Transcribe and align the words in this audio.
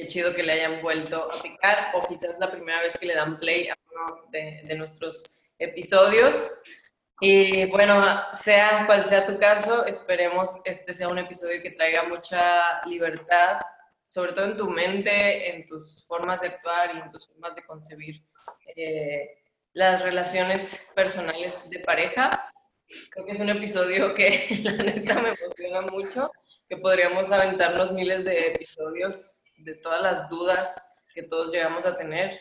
Qué 0.00 0.08
chido 0.08 0.34
que 0.34 0.42
le 0.42 0.54
hayan 0.54 0.80
vuelto 0.80 1.28
a 1.30 1.42
picar 1.42 1.90
o 1.94 2.08
quizás 2.08 2.34
la 2.38 2.50
primera 2.50 2.80
vez 2.80 2.96
que 2.96 3.04
le 3.04 3.14
dan 3.14 3.38
play 3.38 3.68
a 3.68 3.76
uno 3.92 4.22
de, 4.30 4.62
de 4.64 4.74
nuestros 4.74 5.22
episodios. 5.58 6.62
Y 7.20 7.66
bueno, 7.66 8.02
sea 8.32 8.86
cual 8.86 9.04
sea 9.04 9.26
tu 9.26 9.38
caso, 9.38 9.84
esperemos 9.84 10.62
este 10.64 10.94
sea 10.94 11.08
un 11.08 11.18
episodio 11.18 11.60
que 11.60 11.72
traiga 11.72 12.04
mucha 12.04 12.80
libertad, 12.86 13.60
sobre 14.06 14.32
todo 14.32 14.46
en 14.46 14.56
tu 14.56 14.70
mente, 14.70 15.54
en 15.54 15.66
tus 15.66 16.02
formas 16.06 16.40
de 16.40 16.46
actuar 16.46 16.96
y 16.96 17.00
en 17.00 17.12
tus 17.12 17.28
formas 17.28 17.54
de 17.54 17.66
concebir 17.66 18.24
eh, 18.74 19.36
las 19.74 20.02
relaciones 20.02 20.90
personales 20.96 21.68
de 21.68 21.80
pareja. 21.80 22.50
Creo 23.10 23.26
que 23.26 23.32
es 23.32 23.40
un 23.40 23.50
episodio 23.50 24.14
que 24.14 24.60
la 24.62 24.72
neta 24.72 25.20
me 25.20 25.28
emociona 25.28 25.82
mucho, 25.82 26.30
que 26.70 26.78
podríamos 26.78 27.30
aventarnos 27.30 27.92
miles 27.92 28.24
de 28.24 28.52
episodios 28.52 29.39
de 29.64 29.74
todas 29.74 30.02
las 30.02 30.28
dudas 30.28 30.96
que 31.14 31.22
todos 31.22 31.52
llegamos 31.52 31.86
a 31.86 31.96
tener. 31.96 32.40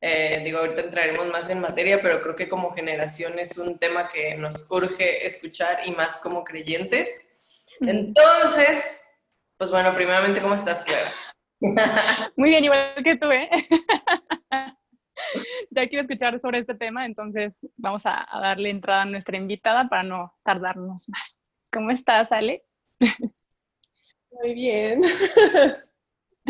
Eh, 0.00 0.40
digo, 0.44 0.58
ahorita 0.58 0.80
entraremos 0.82 1.26
más 1.26 1.50
en 1.50 1.60
materia, 1.60 2.00
pero 2.00 2.22
creo 2.22 2.34
que 2.34 2.48
como 2.48 2.72
generación 2.72 3.38
es 3.38 3.58
un 3.58 3.78
tema 3.78 4.08
que 4.08 4.34
nos 4.36 4.70
urge 4.70 5.26
escuchar 5.26 5.80
y 5.86 5.92
más 5.92 6.16
como 6.16 6.42
creyentes. 6.42 7.38
Entonces, 7.80 9.04
pues 9.56 9.70
bueno, 9.70 9.94
primeramente, 9.94 10.40
¿cómo 10.40 10.54
estás, 10.54 10.82
Clara? 10.84 11.12
Muy 12.36 12.50
bien, 12.50 12.64
igual 12.64 12.94
que 13.04 13.16
tú, 13.16 13.30
¿eh? 13.30 13.50
ya 15.70 15.86
quiero 15.88 16.00
escuchar 16.00 16.40
sobre 16.40 16.60
este 16.60 16.74
tema, 16.74 17.04
entonces 17.04 17.66
vamos 17.76 18.06
a, 18.06 18.26
a, 18.26 18.40
darle 18.40 18.70
entrada 18.70 19.02
a 19.02 19.06
nuestra 19.06 19.36
invitada 19.36 19.88
para 19.88 20.02
no 20.02 20.34
tardarnos 20.42 21.08
más. 21.10 21.38
¿Cómo 21.70 21.90
estás, 21.90 22.32
Ale? 22.32 22.64
Muy 24.30 24.54
bien. 24.54 25.00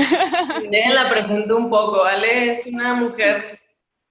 la 0.95 1.09
presento 1.09 1.57
un 1.57 1.71
poco. 1.71 2.05
Ale 2.05 2.51
es 2.51 2.67
una 2.67 2.95
mujer 2.95 3.61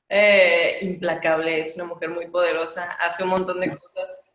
eh, 0.07 0.79
implacable, 0.81 1.59
es 1.59 1.75
una 1.75 1.85
mujer 1.85 2.09
muy 2.09 2.27
poderosa, 2.27 2.91
hace 2.99 3.23
un 3.23 3.29
montón 3.29 3.59
de 3.59 3.77
cosas. 3.77 4.33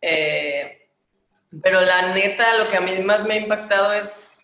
Eh, 0.00 0.88
pero 1.62 1.80
la 1.80 2.14
neta, 2.14 2.58
lo 2.58 2.70
que 2.70 2.76
a 2.76 2.80
mí 2.80 2.98
más 3.00 3.24
me 3.24 3.34
ha 3.34 3.38
impactado 3.38 3.92
es 3.92 4.40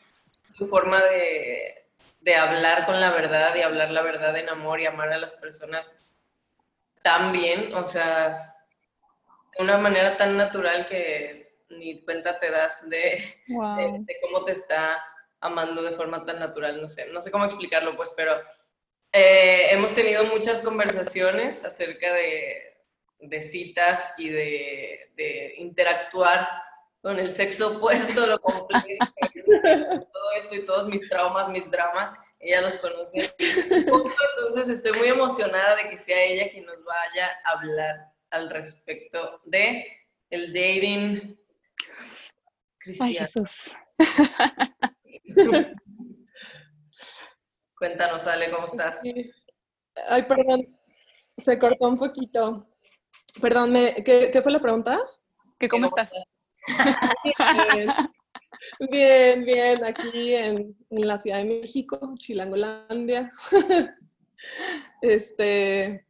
su 0.47 0.69
forma 0.69 1.03
de, 1.03 1.87
de 2.21 2.35
hablar 2.35 2.87
con 2.87 3.01
la 3.01 3.11
verdad 3.11 3.57
y 3.57 3.63
hablar 3.63 3.91
la 3.91 4.03
verdad 4.03 4.37
en 4.37 4.49
amor 4.49 4.81
y 4.81 4.87
amar 4.87 5.13
a 5.13 5.19
las 5.19 5.35
personas 5.35 6.15
tan 7.03 7.33
bien, 7.33 7.75
o 7.75 7.87
sea, 7.87 8.55
de 9.57 9.65
una 9.65 9.79
manera 9.79 10.17
tan 10.17 10.37
natural 10.37 10.87
que 10.89 11.65
ni 11.71 12.03
cuenta 12.03 12.39
te 12.39 12.51
das 12.51 12.89
de, 12.89 13.23
wow. 13.49 13.77
de, 13.77 13.99
de 14.01 14.17
cómo 14.23 14.45
te 14.45 14.53
está 14.53 15.03
amando 15.41 15.83
de 15.83 15.97
forma 15.97 16.25
tan 16.25 16.39
natural, 16.39 16.81
no 16.81 16.89
sé, 16.89 17.07
no 17.13 17.21
sé 17.21 17.31
cómo 17.31 17.45
explicarlo, 17.45 17.97
pues, 17.97 18.13
pero 18.17 18.33
eh, 19.13 19.69
hemos 19.71 19.95
tenido 19.95 20.25
muchas 20.25 20.63
conversaciones 20.63 21.65
acerca 21.65 22.13
de, 22.13 22.79
de 23.21 23.43
citas 23.43 24.15
y 24.19 24.29
de, 24.29 25.11
de, 25.17 25.55
interactuar 25.59 26.47
con 27.01 27.19
el 27.19 27.33
sexo 27.33 27.77
opuesto, 27.77 28.27
lo 28.27 28.39
complejo, 28.41 28.87
todo 30.13 30.33
esto 30.39 30.55
y 30.55 30.65
todos 30.65 30.89
mis 30.89 31.09
traumas, 31.09 31.49
mis 31.49 31.71
dramas, 31.71 32.15
ella 32.41 32.61
los 32.61 32.77
conoce. 32.77 33.35
Entonces 33.39 34.69
estoy 34.69 34.93
muy 34.99 35.09
emocionada 35.09 35.77
de 35.77 35.91
que 35.91 35.97
sea 35.97 36.23
ella 36.23 36.51
quien 36.51 36.67
nos 36.67 36.83
vaya 36.85 37.31
a 37.45 37.59
hablar 37.59 38.13
al 38.31 38.51
respecto 38.51 39.41
de 39.45 39.87
el 40.31 40.53
dating 40.53 41.39
cristiano. 42.79 43.11
Ay, 43.11 43.15
Jesús. 43.15 43.75
Cuéntanos, 47.79 48.27
Ale, 48.27 48.51
¿cómo 48.51 48.67
estás? 48.67 49.01
Sí. 49.01 49.31
Ay, 50.09 50.23
perdón, 50.25 50.79
se 51.39 51.59
cortó 51.59 51.89
un 51.89 51.99
poquito. 51.99 52.69
Perdón, 53.41 53.73
¿me, 53.73 53.95
qué, 54.05 54.31
¿qué, 54.33 54.43
fue 54.43 54.53
la 54.53 54.61
pregunta? 54.61 54.99
¿Que 55.59 55.69
cómo, 55.69 55.89
¿Cómo 55.89 56.03
estás? 56.03 56.13
Bien, 57.73 57.89
bien, 58.91 59.45
bien, 59.45 59.85
aquí 59.85 60.35
en, 60.35 60.77
en, 60.91 61.07
la 61.07 61.19
Ciudad 61.19 61.39
de 61.39 61.45
México, 61.45 62.15
Chilangolandia. 62.17 63.31
Este, 65.03 66.07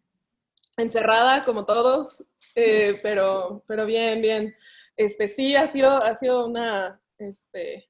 encerrada 0.76 1.44
como 1.44 1.64
todos, 1.64 2.24
eh, 2.54 2.98
pero, 3.02 3.64
pero 3.66 3.86
bien, 3.86 4.20
bien. 4.20 4.54
Este, 4.96 5.28
sí, 5.28 5.56
ha 5.56 5.68
sido, 5.68 5.90
ha 5.90 6.14
sido 6.14 6.46
una, 6.46 7.00
este, 7.18 7.87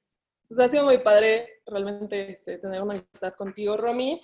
pues 0.49 0.59
ha 0.59 0.67
sido 0.67 0.83
muy 0.83 0.97
padre 0.97 1.61
realmente 1.67 2.31
este, 2.31 2.57
tener 2.57 2.81
una 2.81 2.95
amistad 2.95 3.35
contigo, 3.35 3.77
Romy. 3.77 4.19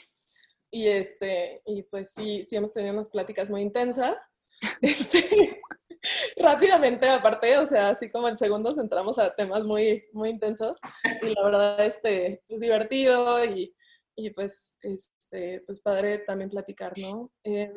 Y, 0.71 0.87
este, 0.87 1.61
y 1.65 1.83
pues 1.83 2.11
sí, 2.13 2.43
sí 2.43 2.55
hemos 2.55 2.73
tenido 2.73 2.93
unas 2.93 3.09
pláticas 3.09 3.49
muy 3.49 3.61
intensas. 3.61 4.17
Este, 4.81 5.61
rápidamente, 6.37 7.07
aparte, 7.07 7.57
o 7.57 7.65
sea, 7.65 7.89
así 7.89 8.09
como 8.09 8.27
en 8.27 8.37
segundos 8.37 8.77
entramos 8.77 9.19
a 9.19 9.35
temas 9.35 9.63
muy, 9.63 10.05
muy 10.13 10.29
intensos. 10.29 10.79
Y 11.21 11.29
la 11.29 11.43
verdad, 11.43 11.85
este, 11.85 12.41
pues 12.47 12.59
divertido 12.59 13.45
y, 13.45 13.75
y 14.15 14.31
pues, 14.31 14.77
este, 14.81 15.61
pues 15.67 15.81
padre 15.81 16.19
también 16.19 16.49
platicar, 16.49 16.93
¿no? 16.97 17.31
Eh, 17.43 17.71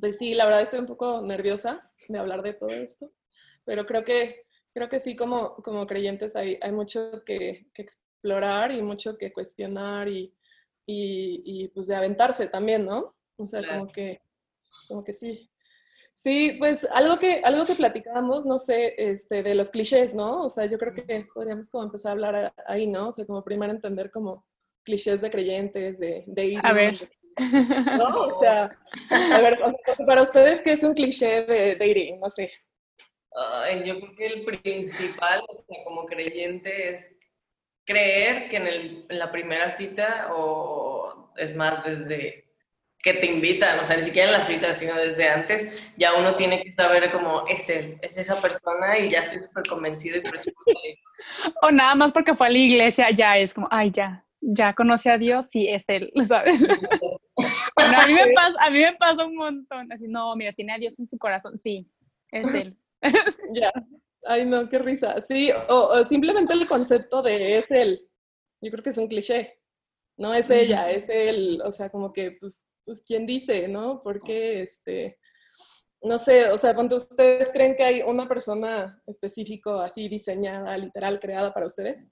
pues 0.00 0.18
sí, 0.18 0.34
la 0.34 0.46
verdad 0.46 0.62
estoy 0.62 0.80
un 0.80 0.86
poco 0.86 1.22
nerviosa 1.22 1.80
de 2.08 2.18
hablar 2.18 2.42
de 2.42 2.54
todo 2.54 2.70
esto, 2.70 3.12
pero 3.64 3.86
creo 3.86 4.04
que 4.04 4.46
creo 4.72 4.88
que 4.88 5.00
sí, 5.00 5.16
como, 5.16 5.54
como 5.56 5.86
creyentes 5.86 6.36
hay, 6.36 6.58
hay 6.60 6.72
mucho 6.72 7.22
que, 7.24 7.66
que, 7.74 7.82
explorar 7.82 8.72
y 8.72 8.82
mucho 8.82 9.16
que 9.18 9.32
cuestionar 9.32 10.08
y, 10.08 10.34
y, 10.86 11.42
y, 11.44 11.68
pues 11.68 11.86
de 11.88 11.96
aventarse 11.96 12.46
también, 12.46 12.86
¿no? 12.86 13.14
O 13.36 13.46
sea, 13.46 13.60
claro. 13.60 13.80
como 13.80 13.92
que, 13.92 14.22
como 14.88 15.04
que 15.04 15.12
sí. 15.12 15.48
Sí, 16.14 16.56
pues 16.58 16.86
algo 16.92 17.18
que, 17.18 17.40
algo 17.42 17.64
que 17.64 17.74
platicábamos, 17.74 18.46
no 18.46 18.58
sé, 18.58 18.94
este, 18.96 19.42
de 19.42 19.54
los 19.54 19.70
clichés, 19.70 20.14
¿no? 20.14 20.42
O 20.42 20.50
sea, 20.50 20.66
yo 20.66 20.78
creo 20.78 20.92
que 20.92 21.26
podríamos 21.34 21.68
como 21.68 21.84
empezar 21.84 22.10
a 22.10 22.12
hablar 22.12 22.54
ahí, 22.66 22.86
¿no? 22.86 23.08
O 23.08 23.12
sea, 23.12 23.26
como 23.26 23.42
primero 23.42 23.72
entender 23.72 24.10
como 24.10 24.44
clichés 24.84 25.20
de 25.20 25.30
creyentes, 25.30 25.98
de, 25.98 26.24
de 26.26 26.44
ir. 26.44 26.60
A 26.62 26.72
ver. 26.72 26.96
¿No? 27.98 28.26
O 28.26 28.38
sea, 28.38 28.70
a 29.10 29.40
ver, 29.40 29.58
o 29.62 29.70
sea, 29.70 30.06
para 30.06 30.22
ustedes, 30.22 30.62
¿qué 30.62 30.72
es 30.72 30.84
un 30.84 30.94
cliché 30.94 31.44
de 31.44 31.76
dating? 31.76 32.20
No 32.20 32.30
sé. 32.30 32.52
Ay, 33.34 33.84
yo 33.84 33.98
creo 34.00 34.14
que 34.14 34.26
el 34.26 34.44
principal, 34.44 35.42
o 35.48 35.56
sea, 35.56 35.84
como 35.84 36.06
creyente, 36.06 36.90
es 36.90 37.18
creer 37.84 38.48
que 38.48 38.56
en, 38.56 38.66
el, 38.66 39.06
en, 39.08 39.18
la 39.18 39.32
primera 39.32 39.70
cita, 39.70 40.28
o 40.32 41.32
es 41.36 41.56
más, 41.56 41.84
desde 41.84 42.42
que 43.02 43.14
te 43.14 43.26
invitan, 43.26 43.80
o 43.80 43.84
sea, 43.84 43.96
ni 43.96 44.04
siquiera 44.04 44.28
en 44.28 44.38
la 44.38 44.44
cita, 44.44 44.74
sino 44.74 44.94
desde 44.94 45.28
antes, 45.28 45.76
ya 45.96 46.14
uno 46.14 46.36
tiene 46.36 46.62
que 46.62 46.72
saber 46.72 47.10
como, 47.10 47.46
es 47.48 47.68
él, 47.68 47.98
es 48.00 48.16
esa 48.16 48.40
persona 48.40 48.98
y 48.98 49.08
ya 49.08 49.20
estoy 49.20 49.40
súper 49.40 49.64
convencido 49.68 50.18
y 50.18 50.20
presupuesto. 50.20 50.80
o 51.62 51.70
nada 51.72 51.96
más 51.96 52.12
porque 52.12 52.36
fue 52.36 52.46
a 52.46 52.50
la 52.50 52.58
iglesia, 52.58 53.10
ya 53.10 53.38
es 53.38 53.54
como, 53.54 53.66
ay, 53.72 53.90
ya, 53.90 54.24
ya 54.40 54.72
conoce 54.72 55.10
a 55.10 55.18
Dios, 55.18 55.50
sí, 55.50 55.68
es 55.68 55.84
él, 55.88 56.12
¿sabes? 56.24 56.60
bueno, 56.60 57.98
a 58.00 58.06
mí, 58.06 58.14
me 58.14 58.28
pasa, 58.32 58.56
a 58.60 58.70
mí 58.70 58.78
me 58.78 58.92
pasa 58.94 59.24
un 59.24 59.34
montón, 59.34 59.90
así, 59.90 60.06
no, 60.06 60.36
mira, 60.36 60.52
tiene 60.52 60.74
a 60.74 60.78
Dios 60.78 60.96
en 61.00 61.08
su 61.08 61.18
corazón, 61.18 61.58
sí, 61.58 61.88
es 62.30 62.54
él. 62.54 62.76
ya. 63.54 63.72
Ay, 64.24 64.46
no, 64.46 64.68
qué 64.68 64.78
risa. 64.78 65.20
Sí, 65.22 65.50
o, 65.68 65.88
o, 65.88 66.04
simplemente 66.04 66.52
el 66.52 66.66
concepto 66.68 67.22
de 67.22 67.58
es 67.58 67.70
él. 67.70 68.08
Yo 68.60 68.70
creo 68.70 68.82
que 68.82 68.90
es 68.90 68.98
un 68.98 69.08
cliché. 69.08 69.58
No 70.16 70.32
es 70.32 70.50
ella, 70.50 70.90
es 70.90 71.08
él. 71.08 71.60
O 71.64 71.72
sea, 71.72 71.90
como 71.90 72.12
que, 72.12 72.36
pues, 72.40 72.66
pues 72.84 73.02
¿quién 73.04 73.26
dice, 73.26 73.66
no? 73.66 74.00
Porque, 74.02 74.62
este, 74.62 75.18
no 76.02 76.18
sé, 76.18 76.48
o 76.50 76.58
sea, 76.58 76.74
cuando 76.74 76.96
ustedes 76.96 77.50
creen 77.50 77.76
que 77.76 77.84
hay 77.84 78.02
una 78.02 78.28
persona 78.28 79.00
específico 79.06 79.80
así 79.80 80.08
diseñada, 80.08 80.76
literal, 80.76 81.20
creada 81.20 81.52
para 81.54 81.66
ustedes. 81.66 82.08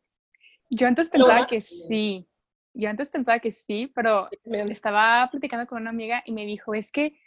Yo 0.68 0.86
antes 0.86 1.10
pensaba 1.10 1.40
no, 1.40 1.46
que 1.46 1.60
sí. 1.60 2.28
Yo 2.72 2.88
antes 2.88 3.10
pensaba 3.10 3.40
que 3.40 3.50
sí, 3.50 3.90
pero 3.94 4.28
Bien. 4.44 4.70
estaba 4.70 5.28
platicando 5.30 5.66
con 5.66 5.82
una 5.82 5.90
amiga 5.90 6.22
y 6.24 6.32
me 6.32 6.46
dijo, 6.46 6.74
es 6.74 6.92
que 6.92 7.18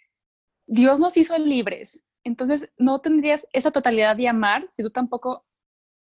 Dios 0.66 1.02
nos 1.02 1.18
hizo 1.18 1.38
libres 1.38 2.06
entonces 2.24 2.70
no 2.78 3.00
tendrías 3.02 3.48
esa 3.54 3.72
totalidad 3.72 4.16
de 4.16 4.28
amar 4.28 4.68
si 4.68 4.84
tú 4.84 4.90
tampoco 4.90 5.46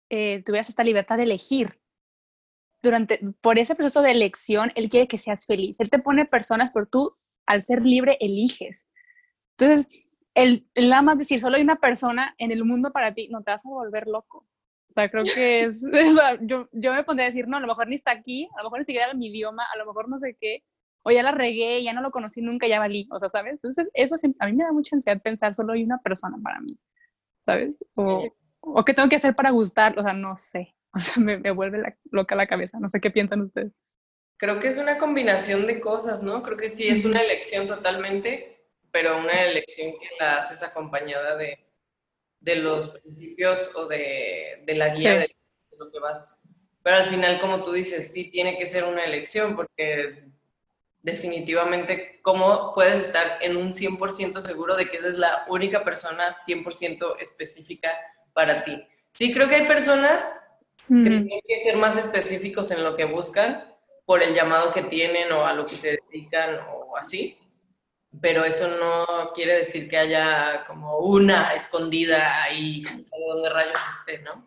eh, 0.08 0.42
tuvieras 0.44 0.68
esta 0.68 0.84
libertad 0.84 1.16
de 1.16 1.24
elegir. 1.24 1.80
Durante, 2.82 3.20
por 3.40 3.58
ese 3.58 3.74
proceso 3.74 4.02
de 4.02 4.12
elección, 4.12 4.70
Él 4.76 4.88
quiere 4.88 5.08
que 5.08 5.18
seas 5.18 5.46
feliz. 5.46 5.80
Él 5.80 5.90
te 5.90 5.98
pone 5.98 6.24
personas, 6.24 6.70
pero 6.72 6.86
tú 6.86 7.16
al 7.46 7.62
ser 7.62 7.82
libre 7.82 8.16
eliges. 8.20 8.88
Entonces, 9.58 10.06
el, 10.34 10.68
el 10.74 10.90
más 11.02 11.18
decir, 11.18 11.40
solo 11.40 11.56
hay 11.56 11.62
una 11.62 11.80
persona 11.80 12.34
en 12.38 12.52
el 12.52 12.64
mundo 12.64 12.92
para 12.92 13.14
ti, 13.14 13.28
no 13.28 13.42
te 13.42 13.50
vas 13.50 13.64
a 13.64 13.70
volver 13.70 14.06
loco. 14.06 14.46
O 14.88 14.92
sea, 14.92 15.10
creo 15.10 15.24
que 15.24 15.64
es, 15.64 15.82
yo, 16.42 16.68
yo 16.72 16.94
me 16.94 17.04
pondría 17.04 17.26
a 17.26 17.30
decir, 17.30 17.48
no, 17.48 17.56
a 17.56 17.60
lo 17.60 17.66
mejor 17.66 17.88
ni 17.88 17.94
está 17.94 18.12
aquí, 18.12 18.48
a 18.56 18.62
lo 18.62 18.68
mejor 18.68 18.80
ni 18.80 18.84
siquiera 18.84 19.14
mi 19.14 19.28
idioma, 19.28 19.64
a 19.64 19.78
lo 19.78 19.86
mejor 19.86 20.08
no 20.08 20.18
sé 20.18 20.36
qué, 20.40 20.58
o 21.06 21.10
ya 21.12 21.22
la 21.22 21.30
regué, 21.30 21.84
ya 21.84 21.92
no 21.92 22.02
lo 22.02 22.10
conocí 22.10 22.42
nunca, 22.42 22.66
ya 22.66 22.80
valí, 22.80 23.06
o 23.12 23.18
sea, 23.20 23.28
¿sabes? 23.28 23.52
Entonces, 23.52 23.88
eso 23.94 24.16
a 24.40 24.46
mí 24.46 24.52
me 24.54 24.64
da 24.64 24.72
mucha 24.72 24.96
ansiedad 24.96 25.22
pensar, 25.22 25.54
solo 25.54 25.72
hay 25.72 25.84
una 25.84 25.98
persona 25.98 26.36
para 26.42 26.60
mí, 26.60 26.76
¿sabes? 27.44 27.76
O, 27.94 28.24
o 28.58 28.84
qué 28.84 28.92
tengo 28.92 29.08
que 29.08 29.14
hacer 29.14 29.36
para 29.36 29.50
gustar, 29.50 29.96
o 29.96 30.02
sea, 30.02 30.12
no 30.12 30.34
sé, 30.34 30.74
o 30.92 30.98
sea, 30.98 31.22
me, 31.22 31.38
me 31.38 31.52
vuelve 31.52 31.78
la, 31.78 31.96
loca 32.10 32.34
la 32.34 32.48
cabeza, 32.48 32.80
no 32.80 32.88
sé 32.88 33.00
qué 33.00 33.12
piensan 33.12 33.42
ustedes. 33.42 33.72
Creo 34.36 34.58
que 34.58 34.66
es 34.66 34.78
una 34.78 34.98
combinación 34.98 35.68
de 35.68 35.80
cosas, 35.80 36.24
¿no? 36.24 36.42
Creo 36.42 36.56
que 36.56 36.70
sí 36.70 36.88
es 36.88 37.04
una 37.04 37.20
elección 37.20 37.68
totalmente, 37.68 38.66
pero 38.90 39.16
una 39.16 39.44
elección 39.44 39.92
que 39.92 40.08
la 40.18 40.38
haces 40.38 40.64
acompañada 40.64 41.36
de, 41.36 41.70
de 42.40 42.56
los 42.56 42.88
principios 42.88 43.70
o 43.76 43.86
de, 43.86 44.64
de 44.66 44.74
la 44.74 44.92
guía 44.92 45.18
de, 45.20 45.36
lo 45.78 45.88
que 45.92 46.00
vas. 46.00 46.48
Pero 46.82 46.96
al 46.96 47.06
final, 47.06 47.40
como 47.40 47.62
tú 47.62 47.72
dices, 47.72 48.12
sí 48.12 48.28
tiene 48.28 48.58
que 48.58 48.66
ser 48.66 48.82
una 48.82 49.04
elección, 49.04 49.54
porque 49.54 50.34
definitivamente, 51.06 52.18
¿cómo 52.20 52.74
puedes 52.74 53.06
estar 53.06 53.38
en 53.40 53.56
un 53.56 53.72
100% 53.72 54.42
seguro 54.42 54.74
de 54.74 54.90
que 54.90 54.96
esa 54.96 55.06
es 55.06 55.14
la 55.14 55.44
única 55.46 55.84
persona 55.84 56.34
100% 56.44 57.20
específica 57.20 57.92
para 58.32 58.64
ti? 58.64 58.84
Sí, 59.12 59.32
creo 59.32 59.48
que 59.48 59.54
hay 59.54 59.68
personas 59.68 60.42
que 60.88 60.94
tienen 60.94 61.40
que 61.46 61.60
ser 61.60 61.76
más 61.76 61.96
específicos 61.96 62.72
en 62.72 62.82
lo 62.82 62.96
que 62.96 63.04
buscan, 63.04 63.72
por 64.04 64.20
el 64.22 64.34
llamado 64.34 64.72
que 64.72 64.82
tienen 64.82 65.30
o 65.30 65.46
a 65.46 65.52
lo 65.52 65.64
que 65.64 65.70
se 65.70 65.98
dedican 66.10 66.58
o 66.72 66.96
así, 66.96 67.38
pero 68.20 68.44
eso 68.44 68.66
no 68.78 69.32
quiere 69.32 69.58
decir 69.58 69.88
que 69.88 69.98
haya 69.98 70.64
como 70.66 70.98
una 70.98 71.54
escondida 71.54 72.42
ahí, 72.42 72.82
sabe 72.82 73.22
dónde 73.28 73.50
rayos 73.50 73.78
esté, 74.00 74.22
¿no? 74.22 74.44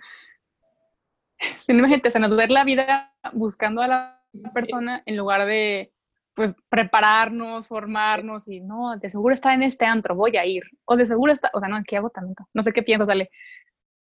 Sí, 1.57 1.71
imagínate, 1.71 2.11
se 2.11 2.19
nos 2.19 2.35
ve 2.35 2.47
la 2.47 2.65
vida 2.65 3.13
buscando 3.31 3.81
a 3.81 3.87
la 3.87 4.23
persona 4.53 5.03
en 5.05 5.15
lugar 5.15 5.45
de 5.45 5.93
pues 6.35 6.53
prepararnos, 6.69 7.67
formarnos 7.67 8.47
y 8.47 8.61
no, 8.61 8.95
de 8.97 9.09
seguro 9.09 9.33
está 9.33 9.53
en 9.53 9.63
este 9.63 9.85
antro, 9.85 10.15
voy 10.15 10.37
a 10.37 10.45
ir. 10.45 10.63
O 10.85 10.95
de 10.95 11.05
seguro 11.05 11.31
está, 11.31 11.49
o 11.53 11.59
sea, 11.59 11.69
no, 11.69 11.81
qué 11.85 11.97
agotamiento. 11.97 12.47
No 12.53 12.61
sé 12.61 12.71
qué 12.71 12.83
piensas, 12.83 13.07
dale 13.07 13.29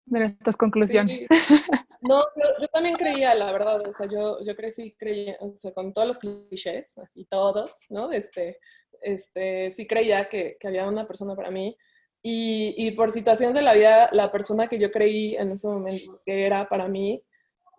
de 0.06 0.24
estas 0.24 0.56
conclusiones. 0.56 1.28
No, 2.04 2.24
yo, 2.60 2.66
también 2.72 2.96
creía, 2.96 3.32
la 3.32 3.52
verdad, 3.52 3.80
o 3.88 3.92
sea, 3.92 4.08
yo, 4.08 4.44
yo 4.44 4.56
crecí 4.56 4.92
creía, 4.98 5.36
o 5.38 5.56
sea, 5.56 5.70
con 5.72 5.94
todos 5.94 6.08
los 6.08 6.18
clichés, 6.18 6.98
así 6.98 7.24
todos, 7.26 7.70
¿no? 7.90 8.10
Este, 8.10 8.58
este, 9.02 9.70
sí 9.70 9.86
creía 9.86 10.28
que, 10.28 10.56
que 10.58 10.66
había 10.66 10.88
una 10.88 11.06
persona 11.06 11.36
para 11.36 11.52
mí. 11.52 11.76
Y, 12.20 12.74
y, 12.76 12.90
por 12.90 13.12
situaciones 13.12 13.54
de 13.54 13.62
la 13.62 13.74
vida, 13.74 14.08
la 14.10 14.32
persona 14.32 14.66
que 14.66 14.80
yo 14.80 14.90
creí 14.90 15.36
en 15.36 15.52
ese 15.52 15.68
momento 15.68 16.20
que 16.26 16.44
era 16.44 16.68
para 16.68 16.88
mí, 16.88 17.22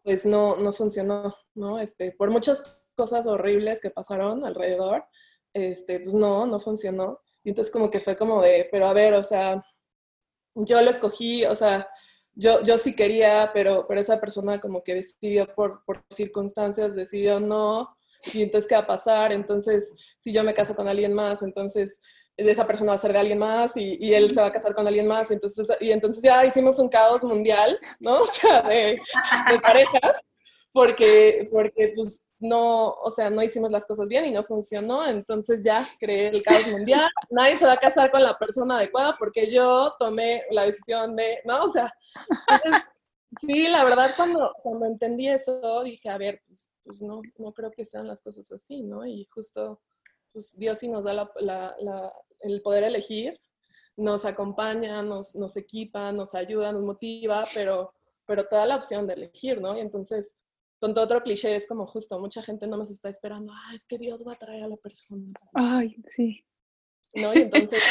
pues 0.03 0.25
no, 0.25 0.55
no 0.55 0.71
funcionó, 0.71 1.35
¿no? 1.53 1.81
Este, 1.81 2.13
por 2.13 2.31
muchas 2.31 2.63
cosas 2.95 3.27
horribles 3.27 3.81
que 3.81 3.89
pasaron 3.89 4.45
alrededor, 4.45 5.05
este, 5.53 5.99
pues 5.99 6.13
no, 6.13 6.45
no 6.45 6.59
funcionó. 6.59 7.19
Y 7.43 7.49
entonces 7.49 7.71
como 7.71 7.91
que 7.91 7.99
fue 7.99 8.15
como 8.15 8.41
de, 8.41 8.67
pero 8.71 8.87
a 8.87 8.93
ver, 8.93 9.13
o 9.13 9.23
sea, 9.23 9.63
yo 10.55 10.81
lo 10.81 10.89
escogí, 10.89 11.45
o 11.45 11.55
sea, 11.55 11.87
yo, 12.35 12.63
yo 12.63 12.77
sí 12.77 12.95
quería, 12.95 13.51
pero, 13.53 13.85
pero 13.87 14.01
esa 14.01 14.19
persona 14.19 14.59
como 14.59 14.83
que 14.83 14.95
decidió 14.95 15.53
por, 15.53 15.83
por 15.85 16.03
circunstancias, 16.09 16.95
decidió 16.95 17.39
no, 17.39 17.95
y 18.33 18.43
entonces 18.43 18.67
qué 18.67 18.75
va 18.75 18.81
a 18.81 18.87
pasar, 18.87 19.33
entonces 19.33 20.15
si 20.17 20.31
yo 20.31 20.43
me 20.43 20.53
caso 20.53 20.75
con 20.75 20.87
alguien 20.87 21.13
más, 21.13 21.41
entonces 21.41 21.99
esa 22.37 22.65
persona 22.65 22.91
va 22.93 22.95
a 22.97 23.01
ser 23.01 23.13
de 23.13 23.19
alguien 23.19 23.37
más 23.37 23.77
y, 23.77 23.97
y, 23.99 24.13
él 24.13 24.31
se 24.31 24.41
va 24.41 24.47
a 24.47 24.51
casar 24.51 24.73
con 24.73 24.87
alguien 24.87 25.07
más, 25.07 25.29
entonces, 25.29 25.67
y 25.79 25.91
entonces 25.91 26.23
ya 26.23 26.43
hicimos 26.45 26.79
un 26.79 26.89
caos 26.89 27.23
mundial, 27.23 27.79
¿no? 27.99 28.19
O 28.23 28.27
sea, 28.27 28.61
de, 28.63 28.97
de 29.51 29.59
parejas, 29.61 30.17
porque, 30.73 31.47
porque 31.51 31.93
pues 31.95 32.27
no, 32.39 32.89
o 32.89 33.11
sea, 33.11 33.29
no 33.29 33.43
hicimos 33.43 33.71
las 33.71 33.85
cosas 33.85 34.07
bien 34.07 34.25
y 34.25 34.31
no 34.31 34.43
funcionó, 34.43 35.07
entonces 35.07 35.63
ya 35.63 35.85
creé 35.99 36.29
el 36.29 36.41
caos 36.41 36.67
mundial, 36.67 37.07
nadie 37.29 37.57
se 37.57 37.65
va 37.65 37.73
a 37.73 37.77
casar 37.77 38.09
con 38.09 38.23
la 38.23 38.37
persona 38.37 38.77
adecuada 38.77 39.15
porque 39.17 39.51
yo 39.51 39.93
tomé 39.99 40.41
la 40.49 40.65
decisión 40.65 41.15
de, 41.15 41.37
no, 41.45 41.65
o 41.65 41.69
sea, 41.69 41.93
sí, 43.39 43.67
la 43.67 43.83
verdad 43.83 44.13
cuando, 44.17 44.51
cuando 44.63 44.87
entendí 44.87 45.29
eso 45.29 45.83
dije, 45.83 46.09
a 46.09 46.17
ver, 46.17 46.41
pues, 46.47 46.69
pues, 46.83 47.01
no, 47.01 47.21
no 47.37 47.53
creo 47.53 47.71
que 47.71 47.85
sean 47.85 48.07
las 48.07 48.21
cosas 48.21 48.51
así, 48.51 48.81
¿no? 48.81 49.05
Y 49.05 49.25
justo, 49.31 49.79
pues 50.33 50.57
Dios 50.57 50.79
sí 50.79 50.87
nos 50.87 51.03
da 51.03 51.13
la, 51.39 52.11
el 52.39 52.61
poder 52.63 52.83
elegir, 52.83 53.39
nos 53.95 54.25
acompaña, 54.25 55.03
nos, 55.03 55.35
nos 55.35 55.55
equipa, 55.55 56.11
nos 56.11 56.33
ayuda, 56.33 56.71
nos 56.71 56.81
motiva, 56.81 57.43
pero, 57.53 57.93
pero 58.25 58.47
te 58.47 58.55
da 58.55 58.65
la 58.65 58.75
opción 58.75 59.05
de 59.05 59.13
elegir, 59.13 59.61
¿no? 59.61 59.77
Y 59.77 59.81
entonces 59.81 60.35
con 60.83 60.93
todo 60.93 61.05
otro 61.05 61.23
cliché 61.23 61.55
es 61.55 61.65
como 61.65 61.87
justo, 61.87 62.19
mucha 62.19 62.43
gente 62.43 62.67
no 62.67 62.75
más 62.75 62.89
está 62.89 63.07
esperando, 63.07 63.53
ah, 63.55 63.73
es 63.73 63.85
que 63.85 63.97
Dios 63.97 64.21
va 64.27 64.33
a 64.33 64.37
traer 64.37 64.63
a 64.63 64.67
la 64.67 64.75
persona. 64.75 65.31
Ay, 65.53 65.95
sí. 66.05 66.43
¿No? 67.13 67.33
Y 67.33 67.37
entonces, 67.37 67.81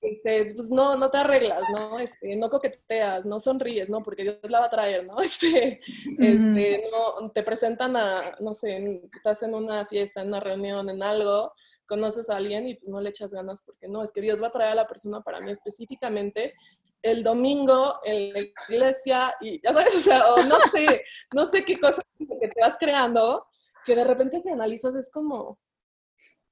este, 0.00 0.54
pues 0.54 0.70
no, 0.70 0.96
no 0.96 1.10
te 1.10 1.18
arreglas, 1.18 1.60
¿no? 1.70 2.00
Este, 2.00 2.36
no 2.36 2.48
coqueteas, 2.48 3.26
no 3.26 3.38
sonríes, 3.38 3.90
¿no? 3.90 4.02
Porque 4.02 4.22
Dios 4.22 4.38
la 4.44 4.60
va 4.60 4.64
a 4.64 4.70
traer, 4.70 5.04
¿no? 5.04 5.16
Este, 5.20 5.80
este, 6.18 6.84
no, 6.90 7.30
te 7.32 7.42
presentan 7.42 7.94
a, 7.98 8.34
no 8.42 8.54
sé, 8.54 8.82
estás 9.14 9.42
en 9.42 9.52
una 9.52 9.84
fiesta, 9.84 10.22
en 10.22 10.28
una 10.28 10.40
reunión, 10.40 10.88
en 10.88 11.02
algo, 11.02 11.52
conoces 11.88 12.30
a 12.30 12.36
alguien 12.36 12.68
y 12.68 12.74
pues 12.74 12.88
no 12.88 13.00
le 13.00 13.10
echas 13.10 13.32
ganas 13.32 13.62
porque 13.64 13.88
no, 13.88 14.04
es 14.04 14.12
que 14.12 14.20
Dios 14.20 14.40
va 14.40 14.48
a 14.48 14.52
traer 14.52 14.72
a 14.72 14.76
la 14.76 14.86
persona 14.86 15.20
para 15.22 15.40
mí 15.40 15.48
específicamente 15.48 16.54
el 17.02 17.22
domingo 17.22 17.98
en 18.04 18.32
la 18.32 18.40
iglesia 18.68 19.34
y 19.40 19.60
ya 19.60 19.72
sabes, 19.72 19.96
o 19.96 20.00
sea, 20.00 20.22
no 20.46 20.58
sé, 20.72 21.02
no 21.34 21.46
sé 21.46 21.64
qué 21.64 21.78
cosa 21.80 22.02
que 22.18 22.48
te 22.48 22.60
vas 22.60 22.76
creando, 22.78 23.46
que 23.84 23.94
de 23.94 24.04
repente 24.04 24.40
si 24.40 24.50
analizas 24.50 24.94
es 24.94 25.10
como, 25.10 25.58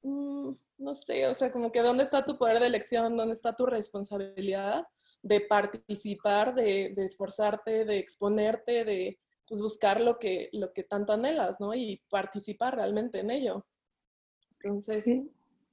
mm, 0.03 0.51
no 0.79 0.95
sé, 0.95 1.27
o 1.27 1.35
sea, 1.35 1.53
como 1.53 1.73
que 1.73 1.83
dónde 1.83 2.05
está 2.05 2.25
tu 2.25 2.39
poder 2.39 2.61
de 2.61 2.67
elección, 2.67 3.17
dónde 3.17 3.35
está 3.35 3.55
tu 3.55 3.67
responsabilidad 3.67 4.87
de 5.23 5.41
participar, 5.41 6.55
de, 6.55 6.95
esforzarte, 6.97 7.85
de 7.85 7.99
exponerte, 7.99 8.85
de 8.85 9.19
pues, 9.49 9.61
buscar 9.61 10.01
lo 10.01 10.19
que, 10.19 10.51
lo 10.53 10.73
que 10.73 10.85
tanto 10.85 11.13
anhelas, 11.13 11.59
¿no? 11.59 11.75
Y 11.75 12.03
participar 12.09 12.77
realmente 12.77 13.21
en 13.21 13.31
ello. 13.31 13.67
Entonces... 14.63 15.23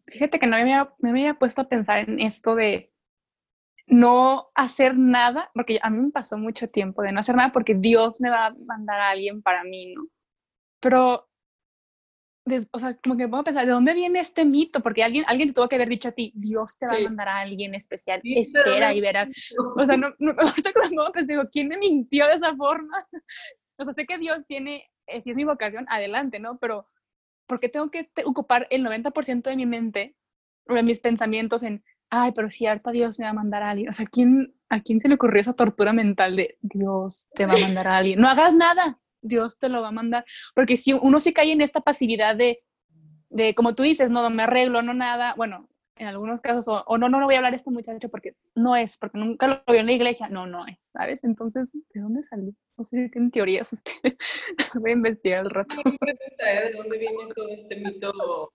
Fíjate 0.08 0.38
que 0.38 0.48
no 0.48 0.58
me 0.58 0.64
había, 0.64 0.94
me 1.00 1.12
había 1.12 1.34
puesto 1.36 1.62
a 1.62 1.70
pensar 1.70 2.00
en 2.00 2.20
esto 2.20 2.56
de 2.56 2.92
no 3.88 4.50
hacer 4.56 4.98
nada, 4.98 5.50
porque 5.54 5.80
a 5.82 5.90
mí 5.90 6.00
me 6.00 6.12
pasó 6.12 6.38
mucho 6.38 6.70
tiempo 6.70 7.02
de 7.02 7.12
no 7.12 7.20
hacer 7.20 7.36
nada 7.36 7.52
porque 7.52 7.76
Dios 7.76 8.22
me 8.22 8.30
va 8.30 8.48
a 8.48 8.54
mandar 8.54 9.00
a 9.00 9.10
alguien 9.12 9.42
para 9.42 9.64
mí, 9.64 9.94
¿no? 9.94 10.08
Pero, 10.80 11.30
o 12.72 12.80
sea, 12.80 12.98
como 12.98 13.18
que 13.18 13.28
puedo 13.28 13.44
pensar, 13.44 13.66
¿de 13.66 13.72
dónde 13.72 13.94
viene 13.94 14.20
este 14.20 14.46
mito? 14.46 14.82
Porque 14.82 15.04
alguien, 15.04 15.24
alguien 15.28 15.50
te 15.50 15.54
tuvo 15.54 15.70
que 15.70 15.76
haber 15.76 15.90
dicho 15.90 16.10
a 16.10 16.14
ti, 16.14 16.32
Dios 16.36 16.78
te 16.78 16.86
va 16.86 16.96
a 16.96 17.00
mandar 17.00 17.30
a 17.30 17.40
alguien 17.40 17.74
especial, 17.76 18.22
espera 18.24 18.94
y 18.94 19.02
verás. 19.02 19.30
O 19.78 19.86
sea, 19.86 19.98
no, 19.98 20.14
no, 20.20 20.36
cuando 20.74 21.12
pues 21.14 21.28
digo, 21.28 21.44
¿quién 21.52 21.70
me 21.70 21.78
mintió 21.78 22.28
de 22.28 22.34
esa 22.34 22.56
forma? 22.56 23.08
O 23.76 23.84
sea, 23.86 23.94
sé 23.96 24.06
que 24.06 24.20
Dios 24.20 24.46
tiene, 24.46 24.88
eh, 25.08 25.20
si 25.20 25.32
es 25.32 25.36
mi 25.36 25.46
vocación, 25.46 25.88
adelante, 25.90 26.40
¿no? 26.40 26.60
Pero, 26.60 26.88
¿por 27.54 27.60
qué 27.60 27.70
tengo 27.70 27.92
que 27.92 28.10
ocupar 28.26 28.68
el 28.72 28.84
90% 28.84 29.44
de 29.44 29.56
mi 29.56 29.68
mente, 29.68 30.16
de 30.66 30.84
mis 30.84 31.00
pensamientos 31.00 31.62
en 31.62 31.84
ay, 32.16 32.32
pero 32.32 32.48
si 32.50 32.68
harta 32.68 32.92
Dios 32.92 33.18
me 33.18 33.26
va 33.26 33.32
a 33.32 33.34
mandar 33.34 33.64
a 33.64 33.72
alguien. 33.72 33.90
O 33.90 33.92
sea, 33.92 34.06
¿a 34.06 34.10
quién, 34.10 34.54
¿a 34.70 34.82
quién 34.82 35.02
se 35.02 35.08
le 35.08 35.16
ocurrió 35.16 35.42
esa 35.42 35.54
tortura 35.54 35.94
mental 35.94 36.36
de 36.36 36.58
Dios 36.62 37.28
te 37.34 37.48
va 37.48 37.54
a 37.54 37.58
mandar 37.58 37.88
a 37.88 37.98
alguien? 37.98 38.20
No 38.20 38.28
hagas 38.28 38.54
nada, 38.54 39.00
Dios 39.22 39.58
te 39.58 39.68
lo 39.68 39.82
va 39.82 39.88
a 39.88 39.92
mandar. 39.92 40.24
Porque 40.54 40.78
si 40.78 40.94
uno 40.94 41.20
se 41.20 41.34
cae 41.34 41.52
en 41.52 41.62
esta 41.62 41.82
pasividad 41.82 42.36
de, 42.36 42.60
de 43.30 43.56
como 43.56 43.74
tú 43.74 43.82
dices, 43.82 44.12
no, 44.12 44.30
me 44.30 44.44
arreglo, 44.44 44.84
no 44.84 44.94
nada, 44.94 45.34
bueno, 45.38 45.68
en 45.96 46.08
algunos 46.08 46.42
casos, 46.42 46.66
o, 46.68 46.98
no, 46.98 47.10
no, 47.10 47.20
no 47.20 47.26
voy 47.26 47.36
a 47.36 47.38
hablar 47.38 47.54
a 47.54 47.56
este 47.56 47.70
muchacho 47.70 48.10
porque 48.10 48.36
no 48.56 48.76
es, 48.76 48.98
porque 48.98 49.18
nunca 49.18 49.48
lo 49.48 49.64
vio 49.68 49.80
en 49.80 49.86
la 49.86 49.92
iglesia, 49.92 50.28
no, 50.28 50.48
no 50.48 50.60
es, 50.68 50.92
¿sabes? 50.92 51.24
Entonces, 51.24 51.74
¿de 51.94 52.02
dónde 52.02 52.24
salió? 52.24 52.54
No 52.78 52.84
sé 52.84 53.04
si 53.04 53.12
tienen 53.12 53.32
teorías 53.32 53.72
ustedes. 53.74 54.18
voy 54.76 54.92
a 54.92 54.94
investigar 54.94 55.40
al 55.40 55.50
rato. 55.50 55.76
¿De 55.86 56.72
dónde 56.76 56.98
viene 56.98 57.34
todo 57.36 57.48
este 57.50 57.76
mito 57.76 58.52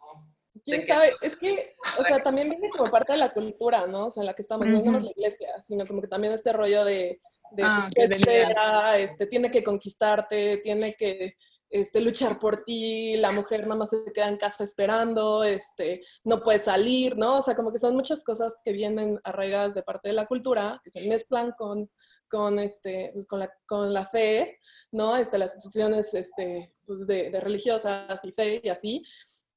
¿Quién 0.64 0.86
sabe? 0.86 1.12
Es 1.22 1.36
que, 1.36 1.76
o 1.98 2.02
sea, 2.02 2.22
también 2.22 2.50
viene 2.50 2.68
como 2.70 2.90
parte 2.90 3.12
de 3.12 3.18
la 3.18 3.32
cultura, 3.32 3.86
¿no? 3.86 4.06
O 4.06 4.10
sea, 4.10 4.22
en 4.22 4.26
la 4.26 4.34
que 4.34 4.42
estamos, 4.42 4.66
no 4.66 4.98
es 4.98 5.04
la 5.04 5.10
iglesia, 5.10 5.48
sino 5.62 5.86
como 5.86 6.02
que 6.02 6.08
también 6.08 6.32
este 6.32 6.52
rollo 6.52 6.84
de, 6.84 7.20
de 7.52 7.62
ah, 7.64 8.98
este, 8.98 9.26
tiene 9.26 9.50
que 9.50 9.62
conquistarte, 9.62 10.58
tiene 10.58 10.94
que 10.94 11.36
este, 11.70 12.00
luchar 12.00 12.38
por 12.38 12.64
ti, 12.64 13.16
la 13.16 13.30
mujer 13.30 13.62
nada 13.62 13.76
más 13.76 13.90
se 13.90 14.12
queda 14.12 14.28
en 14.28 14.36
casa 14.36 14.64
esperando, 14.64 15.44
este, 15.44 16.02
no 16.24 16.42
puede 16.42 16.58
salir, 16.58 17.16
¿no? 17.16 17.38
O 17.38 17.42
sea, 17.42 17.54
como 17.54 17.72
que 17.72 17.78
son 17.78 17.94
muchas 17.94 18.24
cosas 18.24 18.56
que 18.64 18.72
vienen 18.72 19.20
arraigadas 19.24 19.74
de 19.74 19.82
parte 19.82 20.08
de 20.08 20.14
la 20.14 20.26
cultura, 20.26 20.80
que 20.82 20.90
se 20.90 21.08
mezclan 21.08 21.52
con, 21.58 21.90
con, 22.28 22.58
este, 22.58 23.10
pues 23.12 23.26
con, 23.26 23.40
la, 23.40 23.52
con 23.66 23.92
la 23.92 24.06
fe, 24.06 24.58
¿no? 24.92 25.16
Este, 25.16 25.38
las 25.38 25.54
instituciones 25.54 26.12
este, 26.14 26.72
pues 26.86 27.06
de, 27.06 27.38
religiosas 27.40 28.24
y 28.24 28.32
fe 28.32 28.60
y 28.64 28.68
así. 28.68 29.02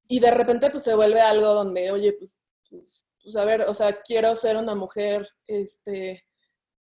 y 0.08 0.20
de 0.20 0.32
repente 0.32 0.70
pues 0.70 0.84
se 0.84 0.96
vuelve 0.96 1.22
algo 1.22 1.48
donde, 1.54 1.92
oye, 1.92 2.14
pues, 2.14 2.38
pues, 2.70 3.06
pues 3.24 3.36
a 3.36 3.46
ver, 3.46 3.62
o 3.62 3.74
sea, 3.74 4.02
quiero 4.02 4.36
ser 4.36 4.58
una 4.58 4.76
mujer, 4.76 5.30
este, 5.46 6.26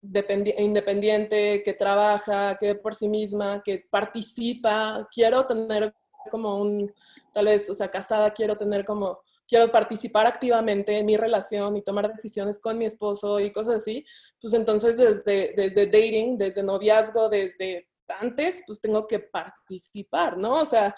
independiente, 0.03 1.63
que 1.63 1.75
trabaja, 1.75 2.57
que 2.59 2.75
por 2.75 2.95
sí 2.95 3.09
misma, 3.09 3.63
que 3.63 3.87
participa, 3.91 5.09
quiero 5.13 5.47
tener 5.47 5.95
como 6.31 6.61
un, 6.61 6.93
tal 7.33 7.47
vez, 7.47 7.69
o 7.71 7.75
sea, 7.75 7.89
casada, 7.89 8.33
quiero 8.33 8.57
tener 8.57 8.85
como, 8.85 9.21
quiero 9.49 9.71
participar 9.71 10.27
activamente 10.27 10.99
en 10.99 11.07
mi 11.07 11.17
relación 11.17 11.77
y 11.77 11.83
tomar 11.83 12.15
decisiones 12.15 12.59
con 12.61 12.79
mi 12.79 12.85
esposo 12.85 13.41
y 13.41 13.51
cosas 13.53 13.77
así, 13.77 14.05
pues 14.41 14.55
entonces 14.55 14.97
desde, 14.97 15.55
desde 15.57 15.87
dating, 15.87 16.39
desde 16.39 16.63
noviazgo, 16.63 17.29
desde 17.29 17.89
antes, 18.09 18.63
pues 18.67 18.81
tengo 18.81 19.07
que 19.07 19.21
participar, 19.21 20.37
¿no? 20.37 20.55
O 20.55 20.65
sea, 20.65 20.95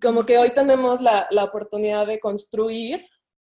como 0.00 0.24
que 0.24 0.38
hoy 0.38 0.50
tenemos 0.50 1.02
la, 1.02 1.26
la 1.30 1.44
oportunidad 1.44 2.06
de 2.06 2.18
construir 2.18 3.06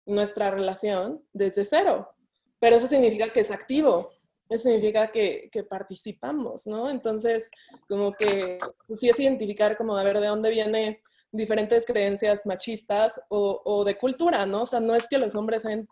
nuestra 0.06 0.52
relación 0.52 1.22
desde 1.34 1.66
cero, 1.66 2.14
pero 2.60 2.78
eso 2.78 2.88
significa 2.88 3.32
que 3.32 3.42
es 3.42 3.52
activo, 3.52 4.12
eso 4.50 4.64
significa 4.70 5.12
que, 5.12 5.50
que, 5.52 5.64
participamos, 5.64 6.68
¿no? 6.68 6.90
Entonces, 6.90 7.50
como 7.88 8.14
que 8.14 8.60
pues 8.88 9.00
sí 9.00 9.10
es 9.10 9.20
identificar 9.20 9.78
como 9.78 9.98
de 9.98 10.06
ver 10.06 10.20
de 10.20 10.28
dónde 10.28 10.50
viene 10.50 11.02
diferentes 11.32 11.86
creencias 11.86 12.46
machistas 12.46 13.20
o, 13.30 13.62
o, 13.66 13.84
de 13.84 13.98
cultura, 13.98 14.46
¿no? 14.46 14.64
O 14.64 14.66
sea, 14.66 14.80
no 14.80 14.96
es 14.96 15.08
que 15.08 15.18
los 15.18 15.34
hombres 15.34 15.66
hayan 15.66 15.88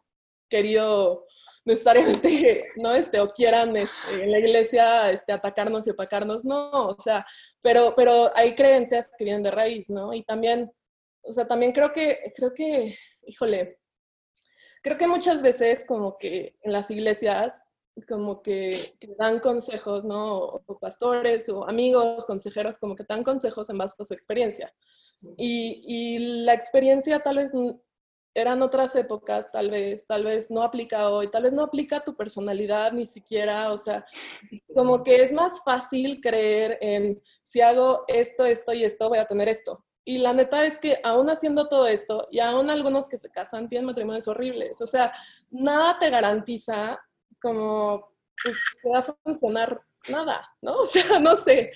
querido 0.50 1.25
necesariamente, 1.65 2.65
¿no? 2.75 2.93
Este, 2.93 3.20
o 3.20 3.29
quieran 3.29 3.75
este, 3.75 4.24
en 4.24 4.31
la 4.31 4.39
iglesia 4.39 5.10
este, 5.10 5.31
atacarnos 5.31 5.88
y 5.88 5.91
opacarnos, 5.91 6.46
no, 6.46 6.70
o 6.70 7.00
sea, 7.00 7.25
pero, 7.62 7.93
pero 7.96 8.31
hay 8.36 8.53
creencias 8.53 9.10
que 9.17 9.24
vienen 9.24 9.43
de 9.43 9.51
raíz, 9.51 9.89
¿no? 9.89 10.13
Y 10.13 10.24
también, 10.24 10.72
o 11.24 11.34
sea, 11.34 11.48
también 11.48 11.72
creo 11.72 11.91
que, 11.93 12.34
creo 12.36 12.53
que, 12.53 12.96
híjole, 13.25 13.79
creo 14.84 14.98
que 14.98 15.08
muchas 15.08 15.41
veces 15.41 15.86
como 15.86 16.17
que 16.17 16.55
en 16.62 16.74
las 16.74 16.91
iglesias 16.91 17.63
como 18.07 18.41
que, 18.41 18.75
dan 19.17 19.39
consejos, 19.39 20.03
¿no? 20.05 20.38
O, 20.38 20.79
pastores 20.79 21.50
o 21.50 21.67
amigos, 21.67 22.25
consejeros, 22.25 22.77
como 22.77 22.95
que 22.95 23.03
dan 23.03 23.24
consejos 23.24 23.69
en 23.69 23.77
base 23.77 23.95
a 24.00 24.05
su 24.05 24.13
experiencia. 24.13 24.74
Y, 25.38 25.83
y, 25.86 26.43
la 26.45 26.53
experiencia 26.53 27.19
tal 27.19 27.38
vez 27.38 27.51
eran 28.33 28.62
otras 28.62 28.95
épocas, 28.95 29.51
tal 29.51 29.69
vez, 29.69 30.05
tal 30.07 30.24
vez 30.24 30.50
no 30.50 30.63
aplica 30.63 31.10
hoy, 31.10 31.29
tal 31.29 31.43
vez 31.43 31.53
no 31.53 31.63
aplica 31.63 32.03
tu 32.03 32.15
personalidad 32.15 32.93
ni 32.93 33.05
siquiera, 33.05 33.71
o 33.74 33.77
sea, 33.77 34.05
como 34.74 35.03
que 35.03 35.24
es 35.24 35.33
más 35.33 35.62
fácil 35.63 36.21
creer 36.21 36.77
en 36.81 37.21
si 37.43 37.62
hago 37.62 38.05
esto, 38.07 38.45
esto 38.45 38.74
y 38.74 38.83
esto, 38.86 39.10
voy 39.10 39.17
a 39.17 39.25
tener 39.25 39.50
esto. 39.50 39.83
Y 40.03 40.17
la 40.17 40.33
neta 40.33 40.65
es 40.65 40.79
que 40.79 41.00
aún 41.03 41.29
haciendo 41.29 41.67
todo 41.67 41.88
esto, 41.88 42.27
y 42.31 42.39
aún 42.39 42.69
algunos 42.69 43.07
que 43.07 43.17
se 43.17 43.29
casan 43.29 43.67
tienen 43.67 43.86
matrimonios 43.86 44.27
horribles, 44.27 44.81
o 44.81 44.88
sea, 44.88 45.13
nada 45.50 46.00
te 46.00 46.10
garantiza 46.10 47.00
como 47.41 48.13
pues, 48.43 48.57
va 48.93 49.00
a 49.00 49.15
funcionar 49.24 49.81
nada, 50.07 50.48
¿no? 50.62 50.75
O 50.81 50.86
sea, 50.86 51.19
no 51.19 51.36
sé. 51.36 51.71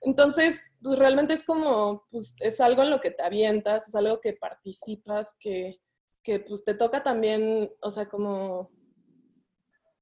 Entonces, 0.00 0.70
pues 0.82 0.98
realmente 0.98 1.34
es 1.34 1.44
como, 1.44 2.06
pues 2.10 2.36
es 2.40 2.60
algo 2.60 2.82
en 2.82 2.90
lo 2.90 3.00
que 3.00 3.10
te 3.10 3.22
avientas, 3.22 3.88
es 3.88 3.94
algo 3.94 4.20
que 4.20 4.32
participas, 4.32 5.36
que, 5.38 5.80
que 6.22 6.40
pues 6.40 6.64
te 6.64 6.74
toca 6.74 7.02
también, 7.02 7.70
o 7.80 7.90
sea, 7.90 8.08
como 8.08 8.68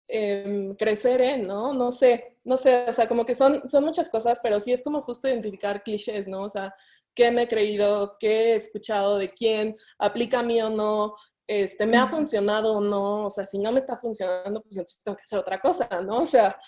eh, 0.09 0.71
crecer 0.79 1.21
en, 1.21 1.47
¿no? 1.47 1.75
No 1.75 1.91
sé, 1.93 2.39
no 2.45 2.57
sé, 2.57 2.87
o 2.89 2.93
sea, 2.93 3.09
como 3.09 3.27
que 3.27 3.35
son, 3.35 3.69
son 3.69 3.85
muchas 3.85 4.09
cosas, 4.09 4.39
pero 4.43 4.61
sí 4.61 4.73
es 4.73 4.83
como 4.83 5.03
justo 5.03 5.29
identificar 5.29 5.83
clichés, 5.83 6.29
¿no? 6.29 6.43
O 6.43 6.49
sea, 6.49 6.75
qué 7.15 7.31
me 7.31 7.43
he 7.43 7.49
creído, 7.49 8.17
qué 8.21 8.53
he 8.53 8.55
escuchado 8.57 9.19
de 9.19 9.33
quién, 9.33 9.77
aplica 9.99 10.41
a 10.41 10.43
mí 10.43 10.61
o 10.61 10.71
no, 10.71 11.17
este, 11.47 11.87
me 11.87 11.97
ha 11.97 12.09
funcionado 12.09 12.75
o 12.75 12.81
no, 12.81 13.27
o 13.27 13.31
sea, 13.31 13.47
si 13.47 13.59
no 13.59 13.71
me 13.73 13.79
está 13.79 13.97
funcionando, 13.97 14.63
pues 14.63 14.77
entonces 14.77 15.01
tengo 15.03 15.17
que 15.17 15.23
hacer 15.23 15.39
otra 15.39 15.61
cosa, 15.61 15.89
¿no? 16.03 16.19
O 16.19 16.27
sea, 16.27 16.59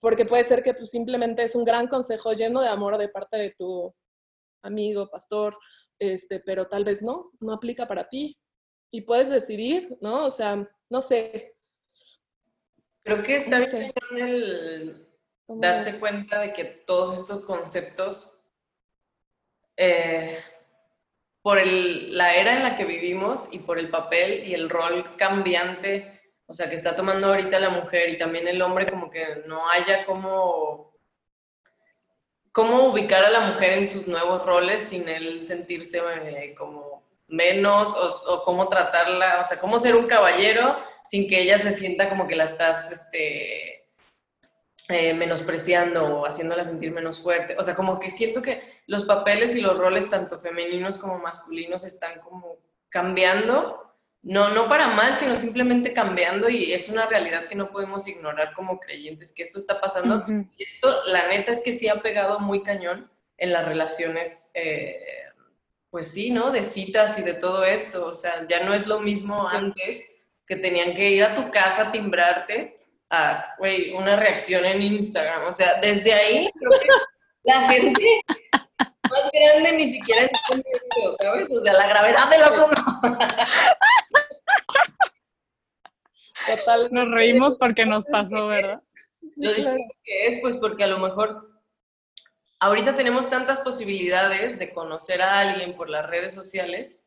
porque 0.00 0.24
puede 0.24 0.44
ser 0.44 0.62
que 0.62 0.74
pues 0.74 0.90
simplemente 0.90 1.42
es 1.44 1.54
un 1.54 1.64
gran 1.64 1.86
consejo 1.86 2.32
lleno 2.32 2.60
de 2.60 2.68
amor 2.68 2.98
de 2.98 3.08
parte 3.08 3.36
de 3.36 3.54
tu 3.56 3.94
amigo, 4.62 5.08
pastor, 5.08 5.56
este, 5.98 6.40
pero 6.40 6.66
tal 6.66 6.84
vez 6.84 7.00
no, 7.02 7.30
no 7.40 7.52
aplica 7.52 7.86
para 7.86 8.08
ti. 8.08 8.36
Y 8.90 9.02
puedes 9.02 9.28
decidir, 9.28 9.96
¿no? 10.00 10.26
O 10.26 10.30
sea, 10.30 10.68
no 10.88 11.00
sé. 11.00 11.56
Creo 13.02 13.22
que 13.22 13.36
está 13.36 13.58
bien 13.58 13.92
el 14.28 15.08
darse 15.46 15.98
cuenta 15.98 16.40
de 16.40 16.52
que 16.52 16.64
todos 16.64 17.20
estos 17.20 17.42
conceptos 17.42 18.40
eh, 19.76 20.38
por 21.44 21.58
el, 21.58 22.16
la 22.16 22.34
era 22.36 22.56
en 22.56 22.62
la 22.62 22.74
que 22.74 22.86
vivimos 22.86 23.52
y 23.52 23.58
por 23.58 23.78
el 23.78 23.90
papel 23.90 24.48
y 24.48 24.54
el 24.54 24.70
rol 24.70 25.14
cambiante, 25.16 26.22
o 26.46 26.54
sea, 26.54 26.70
que 26.70 26.76
está 26.76 26.96
tomando 26.96 27.26
ahorita 27.26 27.60
la 27.60 27.68
mujer 27.68 28.08
y 28.08 28.18
también 28.18 28.48
el 28.48 28.62
hombre, 28.62 28.86
como 28.86 29.10
que 29.10 29.42
no 29.44 29.68
haya 29.68 30.06
cómo, 30.06 30.96
cómo 32.50 32.84
ubicar 32.84 33.26
a 33.26 33.28
la 33.28 33.40
mujer 33.40 33.74
en 33.74 33.86
sus 33.86 34.08
nuevos 34.08 34.46
roles 34.46 34.84
sin 34.84 35.06
él 35.06 35.44
sentirse 35.44 36.00
eh, 36.24 36.54
como 36.56 37.04
menos 37.28 37.88
o, 37.94 38.32
o, 38.32 38.44
cómo 38.44 38.70
tratarla, 38.70 39.42
o 39.42 39.44
sea, 39.44 39.60
cómo 39.60 39.76
ser 39.78 39.96
un 39.96 40.06
caballero 40.06 40.78
sin 41.08 41.28
que 41.28 41.42
ella 41.42 41.58
se 41.58 41.72
sienta 41.72 42.08
como 42.08 42.26
que 42.26 42.36
la 42.36 42.44
estás, 42.44 42.90
este, 42.90 43.83
eh, 44.88 45.14
menospreciando 45.14 46.04
o 46.04 46.26
haciéndola 46.26 46.62
sentir 46.62 46.92
menos 46.92 47.22
fuerte. 47.22 47.56
O 47.58 47.62
sea, 47.62 47.74
como 47.74 47.98
que 47.98 48.10
siento 48.10 48.42
que 48.42 48.82
los 48.86 49.04
papeles 49.04 49.54
y 49.54 49.62
los 49.62 49.78
roles, 49.78 50.10
tanto 50.10 50.40
femeninos 50.40 50.98
como 50.98 51.18
masculinos, 51.18 51.84
están 51.84 52.20
como 52.20 52.58
cambiando. 52.90 53.80
No, 54.20 54.50
no 54.50 54.68
para 54.68 54.88
mal, 54.88 55.16
sino 55.16 55.36
simplemente 55.36 55.92
cambiando 55.92 56.48
y 56.48 56.72
es 56.72 56.88
una 56.88 57.06
realidad 57.06 57.48
que 57.48 57.54
no 57.54 57.70
podemos 57.70 58.06
ignorar 58.08 58.54
como 58.54 58.78
creyentes, 58.78 59.32
que 59.34 59.42
esto 59.42 59.58
está 59.58 59.80
pasando. 59.80 60.24
Y 60.56 60.64
esto, 60.64 61.04
la 61.06 61.28
neta, 61.28 61.52
es 61.52 61.62
que 61.62 61.72
sí 61.72 61.88
ha 61.88 61.96
pegado 61.96 62.40
muy 62.40 62.62
cañón 62.62 63.10
en 63.38 63.52
las 63.52 63.66
relaciones, 63.66 64.50
eh, 64.54 65.02
pues 65.90 66.08
sí, 66.08 66.30
¿no? 66.30 66.50
De 66.50 66.62
citas 66.62 67.18
y 67.18 67.22
de 67.22 67.34
todo 67.34 67.64
esto. 67.64 68.06
O 68.06 68.14
sea, 68.14 68.46
ya 68.48 68.64
no 68.64 68.74
es 68.74 68.86
lo 68.86 69.00
mismo 69.00 69.48
antes 69.48 70.22
que 70.46 70.56
tenían 70.56 70.94
que 70.94 71.10
ir 71.10 71.24
a 71.24 71.34
tu 71.34 71.50
casa 71.50 71.88
a 71.88 71.92
timbrarte 71.92 72.74
a, 73.14 73.54
güey, 73.58 73.92
una 73.92 74.16
reacción 74.16 74.64
en 74.64 74.82
Instagram. 74.82 75.46
O 75.46 75.52
sea, 75.52 75.80
desde 75.80 76.12
ahí 76.12 76.50
creo 76.58 76.80
que 76.80 76.88
la 77.44 77.68
gente 77.70 78.20
más 79.10 79.30
grande 79.32 79.72
ni 79.72 79.88
siquiera 79.90 80.22
entiende 80.22 80.70
esto, 80.72 81.14
¿sabes? 81.18 81.50
O 81.50 81.60
sea, 81.60 81.74
la 81.74 81.86
gravedad 81.88 82.30
de 82.30 82.38
lo 82.38 82.50
como. 82.50 82.72
Total. 86.46 86.88
Nos 86.90 87.10
reímos 87.10 87.56
porque 87.56 87.86
nos 87.86 88.04
pasó, 88.06 88.48
¿verdad? 88.48 88.82
Lo 89.36 89.52
que 89.52 90.26
es, 90.26 90.40
pues 90.40 90.56
porque 90.56 90.84
a 90.84 90.88
lo 90.88 90.98
mejor 90.98 91.50
ahorita 92.60 92.96
tenemos 92.96 93.30
tantas 93.30 93.60
posibilidades 93.60 94.58
de 94.58 94.72
conocer 94.72 95.22
a 95.22 95.40
alguien 95.40 95.76
por 95.76 95.88
las 95.88 96.06
redes 96.06 96.34
sociales, 96.34 97.06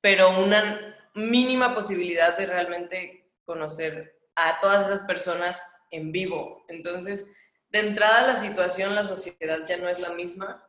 pero 0.00 0.42
una 0.42 0.96
mínima 1.14 1.74
posibilidad 1.74 2.36
de 2.36 2.46
realmente 2.46 3.30
conocer 3.44 4.17
a 4.46 4.60
todas 4.60 4.86
esas 4.86 5.06
personas 5.06 5.60
en 5.90 6.12
vivo. 6.12 6.64
Entonces, 6.68 7.30
de 7.70 7.80
entrada 7.80 8.26
la 8.26 8.36
situación, 8.36 8.94
la 8.94 9.04
sociedad 9.04 9.60
ya 9.66 9.76
no 9.76 9.88
es 9.88 10.00
la 10.00 10.10
misma 10.10 10.66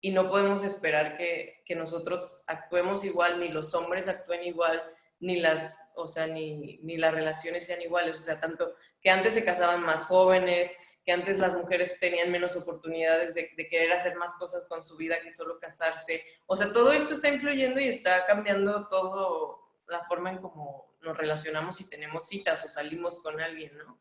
y 0.00 0.10
no 0.10 0.28
podemos 0.28 0.62
esperar 0.62 1.16
que, 1.16 1.62
que 1.66 1.74
nosotros 1.74 2.44
actuemos 2.46 3.04
igual, 3.04 3.40
ni 3.40 3.48
los 3.48 3.74
hombres 3.74 4.08
actúen 4.08 4.44
igual, 4.44 4.82
ni 5.18 5.40
las, 5.40 5.92
o 5.96 6.06
sea, 6.06 6.26
ni, 6.26 6.78
ni 6.78 6.96
las 6.96 7.12
relaciones 7.12 7.66
sean 7.66 7.82
iguales. 7.82 8.16
O 8.18 8.22
sea, 8.22 8.38
tanto 8.38 8.74
que 9.00 9.10
antes 9.10 9.34
se 9.34 9.44
casaban 9.44 9.82
más 9.82 10.06
jóvenes, 10.06 10.76
que 11.06 11.12
antes 11.12 11.38
las 11.38 11.54
mujeres 11.54 11.98
tenían 12.00 12.32
menos 12.32 12.56
oportunidades 12.56 13.32
de, 13.34 13.54
querer 13.68 13.92
hacer 13.92 14.16
más 14.16 14.34
cosas 14.34 14.66
con 14.68 14.84
su 14.84 14.96
vida 14.96 15.22
que 15.22 15.30
solo 15.30 15.58
casarse. 15.60 16.24
O 16.46 16.56
sea, 16.56 16.72
todo 16.72 16.92
esto 16.92 17.14
está 17.14 17.28
influyendo 17.28 17.78
y 17.78 17.88
está 17.88 18.26
cambiando 18.26 18.88
todo 18.88 19.60
la 19.86 20.04
forma 20.06 20.30
en 20.30 20.38
cómo 20.38 20.95
nos 21.06 21.16
relacionamos 21.16 21.80
y 21.80 21.88
tenemos 21.88 22.28
citas 22.28 22.64
o 22.64 22.68
salimos 22.68 23.20
con 23.20 23.40
alguien, 23.40 23.76
¿no? 23.78 23.98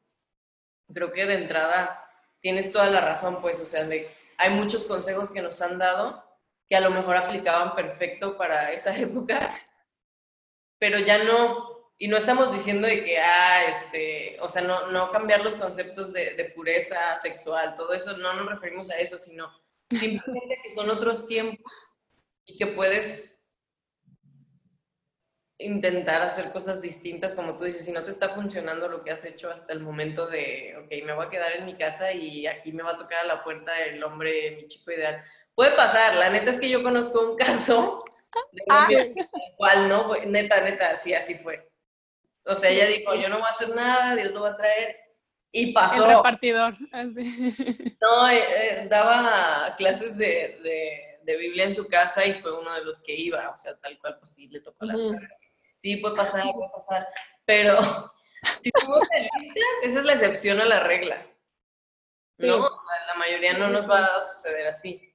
Creo 0.93 1.11
que 1.11 1.25
de 1.25 1.35
entrada 1.35 2.09
tienes 2.41 2.71
toda 2.71 2.89
la 2.89 3.01
razón, 3.01 3.41
pues, 3.41 3.59
o 3.61 3.65
sea, 3.65 3.87
hay 4.37 4.49
muchos 4.49 4.85
consejos 4.85 5.31
que 5.31 5.41
nos 5.41 5.61
han 5.61 5.77
dado 5.77 6.23
que 6.67 6.75
a 6.75 6.81
lo 6.81 6.89
mejor 6.89 7.15
aplicaban 7.15 7.75
perfecto 7.75 8.37
para 8.37 8.71
esa 8.71 8.97
época, 8.99 9.55
pero 10.79 10.99
ya 10.99 11.23
no, 11.23 11.91
y 11.97 12.07
no 12.07 12.17
estamos 12.17 12.51
diciendo 12.51 12.87
de 12.87 13.03
que, 13.03 13.19
ah, 13.19 13.65
este, 13.65 14.37
o 14.41 14.49
sea, 14.49 14.63
no, 14.63 14.91
no 14.91 15.11
cambiar 15.11 15.41
los 15.41 15.55
conceptos 15.55 16.11
de, 16.11 16.33
de 16.33 16.45
pureza 16.45 17.15
sexual, 17.17 17.75
todo 17.75 17.93
eso, 17.93 18.17
no 18.17 18.33
nos 18.33 18.47
referimos 18.47 18.89
a 18.89 18.97
eso, 18.97 19.17
sino 19.17 19.51
simplemente 19.89 20.59
que 20.63 20.73
son 20.73 20.89
otros 20.89 21.27
tiempos 21.27 21.71
y 22.45 22.57
que 22.57 22.67
puedes 22.67 23.34
intentar 25.57 26.21
hacer 26.21 26.51
cosas 26.51 26.81
distintas, 26.81 27.33
como 27.33 27.57
tú 27.57 27.63
dices, 27.63 27.85
si 27.85 27.91
no 27.91 28.03
te 28.03 28.11
está 28.11 28.29
funcionando 28.29 28.89
lo 28.89 29.03
que 29.03 29.11
has 29.11 29.23
hecho 29.25 29.49
hasta 29.49 29.71
el 29.73 29.79
momento 29.79 30.27
de, 30.27 30.75
ok, 30.83 31.05
me 31.05 31.13
voy 31.13 31.25
a 31.25 31.29
quedar 31.29 31.53
en 31.53 31.65
mi 31.65 31.75
casa 31.75 32.11
y 32.11 32.45
aquí 32.45 32.73
me 32.73 32.83
va 32.83 32.91
a 32.91 32.97
tocar 32.97 33.19
a 33.19 33.27
la 33.27 33.43
puerta 33.43 33.71
el 33.85 34.03
hombre, 34.03 34.57
mi 34.57 34.67
chico 34.67 34.91
ideal. 34.91 35.23
Puede 35.53 35.71
pasar, 35.71 36.15
la 36.15 36.29
neta 36.29 36.49
es 36.49 36.59
que 36.59 36.69
yo 36.69 36.83
conozco 36.83 37.31
un 37.31 37.37
caso 37.37 37.99
ah. 38.69 38.87
¿Cuál 39.57 39.89
no? 39.89 40.13
Neta, 40.25 40.61
neta, 40.61 40.95
sí, 40.95 41.13
así 41.13 41.35
fue. 41.35 41.69
O 42.45 42.55
sea, 42.55 42.69
ella 42.69 42.87
dijo, 42.87 43.15
yo 43.15 43.29
no 43.29 43.37
voy 43.37 43.47
a 43.47 43.49
hacer 43.49 43.73
nada, 43.75 44.15
Dios 44.15 44.31
lo 44.31 44.41
va 44.41 44.49
a 44.49 44.57
traer. 44.57 44.97
Y 45.51 45.71
pasó. 45.71 46.05
El 46.05 46.17
repartidor. 46.17 46.73
Así. 46.91 47.95
No, 48.01 48.29
eh, 48.29 48.37
eh, 48.37 48.87
daba 48.87 49.75
clases 49.77 50.15
de, 50.15 50.59
de, 50.61 51.19
de, 51.23 51.37
Biblia 51.37 51.63
en 51.63 51.73
su 51.73 51.87
casa 51.87 52.23
y 52.23 52.33
fue 52.33 52.59
uno 52.59 52.71
de 52.75 52.83
los 52.83 53.01
que 53.01 53.15
iba. 53.15 53.49
O 53.49 53.57
sea, 53.57 53.75
tal 53.77 53.97
cual, 53.97 54.19
pues 54.19 54.31
sí, 54.31 54.47
le 54.47 54.59
tocó 54.59 54.85
la 54.85 54.93
Sí, 55.85 55.97
puede 55.97 56.15
pasar, 56.15 56.51
puede 56.51 56.71
pasar. 56.71 57.07
Pero 57.45 57.79
si 58.63 58.71
tú 58.71 58.87
te 59.07 59.87
esa 59.87 59.99
es 59.99 60.05
la 60.05 60.13
excepción 60.13 60.59
a 60.59 60.65
la 60.65 60.79
regla. 60.79 61.23
¿No? 62.39 62.55
O 62.55 62.69
sea, 62.69 63.05
la 63.05 63.13
mayoría 63.19 63.53
no 63.55 63.69
nos 63.69 63.87
va 63.87 64.03
a 64.03 64.33
suceder 64.33 64.65
así. 64.65 65.13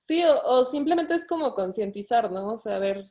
Sí, 0.00 0.24
o, 0.24 0.64
simplemente 0.64 1.12
es 1.14 1.26
como 1.26 1.54
concientizar, 1.54 2.32
¿no? 2.32 2.54
O 2.54 2.56
sea, 2.56 2.76
a 2.76 2.78
ver, 2.78 3.04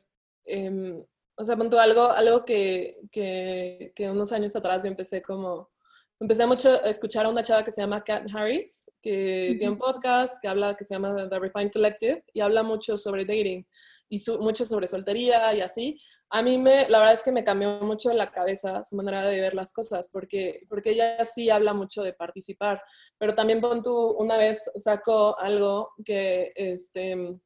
em, 0.44 1.06
o 1.36 1.44
sea, 1.44 1.56
punto 1.56 1.78
algo, 1.78 2.10
algo 2.10 2.44
que, 2.44 2.98
que, 3.12 3.92
que, 3.94 4.10
unos 4.10 4.32
años 4.32 4.56
atrás 4.56 4.82
yo 4.82 4.88
empecé 4.88 5.22
como, 5.22 5.70
empecé 6.18 6.46
mucho 6.46 6.68
a 6.68 6.90
escuchar 6.90 7.26
a 7.26 7.28
una 7.28 7.44
chava 7.44 7.64
que 7.64 7.70
se 7.70 7.80
llama 7.80 8.02
Kat 8.02 8.28
Harris, 8.34 8.90
que 9.00 9.54
tiene 9.56 9.74
un 9.74 9.78
podcast 9.78 10.42
que 10.42 10.48
habla, 10.48 10.76
que 10.76 10.84
se 10.84 10.94
llama 10.94 11.28
The 11.28 11.38
Refined 11.38 11.72
Collective, 11.72 12.24
y 12.34 12.40
habla 12.40 12.64
mucho 12.64 12.98
sobre 12.98 13.24
dating 13.24 13.64
y 14.12 14.22
mucho 14.40 14.66
sobre 14.66 14.88
soltería 14.88 15.54
y 15.54 15.62
así. 15.62 15.98
A 16.28 16.42
mí 16.42 16.58
me, 16.58 16.86
la 16.90 16.98
verdad 16.98 17.14
es 17.14 17.22
que 17.22 17.32
me 17.32 17.44
cambió 17.44 17.80
mucho 17.80 18.12
la 18.12 18.30
cabeza 18.30 18.84
su 18.84 18.94
manera 18.94 19.22
de 19.22 19.40
ver 19.40 19.54
las 19.54 19.72
cosas, 19.72 20.10
porque, 20.12 20.66
porque 20.68 20.90
ella 20.90 21.24
sí 21.24 21.48
habla 21.48 21.72
mucho 21.72 22.02
de 22.02 22.12
participar, 22.12 22.82
pero 23.16 23.34
también 23.34 23.62
pon 23.62 23.82
una 24.18 24.36
vez 24.36 24.60
sacó 24.76 25.38
algo 25.38 25.92
que, 26.04 26.52
este, 26.56 27.38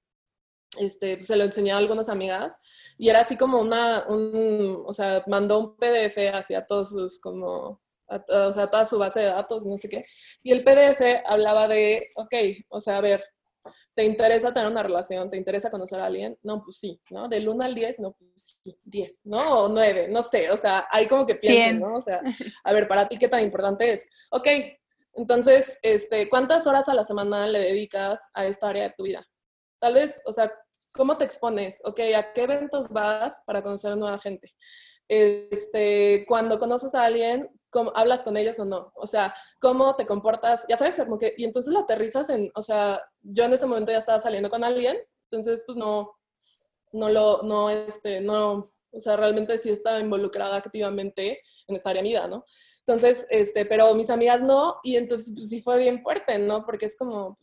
este, 0.81 1.23
se 1.23 1.37
lo 1.37 1.45
enseñé 1.45 1.71
a 1.71 1.79
algunas 1.79 2.09
amigas 2.09 2.53
y 2.99 3.11
era 3.11 3.21
así 3.21 3.37
como 3.37 3.61
una, 3.61 4.05
un, 4.09 4.83
o 4.85 4.93
sea, 4.93 5.23
mandó 5.29 5.61
un 5.61 5.77
PDF 5.77 6.35
hacia 6.35 6.67
todos 6.67 6.91
sus 6.91 7.21
como 7.21 7.81
o 8.09 8.53
sea, 8.53 8.69
toda 8.69 8.87
su 8.87 8.99
base 8.99 9.21
de 9.21 9.27
datos, 9.27 9.67
no 9.67 9.77
sé 9.77 9.89
qué. 9.89 10.05
Y 10.43 10.53
el 10.53 10.63
PDF 10.63 11.23
hablaba 11.27 11.67
de, 11.67 12.11
ok, 12.15 12.35
o 12.69 12.81
sea, 12.81 12.99
a 12.99 13.01
ver, 13.01 13.25
¿Te 13.97 14.05
interesa 14.05 14.53
tener 14.53 14.69
una 14.69 14.83
relación? 14.83 15.31
¿Te 15.31 15.39
interesa 15.39 15.71
conocer 15.71 15.99
a 16.01 16.05
alguien? 16.05 16.39
No, 16.43 16.63
pues 16.63 16.77
sí, 16.77 17.01
¿no? 17.09 17.29
Del 17.29 17.49
1 17.49 17.65
al 17.65 17.75
10, 17.75 17.99
no, 17.99 18.13
pues 18.13 18.59
sí, 18.63 18.79
10, 18.85 19.23
¿no? 19.25 19.65
O 19.65 19.69
9, 19.71 20.09
no 20.11 20.23
sé, 20.23 20.51
o 20.51 20.57
sea, 20.59 20.87
hay 20.91 21.07
como 21.07 21.27
que 21.27 21.37
piensen, 21.37 21.81
¿no? 21.81 21.95
O 21.95 22.03
sea, 22.03 22.21
a 22.65 22.73
ver, 22.75 22.87
para 22.89 23.07
ti, 23.07 23.19
¿qué 23.19 23.27
tan 23.27 23.41
importante 23.43 23.91
es? 23.91 24.07
Ok, 24.31 24.49
entonces, 25.15 25.79
este, 25.81 26.29
¿cuántas 26.29 26.67
horas 26.67 26.91
a 26.91 26.95
la 26.95 27.07
semana 27.07 27.47
le 27.47 27.59
dedicas 27.59 28.21
a 28.35 28.45
esta 28.45 28.69
área 28.69 28.83
de 28.83 28.95
tu 28.95 29.05
vida? 29.05 29.27
Tal 29.81 29.95
vez, 29.95 30.21
o 30.27 30.33
sea, 30.35 30.53
¿cómo 30.93 31.17
te 31.17 31.25
expones? 31.25 31.81
Ok, 31.85 32.01
¿a 32.15 32.35
qué 32.35 32.43
eventos 32.43 32.91
vas 32.91 33.43
para 33.47 33.63
conocer 33.63 33.93
a 33.93 33.97
nueva 33.97 34.19
gente? 34.19 34.53
Este, 35.09 36.27
cuando 36.29 36.59
conoces 36.59 36.95
a 36.95 37.05
alguien, 37.05 37.49
cómo, 37.77 37.93
hablas 37.95 38.23
con 38.23 38.39
ellos 38.39 38.59
o 38.59 38.65
no, 38.65 38.91
o 38.95 39.07
sea, 39.07 39.35
cómo 39.61 39.97
te 39.97 40.07
comportas, 40.07 40.65
ya 40.67 40.79
sabes, 40.79 40.97
como 40.97 41.19
que, 41.19 41.35
y 41.37 41.45
entonces 41.45 41.75
lo 41.75 41.81
aterrizas 41.81 42.31
en, 42.31 42.51
o 42.55 42.63
sea, 42.63 43.03
yo 43.21 43.45
en 43.45 43.53
ese 43.53 43.67
momento 43.67 43.93
ya 43.93 43.99
estaba 43.99 44.19
saliendo 44.19 44.49
con 44.49 44.65
alguien, 44.65 44.97
entonces 45.31 45.63
pues 45.67 45.77
no, 45.77 46.17
no 46.93 47.11
lo, 47.11 47.43
no, 47.43 47.69
este, 47.69 48.23
no, 48.23 48.73
o 48.91 49.01
sea, 49.01 49.17
realmente 49.17 49.59
sí 49.59 49.69
estaba 49.69 50.01
involucrada 50.01 50.57
activamente 50.57 51.43
en 51.67 51.77
esta 51.77 51.91
área 51.91 52.03
de 52.03 52.09
vida, 52.09 52.27
¿no? 52.27 52.47
Entonces, 52.79 53.27
este, 53.29 53.67
pero 53.67 53.95
mis 53.95 54.09
amigas 54.09 54.41
no, 54.41 54.77
y 54.83 54.97
entonces 54.97 55.35
pues 55.35 55.51
sí 55.51 55.61
fue 55.61 55.79
bien 55.79 56.01
fuerte, 56.01 56.39
¿no? 56.39 56.65
Porque 56.65 56.87
es 56.87 56.97
como, 56.97 57.37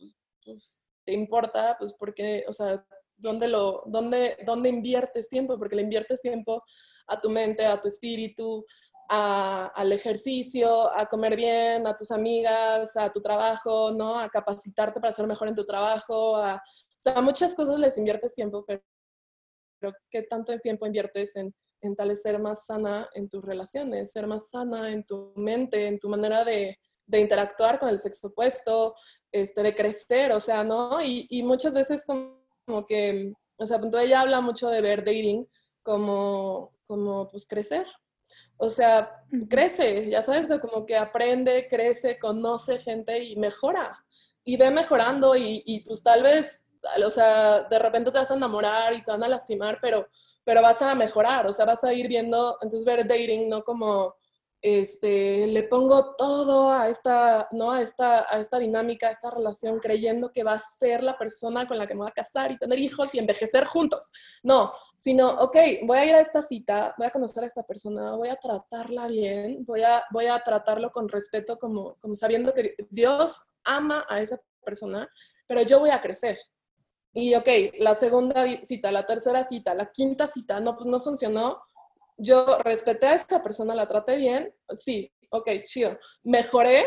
pues 0.44 0.82
te 1.04 1.12
importa, 1.12 1.76
pues 1.78 1.94
porque, 1.96 2.44
o 2.48 2.52
sea, 2.52 2.84
¿dónde, 3.16 3.46
lo, 3.46 3.84
dónde, 3.86 4.36
¿dónde 4.44 4.68
inviertes 4.68 5.28
tiempo? 5.28 5.56
Porque 5.58 5.76
le 5.76 5.82
inviertes 5.82 6.20
tiempo 6.22 6.64
a 7.06 7.20
tu 7.20 7.30
mente, 7.30 7.64
a 7.66 7.80
tu 7.80 7.88
espíritu, 7.88 8.64
al 9.08 9.92
ejercicio, 9.92 10.90
a 10.96 11.06
comer 11.06 11.36
bien, 11.36 11.86
a 11.86 11.94
tus 11.94 12.10
amigas, 12.10 12.96
a 12.96 13.12
tu 13.12 13.20
trabajo, 13.20 13.92
¿no? 13.92 14.18
A 14.18 14.28
capacitarte 14.28 15.00
para 15.00 15.12
ser 15.12 15.26
mejor 15.26 15.48
en 15.48 15.54
tu 15.54 15.64
trabajo, 15.64 16.36
a, 16.36 16.56
o 16.56 16.60
sea, 17.00 17.14
a 17.14 17.20
muchas 17.20 17.54
cosas 17.54 17.78
les 17.78 17.98
inviertes 17.98 18.34
tiempo, 18.34 18.64
pero, 18.66 18.82
¿qué 20.10 20.22
tanto 20.22 20.58
tiempo 20.60 20.86
inviertes 20.86 21.36
en, 21.36 21.54
en 21.82 21.94
tal 21.94 22.08
vez 22.08 22.22
ser 22.22 22.38
más 22.38 22.64
sana 22.66 23.08
en 23.14 23.28
tus 23.28 23.44
relaciones, 23.44 24.10
ser 24.12 24.26
más 24.26 24.48
sana 24.48 24.90
en 24.90 25.04
tu 25.04 25.32
mente, 25.36 25.86
en 25.86 25.98
tu 25.98 26.08
manera 26.08 26.44
de, 26.44 26.78
de 27.06 27.20
interactuar 27.20 27.78
con 27.78 27.88
el 27.88 27.98
sexo 27.98 28.28
opuesto, 28.28 28.94
este, 29.30 29.62
de 29.62 29.74
crecer, 29.74 30.32
o 30.32 30.40
sea, 30.40 30.64
¿no? 30.64 31.02
Y, 31.02 31.42
muchas 31.42 31.74
veces 31.74 32.04
como, 32.06 32.40
como 32.64 32.86
que, 32.86 33.32
o 33.56 33.66
sea, 33.66 33.80
ella 34.00 34.20
habla 34.20 34.40
mucho 34.40 34.68
de 34.68 34.80
ver 34.80 35.04
dating 35.04 35.46
como, 35.82 36.74
como 36.86 37.30
pues 37.30 37.46
crecer, 37.46 37.86
o 38.56 38.70
sea, 38.70 39.22
crece, 39.48 40.08
ya 40.08 40.22
sabes, 40.22 40.48
como 40.60 40.86
que 40.86 40.96
aprende, 40.96 41.66
crece, 41.68 42.18
conoce 42.18 42.78
gente 42.78 43.22
y 43.22 43.36
mejora. 43.36 44.04
Y 44.44 44.56
ve 44.56 44.70
mejorando 44.70 45.34
y, 45.36 45.62
y, 45.66 45.80
pues 45.80 46.02
tal 46.02 46.22
vez, 46.22 46.64
o 47.04 47.10
sea, 47.10 47.62
de 47.62 47.78
repente 47.78 48.10
te 48.10 48.18
vas 48.18 48.30
a 48.30 48.34
enamorar 48.34 48.92
y 48.94 49.02
te 49.02 49.10
van 49.10 49.24
a 49.24 49.28
lastimar, 49.28 49.78
pero, 49.80 50.08
pero 50.44 50.62
vas 50.62 50.82
a 50.82 50.94
mejorar, 50.94 51.46
o 51.46 51.52
sea, 51.52 51.64
vas 51.64 51.82
a 51.84 51.92
ir 51.92 52.08
viendo, 52.08 52.58
entonces 52.60 52.84
ver 52.84 53.06
dating 53.06 53.48
no 53.48 53.64
como 53.64 54.16
este, 54.64 55.46
le 55.46 55.64
pongo 55.64 56.14
todo 56.16 56.72
a 56.72 56.88
esta, 56.88 57.48
¿no? 57.52 57.72
a, 57.72 57.82
esta, 57.82 58.26
a 58.34 58.38
esta 58.38 58.58
dinámica, 58.58 59.08
a 59.08 59.10
esta 59.10 59.30
relación, 59.30 59.78
creyendo 59.78 60.32
que 60.32 60.42
va 60.42 60.54
a 60.54 60.62
ser 60.78 61.02
la 61.02 61.18
persona 61.18 61.68
con 61.68 61.76
la 61.76 61.86
que 61.86 61.92
me 61.92 62.00
voy 62.00 62.08
a 62.08 62.14
casar 62.14 62.50
y 62.50 62.56
tener 62.56 62.78
hijos 62.78 63.14
y 63.14 63.18
envejecer 63.18 63.66
juntos. 63.66 64.10
No, 64.42 64.72
sino, 64.96 65.28
ok, 65.32 65.54
voy 65.82 65.98
a 65.98 66.04
ir 66.06 66.14
a 66.14 66.22
esta 66.22 66.40
cita, 66.40 66.94
voy 66.96 67.06
a 67.06 67.10
conocer 67.10 67.44
a 67.44 67.46
esta 67.46 67.62
persona, 67.62 68.16
voy 68.16 68.30
a 68.30 68.36
tratarla 68.36 69.06
bien, 69.06 69.66
voy 69.66 69.82
a, 69.82 70.02
voy 70.10 70.28
a 70.28 70.42
tratarlo 70.42 70.90
con 70.92 71.10
respeto, 71.10 71.58
como, 71.58 71.96
como 71.96 72.16
sabiendo 72.16 72.54
que 72.54 72.74
Dios 72.88 73.42
ama 73.64 74.06
a 74.08 74.22
esa 74.22 74.40
persona, 74.64 75.06
pero 75.46 75.60
yo 75.60 75.78
voy 75.78 75.90
a 75.90 76.00
crecer. 76.00 76.38
Y 77.12 77.34
ok, 77.34 77.48
la 77.80 77.94
segunda 77.96 78.46
cita, 78.64 78.90
la 78.90 79.04
tercera 79.04 79.44
cita, 79.44 79.74
la 79.74 79.92
quinta 79.92 80.26
cita, 80.26 80.58
no, 80.58 80.74
pues 80.74 80.86
no 80.86 81.00
funcionó 81.00 81.60
yo 82.16 82.58
respeté 82.58 83.06
a 83.06 83.14
esta 83.14 83.42
persona, 83.42 83.74
la 83.74 83.86
traté 83.86 84.16
bien, 84.16 84.54
sí, 84.76 85.12
ok, 85.30 85.50
chido. 85.66 85.98
Mejoré, 86.22 86.84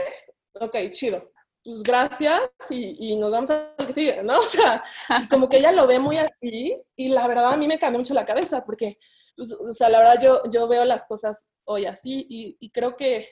ok, 0.59 0.75
chido. 0.91 1.31
Pues 1.67 1.83
gracias 1.83 2.49
y, 2.69 3.17
nos 3.17 3.29
vamos 3.29 3.49
a 3.49 3.75
lo 3.77 3.87
que 3.87 3.91
sigue, 3.91 4.23
¿no? 4.23 4.39
O 4.39 4.43
sea, 4.43 4.83
como 5.29 5.49
que 5.49 5.57
ella 5.57 5.73
lo 5.73 5.85
ve 5.85 5.99
muy 5.99 6.17
así 6.17 6.81
y 6.95 7.09
la 7.09 7.27
verdad 7.27 7.51
a 7.53 7.57
mí 7.57 7.67
me 7.67 7.77
cambió 7.77 7.99
mucho 7.99 8.13
la 8.13 8.25
cabeza 8.25 8.63
porque, 8.63 8.97
pues, 9.35 9.51
o 9.51 9.73
sea, 9.73 9.89
la 9.89 9.99
verdad 9.99 10.21
yo, 10.21 10.43
yo 10.49 10.67
veo 10.69 10.85
las 10.85 11.05
cosas 11.05 11.53
hoy 11.65 11.85
así 11.85 12.25
y, 12.29 12.71
creo 12.71 12.95
que 12.95 13.27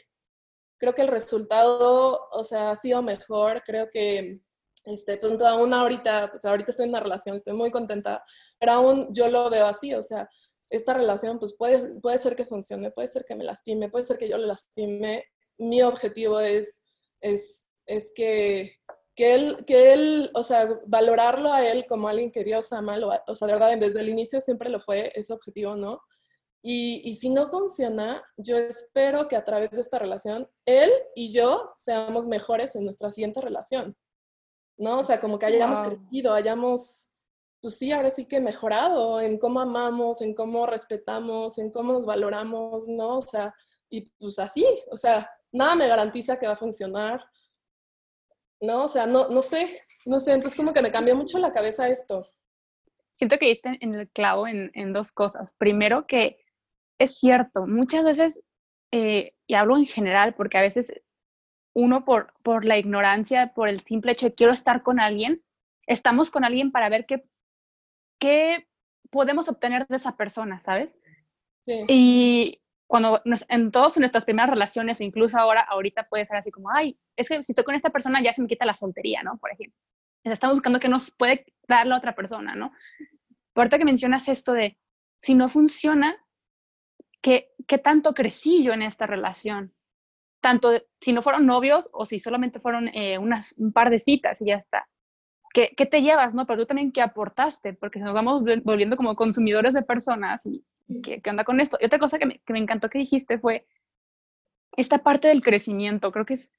creo 0.78 0.94
que 0.94 1.04
el 1.04 1.08
resultado, 1.08 2.28
o 2.32 2.44
sea, 2.44 2.72
ha 2.72 2.76
sido 2.76 3.02
mejor, 3.02 3.64
creo 3.66 3.90
que 3.90 4.42
este 4.84 5.18
punto 5.18 5.48
aún 5.48 5.74
ahorita, 5.74 6.32
pues 6.32 6.44
ahorita 6.44 6.72
estoy 6.72 6.86
en 6.86 6.90
una 6.90 7.00
relación, 7.00 7.38
estoy 7.38 7.54
muy 7.54 7.72
contenta, 7.72 8.22
pero 8.60 8.74
aún 8.74 9.14
yo 9.14 9.30
lo 9.30 9.50
veo 9.50 9.66
así, 9.66 9.94
o 9.94 10.04
sea, 10.04 10.30
esta 10.70 10.94
relación 10.94 11.40
pues 11.40 11.56
puede, 11.56 12.00
puede 12.00 12.18
ser 12.18 12.36
que 12.36 12.46
funcione, 12.46 12.92
puede 12.92 13.08
ser 13.08 13.26
que 13.26 13.36
me 13.36 13.44
lastime, 13.44 13.90
puede 13.90 14.06
ser 14.06 14.18
que 14.18 14.28
yo 14.28 14.38
le 14.38 14.48
lastime. 14.48 15.26
Mi 15.58 15.82
objetivo 15.82 16.40
es, 16.40 16.82
es, 17.22 17.68
es 17.86 18.12
que, 18.16 18.76
que, 19.16 19.36
él, 19.36 19.66
que 19.66 19.94
él, 19.94 20.32
o 20.34 20.44
sea, 20.44 20.68
valorarlo 20.88 21.52
a 21.52 21.66
él 21.66 21.86
como 21.88 22.08
alguien 22.08 22.32
que 22.32 22.44
Dios 22.44 22.74
ama, 22.74 22.98
o 23.28 23.36
sea, 23.36 23.48
de 23.48 23.54
verdad, 23.54 23.78
desde 23.78 24.00
el 24.00 24.10
inicio 24.10 24.42
siempre 24.42 24.70
lo 24.70 24.80
fue, 24.80 25.12
ese 25.16 25.34
objetivo, 25.34 25.76
¿no? 25.76 26.02
Y, 26.68 27.08
y, 27.08 27.14
si 27.14 27.30
no 27.30 27.48
funciona, 27.48 28.24
yo 28.38 28.58
espero 28.58 29.28
que 29.28 29.36
a 29.36 29.46
través 29.46 29.70
de 29.70 29.82
esta 29.82 30.00
relación, 30.00 30.50
él 30.66 30.92
y 31.14 31.32
yo 31.32 31.72
seamos 31.76 32.26
mejores 32.26 32.76
en 32.76 32.86
nuestra 32.86 33.12
siguiente 33.12 33.40
relación, 33.40 33.96
¿no? 34.76 35.00
O 35.00 35.04
sea, 35.04 35.22
como 35.22 35.38
que 35.38 35.46
hayamos 35.46 35.80
crecido, 35.80 36.34
hayamos 36.34 37.12
pues 37.66 37.80
sí, 37.80 37.92
ahora 37.92 38.12
sí 38.12 38.26
que 38.26 38.40
mejorado 38.40 39.20
en 39.20 39.40
cómo 39.40 39.60
amamos, 39.60 40.22
en 40.22 40.36
cómo 40.36 40.68
respetamos, 40.68 41.58
en 41.58 41.72
cómo 41.72 41.94
nos 41.94 42.06
valoramos, 42.06 42.88
¿no? 42.88 43.18
O 43.18 43.22
sea, 43.24 43.56
y 43.90 44.02
pues 44.20 44.38
así, 44.38 44.64
o 44.92 44.96
sea, 44.96 45.28
nada 45.52 45.74
me 45.74 45.88
garantiza 45.88 46.38
que 46.38 46.46
va 46.46 46.54
a 46.54 46.58
funcionar, 46.58 47.26
¿no? 48.62 48.84
O 48.84 48.88
sea, 48.88 49.08
no, 49.08 49.30
no 49.30 49.42
sé, 49.42 49.82
no 50.06 50.20
sé, 50.20 50.34
entonces 50.34 50.56
como 50.56 50.74
que 50.74 50.84
me 50.84 50.92
cambió 50.92 51.16
mucho 51.16 51.40
la 51.40 51.54
cabeza 51.54 51.88
esto. 51.88 52.28
Siento 53.16 53.40
que 53.40 53.48
diste 53.48 53.80
en 53.82 53.96
el 53.96 54.10
clavo 54.12 54.46
en, 54.46 54.70
en 54.76 54.94
dos 54.94 55.12
cosas. 55.12 55.56
Primero, 55.58 56.06
que 56.06 56.38
es 57.00 57.18
cierto, 57.18 57.66
muchas 57.66 58.04
veces, 58.04 58.44
eh, 58.92 59.34
y 59.48 59.56
hablo 59.56 59.76
en 59.76 59.88
general, 59.88 60.36
porque 60.36 60.60
a 60.60 60.62
veces 60.62 60.94
uno 61.74 62.06
por, 62.06 62.32
por 62.44 62.64
la 62.64 62.78
ignorancia, 62.78 63.54
por 63.56 63.70
el 63.70 63.80
simple 63.80 64.12
hecho 64.12 64.28
de 64.28 64.36
quiero 64.36 64.54
estar 64.54 64.84
con 64.84 65.00
alguien, 65.00 65.42
estamos 65.88 66.30
con 66.30 66.46
alguien 66.46 66.72
para 66.72 66.90
ver 66.90 67.08
qué 67.08 67.26
qué 68.20 68.68
podemos 69.10 69.48
obtener 69.50 69.88
de 69.88 69.98
esa 69.98 70.18
persona, 70.18 70.60
¿sabes? 70.60 71.00
Sí. 71.62 71.86
Y 71.88 72.62
cuando 72.88 73.22
en 73.50 73.72
todas 73.72 73.98
nuestras 73.98 74.26
primeras 74.26 74.50
relaciones, 74.50 75.00
o 75.00 75.04
incluso 75.04 75.38
ahora, 75.38 75.62
ahorita 75.62 76.08
puede 76.08 76.26
ser 76.26 76.38
así 76.38 76.52
como, 76.52 76.70
ay, 76.72 76.98
es 77.16 77.30
que 77.30 77.42
si 77.42 77.52
estoy 77.52 77.66
con 77.66 77.76
esta 77.76 77.90
persona 77.90 78.22
ya 78.22 78.34
se 78.34 78.42
me 78.42 78.48
quita 78.48 78.66
la 78.66 78.74
soltería, 78.74 79.24
¿no? 79.24 79.38
Por 79.38 79.52
ejemplo. 79.52 79.80
Estamos 80.24 80.56
buscando 80.56 80.80
qué 80.80 80.88
nos 80.88 81.12
puede 81.12 81.46
dar 81.68 81.86
la 81.86 81.98
otra 81.98 82.16
persona, 82.16 82.56
¿no? 82.56 82.72
ahorita 83.56 83.78
que 83.78 83.86
mencionas 83.86 84.28
esto 84.28 84.54
de, 84.54 84.78
si 85.22 85.34
no 85.34 85.48
funciona, 85.50 86.18
¿qué, 87.22 87.54
qué 87.68 87.78
tanto 87.78 88.14
crecí 88.14 88.64
yo 88.64 88.74
en 88.74 88.82
esta 88.82 89.08
relación? 89.08 89.74
Tanto 90.42 90.72
si 91.00 91.14
no 91.14 91.22
fueron 91.22 91.46
novios 91.46 91.90
o 91.94 92.06
si 92.06 92.20
solamente 92.20 92.60
fueron 92.60 92.90
eh, 92.90 93.18
unas, 93.18 93.56
un 93.58 93.72
par 93.72 93.90
de 93.90 94.00
citas 94.00 94.42
y 94.42 94.48
ya 94.48 94.56
está. 94.56 94.88
¿Qué, 95.56 95.74
¿Qué, 95.78 95.86
te 95.86 96.02
llevas, 96.02 96.36
no? 96.36 96.46
Pero 96.46 96.60
tú 96.60 96.66
también, 96.66 96.92
¿qué 96.92 97.02
aportaste? 97.02 97.74
Porque 97.74 98.00
nos 98.00 98.14
vamos 98.14 98.44
volviendo 98.66 98.98
como 98.98 99.16
consumidores 99.16 99.74
de 99.74 99.84
personas 99.84 100.46
y, 100.46 100.66
¿qué, 101.02 101.22
¿qué, 101.22 101.30
onda 101.30 101.46
con 101.46 101.62
esto? 101.62 101.78
Y 101.80 101.86
otra 101.86 101.98
cosa 101.98 102.20
que 102.20 102.26
me, 102.26 102.40
que 102.40 102.52
me 102.52 102.60
encantó 102.60 102.90
que 102.90 103.00
dijiste 103.00 103.40
fue 103.40 103.66
esta 104.76 104.98
parte 104.98 105.30
del 105.30 105.42
crecimiento. 105.42 106.12
Creo 106.12 106.26
que 106.26 106.34
es, 106.34 106.54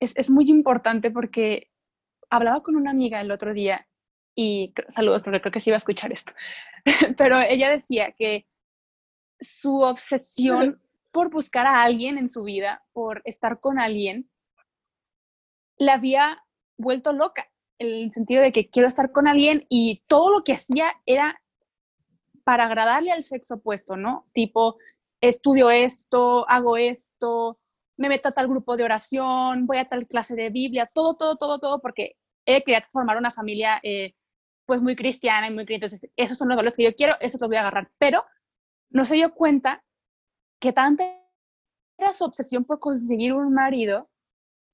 es, 0.00 0.16
es 0.16 0.30
muy 0.30 0.50
importante 0.50 1.12
porque 1.12 1.70
hablaba 2.28 2.60
con 2.64 2.74
una 2.74 2.90
amiga 2.90 3.20
el 3.20 3.30
otro 3.30 3.54
día 3.54 3.86
y 4.34 4.74
saludos 4.88 5.22
porque 5.22 5.40
creo 5.40 5.52
que 5.52 5.60
sí 5.60 5.70
iba 5.70 5.76
a 5.76 5.78
escuchar 5.78 6.10
esto, 6.10 6.32
pero 7.16 7.40
ella 7.40 7.70
decía 7.70 8.16
que 8.18 8.48
su 9.38 9.78
obsesión 9.82 10.82
por 11.12 11.30
buscar 11.30 11.68
a 11.68 11.84
alguien 11.84 12.18
en 12.18 12.28
su 12.28 12.42
vida, 12.42 12.82
por 12.92 13.22
estar 13.26 13.60
con 13.60 13.78
alguien, 13.78 14.28
la 15.76 15.94
había 15.94 16.44
vuelto 16.76 17.12
loca, 17.12 17.48
el 17.78 18.10
sentido 18.12 18.42
de 18.42 18.52
que 18.52 18.68
quiero 18.68 18.88
estar 18.88 19.12
con 19.12 19.26
alguien 19.26 19.66
y 19.68 20.02
todo 20.06 20.30
lo 20.30 20.44
que 20.44 20.52
hacía 20.52 20.92
era 21.06 21.40
para 22.44 22.64
agradarle 22.64 23.10
al 23.10 23.24
sexo 23.24 23.56
opuesto, 23.56 23.96
¿no? 23.96 24.26
Tipo, 24.32 24.76
estudio 25.20 25.70
esto, 25.70 26.48
hago 26.48 26.76
esto, 26.76 27.58
me 27.96 28.08
meto 28.08 28.28
a 28.28 28.32
tal 28.32 28.48
grupo 28.48 28.76
de 28.76 28.84
oración, 28.84 29.66
voy 29.66 29.78
a 29.78 29.86
tal 29.86 30.06
clase 30.06 30.34
de 30.34 30.50
Biblia, 30.50 30.90
todo, 30.92 31.14
todo, 31.14 31.36
todo, 31.36 31.58
todo, 31.58 31.80
porque 31.80 32.16
he 32.46 32.62
quería 32.62 32.82
formar 32.82 33.16
una 33.16 33.30
familia 33.30 33.80
eh, 33.82 34.14
pues 34.66 34.82
muy 34.82 34.96
cristiana 34.96 35.48
y 35.48 35.50
muy 35.54 35.64
creyente. 35.64 35.86
Entonces, 35.86 36.10
esos 36.16 36.36
son 36.36 36.48
los 36.48 36.56
valores 36.56 36.76
que 36.76 36.84
yo 36.84 36.94
quiero, 36.94 37.16
eso 37.20 37.38
los 37.40 37.48
voy 37.48 37.56
a 37.56 37.60
agarrar. 37.60 37.90
Pero 37.98 38.24
no 38.90 39.04
se 39.04 39.14
dio 39.14 39.34
cuenta 39.34 39.82
que 40.60 40.72
tanta 40.72 41.04
era 41.98 42.12
su 42.12 42.24
obsesión 42.24 42.64
por 42.64 42.80
conseguir 42.80 43.32
un 43.32 43.52
marido 43.54 44.10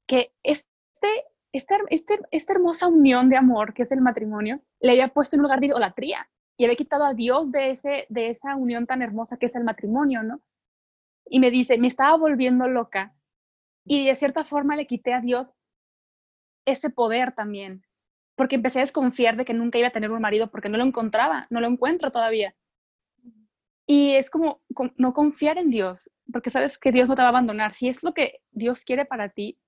que 0.06 0.32
este, 0.42 1.24
este, 1.52 1.76
este, 1.90 2.20
esta 2.30 2.52
hermosa 2.52 2.86
unión 2.88 3.28
de 3.28 3.36
amor 3.36 3.74
que 3.74 3.82
es 3.82 3.92
el 3.92 4.00
matrimonio 4.00 4.60
le 4.80 4.92
había 4.92 5.08
puesto 5.08 5.36
en 5.36 5.42
lugar 5.42 5.60
de 5.60 5.66
idolatría 5.66 6.28
y 6.56 6.64
había 6.64 6.76
quitado 6.76 7.04
a 7.04 7.14
Dios 7.14 7.50
de, 7.50 7.70
ese, 7.70 8.06
de 8.08 8.28
esa 8.28 8.54
unión 8.54 8.86
tan 8.86 9.02
hermosa 9.02 9.38
que 9.38 9.46
es 9.46 9.56
el 9.56 9.64
matrimonio, 9.64 10.22
¿no? 10.22 10.42
Y 11.24 11.40
me 11.40 11.50
dice, 11.50 11.78
me 11.78 11.86
estaba 11.86 12.16
volviendo 12.16 12.68
loca 12.68 13.14
y 13.84 14.06
de 14.06 14.14
cierta 14.14 14.44
forma 14.44 14.76
le 14.76 14.86
quité 14.86 15.14
a 15.14 15.20
Dios 15.20 15.54
ese 16.66 16.90
poder 16.90 17.32
también, 17.32 17.82
porque 18.36 18.56
empecé 18.56 18.78
a 18.78 18.82
desconfiar 18.82 19.36
de 19.36 19.44
que 19.44 19.54
nunca 19.54 19.78
iba 19.78 19.88
a 19.88 19.92
tener 19.92 20.10
un 20.10 20.20
marido 20.20 20.50
porque 20.50 20.68
no 20.68 20.76
lo 20.76 20.84
encontraba, 20.84 21.46
no 21.50 21.60
lo 21.60 21.66
encuentro 21.66 22.12
todavía. 22.12 22.54
Y 23.86 24.14
es 24.14 24.30
como 24.30 24.60
no 24.96 25.14
confiar 25.14 25.58
en 25.58 25.68
Dios, 25.68 26.10
porque 26.32 26.50
sabes 26.50 26.78
que 26.78 26.92
Dios 26.92 27.08
no 27.08 27.16
te 27.16 27.22
va 27.22 27.28
a 27.28 27.30
abandonar. 27.30 27.74
Si 27.74 27.88
es 27.88 28.04
lo 28.04 28.14
que 28.14 28.40
Dios 28.52 28.84
quiere 28.84 29.04
para 29.04 29.30
ti, 29.30 29.58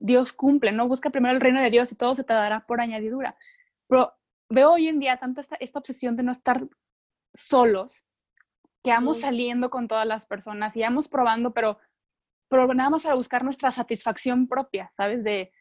Dios 0.00 0.32
cumple, 0.32 0.72
¿no? 0.72 0.88
Busca 0.88 1.10
primero 1.10 1.34
el 1.34 1.40
reino 1.40 1.62
de 1.62 1.70
Dios 1.70 1.92
y 1.92 1.94
todo 1.94 2.14
se 2.14 2.24
te 2.24 2.32
dará 2.32 2.66
por 2.66 2.80
añadidura. 2.80 3.36
Pero 3.86 4.12
veo 4.48 4.72
hoy 4.72 4.88
en 4.88 4.98
día 4.98 5.18
tanto 5.18 5.40
esta, 5.40 5.56
esta 5.60 5.78
obsesión 5.78 6.16
de 6.16 6.24
no 6.24 6.32
estar 6.32 6.66
solos, 7.32 8.04
que 8.82 8.90
vamos 8.90 9.20
saliendo 9.20 9.68
con 9.70 9.88
todas 9.88 10.06
las 10.06 10.26
personas 10.26 10.74
y 10.74 10.80
vamos 10.80 11.06
probando, 11.06 11.52
pero, 11.52 11.78
pero 12.48 12.72
nada 12.72 12.88
más 12.90 13.02
para 13.02 13.14
buscar 13.14 13.44
nuestra 13.44 13.70
satisfacción 13.70 14.48
propia, 14.48 14.88
¿sabes? 14.92 15.22
De, 15.22 15.52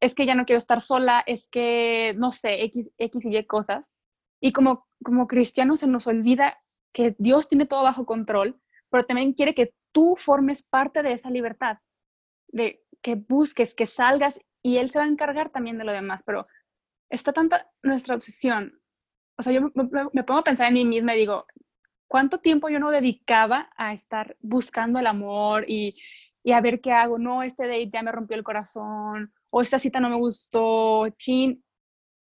es 0.00 0.14
que 0.14 0.24
ya 0.24 0.34
no 0.34 0.46
quiero 0.46 0.58
estar 0.58 0.80
sola, 0.80 1.22
es 1.26 1.46
que, 1.48 2.14
no 2.16 2.30
sé, 2.30 2.64
X, 2.64 2.90
X 2.96 3.24
y 3.26 3.36
Y 3.36 3.46
cosas. 3.46 3.92
Y 4.40 4.52
como, 4.52 4.86
como 5.02 5.26
cristianos 5.26 5.80
se 5.80 5.86
nos 5.86 6.06
olvida 6.06 6.58
que 6.92 7.14
Dios 7.18 7.48
tiene 7.48 7.66
todo 7.66 7.82
bajo 7.82 8.06
control, 8.06 8.58
pero 8.88 9.04
también 9.04 9.34
quiere 9.34 9.54
que 9.54 9.74
tú 9.92 10.14
formes 10.16 10.62
parte 10.62 11.02
de 11.02 11.12
esa 11.12 11.28
libertad, 11.28 11.78
de 12.54 12.82
que 13.02 13.16
busques, 13.16 13.74
que 13.74 13.86
salgas 13.86 14.40
y 14.62 14.78
Él 14.78 14.88
se 14.88 14.98
va 14.98 15.04
a 15.04 15.08
encargar 15.08 15.50
también 15.50 15.76
de 15.76 15.84
lo 15.84 15.92
demás. 15.92 16.22
Pero 16.24 16.46
está 17.10 17.32
tanta 17.32 17.70
nuestra 17.82 18.14
obsesión. 18.14 18.80
O 19.36 19.42
sea, 19.42 19.52
yo 19.52 19.60
me, 19.62 19.70
me 20.12 20.24
pongo 20.24 20.40
a 20.40 20.44
pensar 20.44 20.68
en 20.68 20.74
mí 20.74 20.84
misma 20.84 21.14
y 21.14 21.18
digo, 21.18 21.46
¿cuánto 22.08 22.38
tiempo 22.38 22.68
yo 22.68 22.78
no 22.78 22.90
dedicaba 22.90 23.70
a 23.76 23.92
estar 23.92 24.36
buscando 24.40 24.98
el 25.00 25.06
amor 25.06 25.64
y, 25.68 25.96
y 26.44 26.52
a 26.52 26.60
ver 26.60 26.80
qué 26.80 26.92
hago? 26.92 27.18
No, 27.18 27.42
este 27.42 27.66
date 27.66 27.90
ya 27.90 28.02
me 28.02 28.12
rompió 28.12 28.36
el 28.36 28.44
corazón 28.44 29.34
o 29.50 29.60
esta 29.60 29.78
cita 29.78 30.00
no 30.00 30.08
me 30.08 30.16
gustó, 30.16 31.08
chin, 31.10 31.64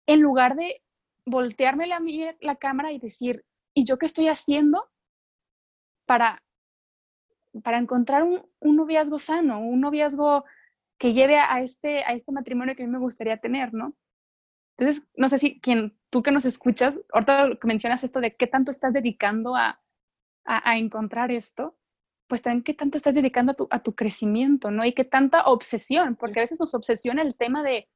en 0.07 0.21
lugar 0.21 0.55
de 0.55 0.81
voltearme 1.25 1.87
la, 1.87 2.01
la 2.41 2.55
cámara 2.55 2.91
y 2.91 2.99
decir, 2.99 3.45
¿y 3.73 3.83
yo 3.83 3.97
qué 3.97 4.05
estoy 4.05 4.27
haciendo 4.27 4.89
para, 6.05 6.43
para 7.63 7.77
encontrar 7.77 8.23
un, 8.23 8.45
un 8.59 8.75
noviazgo 8.75 9.19
sano, 9.19 9.59
un 9.59 9.81
noviazgo 9.81 10.45
que 10.97 11.13
lleve 11.13 11.37
a 11.39 11.61
este, 11.61 12.03
a 12.03 12.13
este 12.13 12.31
matrimonio 12.31 12.75
que 12.75 12.83
a 12.83 12.85
mí 12.85 12.91
me 12.91 12.99
gustaría 12.99 13.37
tener, 13.37 13.73
¿no? 13.73 13.95
Entonces, 14.77 15.07
no 15.15 15.29
sé 15.29 15.39
si 15.39 15.59
quien, 15.61 15.97
tú 16.09 16.21
que 16.21 16.31
nos 16.31 16.45
escuchas, 16.45 16.99
ahorita 17.13 17.57
que 17.59 17.67
mencionas 17.67 18.03
esto 18.03 18.19
de 18.19 18.35
qué 18.35 18.47
tanto 18.47 18.71
estás 18.71 18.93
dedicando 18.93 19.55
a, 19.55 19.81
a, 20.45 20.69
a 20.69 20.77
encontrar 20.77 21.31
esto, 21.31 21.77
pues 22.27 22.41
también 22.41 22.63
qué 22.63 22.73
tanto 22.73 22.97
estás 22.97 23.15
dedicando 23.15 23.51
a 23.53 23.55
tu, 23.55 23.67
a 23.69 23.83
tu 23.83 23.95
crecimiento, 23.95 24.71
¿no? 24.71 24.85
Y 24.85 24.93
qué 24.93 25.05
tanta 25.05 25.43
obsesión, 25.43 26.15
porque 26.15 26.39
a 26.39 26.43
veces 26.43 26.59
nos 26.59 26.73
obsesiona 26.73 27.21
el 27.21 27.35
tema 27.35 27.63
de, 27.63 27.87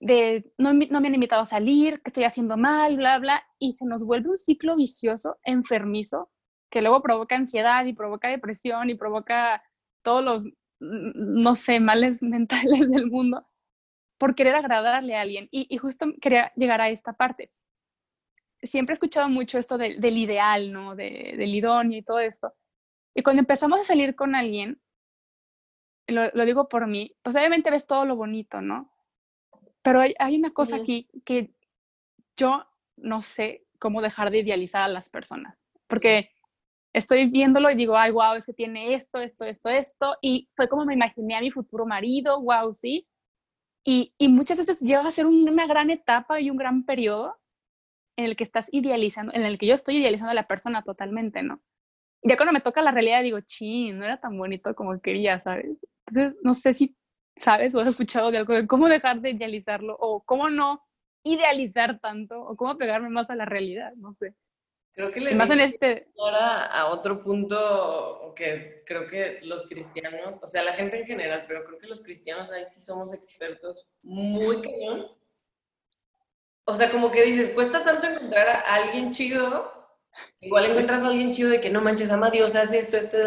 de 0.00 0.52
no, 0.58 0.72
no 0.72 1.00
me 1.00 1.08
han 1.08 1.14
invitado 1.14 1.42
a 1.42 1.46
salir, 1.46 2.02
que 2.02 2.08
estoy 2.08 2.24
haciendo 2.24 2.56
mal, 2.56 2.96
bla, 2.96 3.18
bla, 3.18 3.42
y 3.58 3.72
se 3.72 3.86
nos 3.86 4.04
vuelve 4.04 4.30
un 4.30 4.38
ciclo 4.38 4.76
vicioso, 4.76 5.38
enfermizo, 5.44 6.30
que 6.70 6.80
luego 6.80 7.02
provoca 7.02 7.36
ansiedad 7.36 7.84
y 7.84 7.92
provoca 7.92 8.28
depresión 8.28 8.88
y 8.90 8.94
provoca 8.94 9.62
todos 10.02 10.24
los, 10.24 10.46
no 10.78 11.54
sé, 11.54 11.80
males 11.80 12.22
mentales 12.22 12.90
del 12.90 13.06
mundo 13.06 13.46
por 14.18 14.34
querer 14.34 14.54
agradarle 14.54 15.16
a 15.16 15.22
alguien. 15.22 15.48
Y, 15.50 15.66
y 15.68 15.78
justo 15.78 16.06
quería 16.20 16.52
llegar 16.54 16.80
a 16.80 16.90
esta 16.90 17.14
parte. 17.14 17.52
Siempre 18.62 18.92
he 18.92 18.94
escuchado 18.94 19.28
mucho 19.28 19.58
esto 19.58 19.78
de, 19.78 19.96
del 19.96 20.18
ideal, 20.18 20.72
¿no? 20.72 20.94
De, 20.94 21.34
del 21.36 21.54
idóneo 21.54 21.98
y 21.98 22.02
todo 22.02 22.20
esto. 22.20 22.54
Y 23.14 23.22
cuando 23.22 23.40
empezamos 23.40 23.80
a 23.80 23.84
salir 23.84 24.14
con 24.14 24.34
alguien, 24.34 24.80
lo, 26.06 26.30
lo, 26.34 26.44
digo 26.44 26.68
por 26.68 26.86
mí, 26.86 27.16
pues 27.22 27.34
obviamente 27.34 27.70
ves 27.70 27.86
todo 27.86 28.04
lo 28.04 28.16
bonito, 28.16 28.60
¿no? 28.60 28.92
Pero 29.82 30.00
hay, 30.00 30.14
hay 30.18 30.36
una 30.36 30.50
cosa 30.50 30.76
aquí 30.76 31.08
que 31.24 31.54
yo 32.36 32.66
no 32.96 33.22
sé 33.22 33.64
cómo 33.78 34.02
dejar 34.02 34.30
de 34.30 34.40
idealizar 34.40 34.82
a 34.82 34.88
las 34.88 35.08
personas, 35.08 35.64
porque 35.86 36.30
estoy 36.92 37.28
viéndolo 37.28 37.70
y 37.70 37.74
digo, 37.76 37.96
ay, 37.96 38.12
wow, 38.12 38.34
es 38.34 38.46
que 38.46 38.52
tiene 38.52 38.94
esto, 38.94 39.20
esto, 39.20 39.44
esto, 39.44 39.68
esto, 39.68 40.16
y 40.22 40.48
fue 40.56 40.68
como 40.68 40.84
me 40.84 40.94
imaginé 40.94 41.36
a 41.36 41.40
mi 41.40 41.50
futuro 41.50 41.86
marido, 41.86 42.40
wow, 42.42 42.72
sí. 42.72 43.06
Y, 43.84 44.14
y 44.18 44.28
muchas 44.28 44.58
veces 44.58 44.80
llega 44.80 45.00
a 45.06 45.10
ser 45.10 45.26
una 45.26 45.66
gran 45.66 45.90
etapa 45.90 46.40
y 46.40 46.50
un 46.50 46.56
gran 46.56 46.84
periodo 46.84 47.38
en 48.16 48.26
el 48.26 48.36
que 48.36 48.44
estás 48.44 48.68
idealizando, 48.72 49.32
en 49.34 49.44
el 49.44 49.58
que 49.58 49.66
yo 49.66 49.74
estoy 49.74 49.96
idealizando 49.98 50.32
a 50.32 50.34
la 50.34 50.46
persona 50.46 50.82
totalmente, 50.82 51.42
¿no? 51.42 51.62
ya 52.22 52.36
cuando 52.36 52.52
me 52.52 52.60
toca 52.60 52.82
la 52.82 52.90
realidad 52.92 53.22
digo, 53.22 53.40
ching, 53.40 53.98
no 53.98 54.04
era 54.04 54.20
tan 54.20 54.36
bonito 54.36 54.74
como 54.74 55.00
quería, 55.00 55.40
¿sabes? 55.40 55.78
Entonces, 56.06 56.38
no 56.42 56.54
sé 56.54 56.74
si 56.74 56.96
sabes 57.36 57.74
o 57.74 57.80
has 57.80 57.88
escuchado 57.88 58.30
de 58.30 58.38
algo 58.38 58.54
de 58.54 58.66
cómo 58.66 58.88
dejar 58.88 59.20
de 59.20 59.30
idealizarlo 59.30 59.96
o 59.98 60.22
cómo 60.24 60.50
no 60.50 60.82
idealizar 61.24 61.98
tanto 62.00 62.40
o 62.40 62.56
cómo 62.56 62.76
pegarme 62.76 63.08
más 63.10 63.30
a 63.30 63.36
la 63.36 63.44
realidad, 63.44 63.92
no 63.96 64.12
sé. 64.12 64.34
Creo 64.92 65.12
que 65.12 65.20
le 65.20 65.34
más 65.34 65.50
en 65.50 65.60
este 65.60 66.08
ahora 66.18 66.66
a 66.66 66.88
otro 66.88 67.22
punto 67.22 68.32
que 68.36 68.82
creo 68.84 69.06
que 69.06 69.38
los 69.42 69.66
cristianos, 69.68 70.38
o 70.42 70.46
sea, 70.46 70.62
la 70.62 70.72
gente 70.72 70.98
en 70.98 71.06
general, 71.06 71.44
pero 71.46 71.64
creo 71.64 71.78
que 71.78 71.86
los 71.86 72.02
cristianos 72.02 72.50
ahí 72.50 72.64
sí 72.64 72.80
somos 72.80 73.14
expertos 73.14 73.86
muy 74.02 74.60
cañón. 74.62 75.06
O 76.64 76.76
sea, 76.76 76.90
como 76.90 77.10
que 77.10 77.22
dices, 77.22 77.50
cuesta 77.50 77.84
tanto 77.84 78.06
encontrar 78.06 78.48
a 78.48 78.74
alguien 78.74 79.12
chido 79.12 79.80
Igual 80.40 80.66
encuentras 80.66 81.02
a 81.02 81.08
alguien 81.08 81.32
chido 81.32 81.50
de 81.50 81.60
que 81.60 81.70
no 81.70 81.80
manches, 81.80 82.10
ama 82.10 82.28
a 82.28 82.30
Dios, 82.30 82.54
hace 82.54 82.78
esto, 82.78 82.96
esto, 82.96 83.18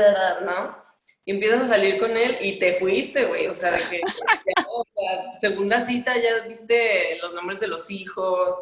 ¿no? 0.46 0.84
Y 1.26 1.32
empiezas 1.32 1.64
a 1.64 1.68
salir 1.68 2.00
con 2.00 2.18
él 2.18 2.38
y 2.42 2.60
te 2.60 2.76
fuiste, 2.76 3.26
güey. 3.26 3.48
O 3.48 3.56
sea, 3.56 3.72
de 3.72 3.80
que 3.90 4.02
segunda 5.40 5.80
cita 5.80 6.16
ya 6.18 6.48
viste 6.48 7.18
los 7.22 7.34
nombres 7.34 7.60
de 7.60 7.68
los 7.68 7.90
hijos. 7.92 8.58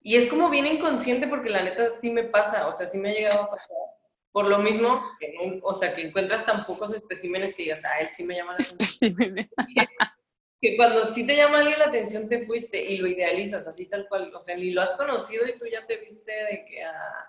Y 0.00 0.16
es 0.16 0.28
como 0.28 0.48
bien 0.48 0.66
inconsciente 0.66 1.26
porque 1.26 1.50
la 1.50 1.62
neta 1.62 1.88
sí 2.00 2.10
me 2.10 2.24
pasa, 2.24 2.68
o 2.68 2.72
sea, 2.72 2.86
sí 2.86 2.98
me 2.98 3.10
ha 3.10 3.14
llegado 3.14 3.42
a 3.42 3.50
pasar. 3.50 3.68
Por 4.30 4.46
lo 4.46 4.58
mismo, 4.58 5.02
o 5.62 5.74
sea, 5.74 5.94
que 5.94 6.02
encuentras 6.02 6.46
tan 6.46 6.64
pocos 6.64 6.94
especímenes 6.94 7.56
que 7.56 7.64
digas, 7.64 7.84
ah, 7.84 8.00
él 8.00 8.08
sí 8.12 8.24
me 8.24 8.36
llama 8.36 8.56
la 8.58 8.64
atención. 8.64 9.16
que 10.60 10.76
cuando 10.76 11.04
sí 11.04 11.26
te 11.26 11.36
llama 11.36 11.58
alguien 11.58 11.78
la 11.78 11.86
atención 11.86 12.28
te 12.28 12.44
fuiste 12.44 12.82
y 12.82 12.98
lo 12.98 13.06
idealizas 13.06 13.66
así 13.66 13.88
tal 13.88 14.08
cual, 14.08 14.32
o 14.34 14.42
sea, 14.42 14.56
ni 14.56 14.70
lo 14.70 14.82
has 14.82 14.92
conocido 14.94 15.46
y 15.46 15.56
tú 15.58 15.66
ya 15.66 15.86
te 15.86 15.96
viste 15.96 16.32
de 16.32 16.64
que 16.64 16.82
a, 16.82 17.28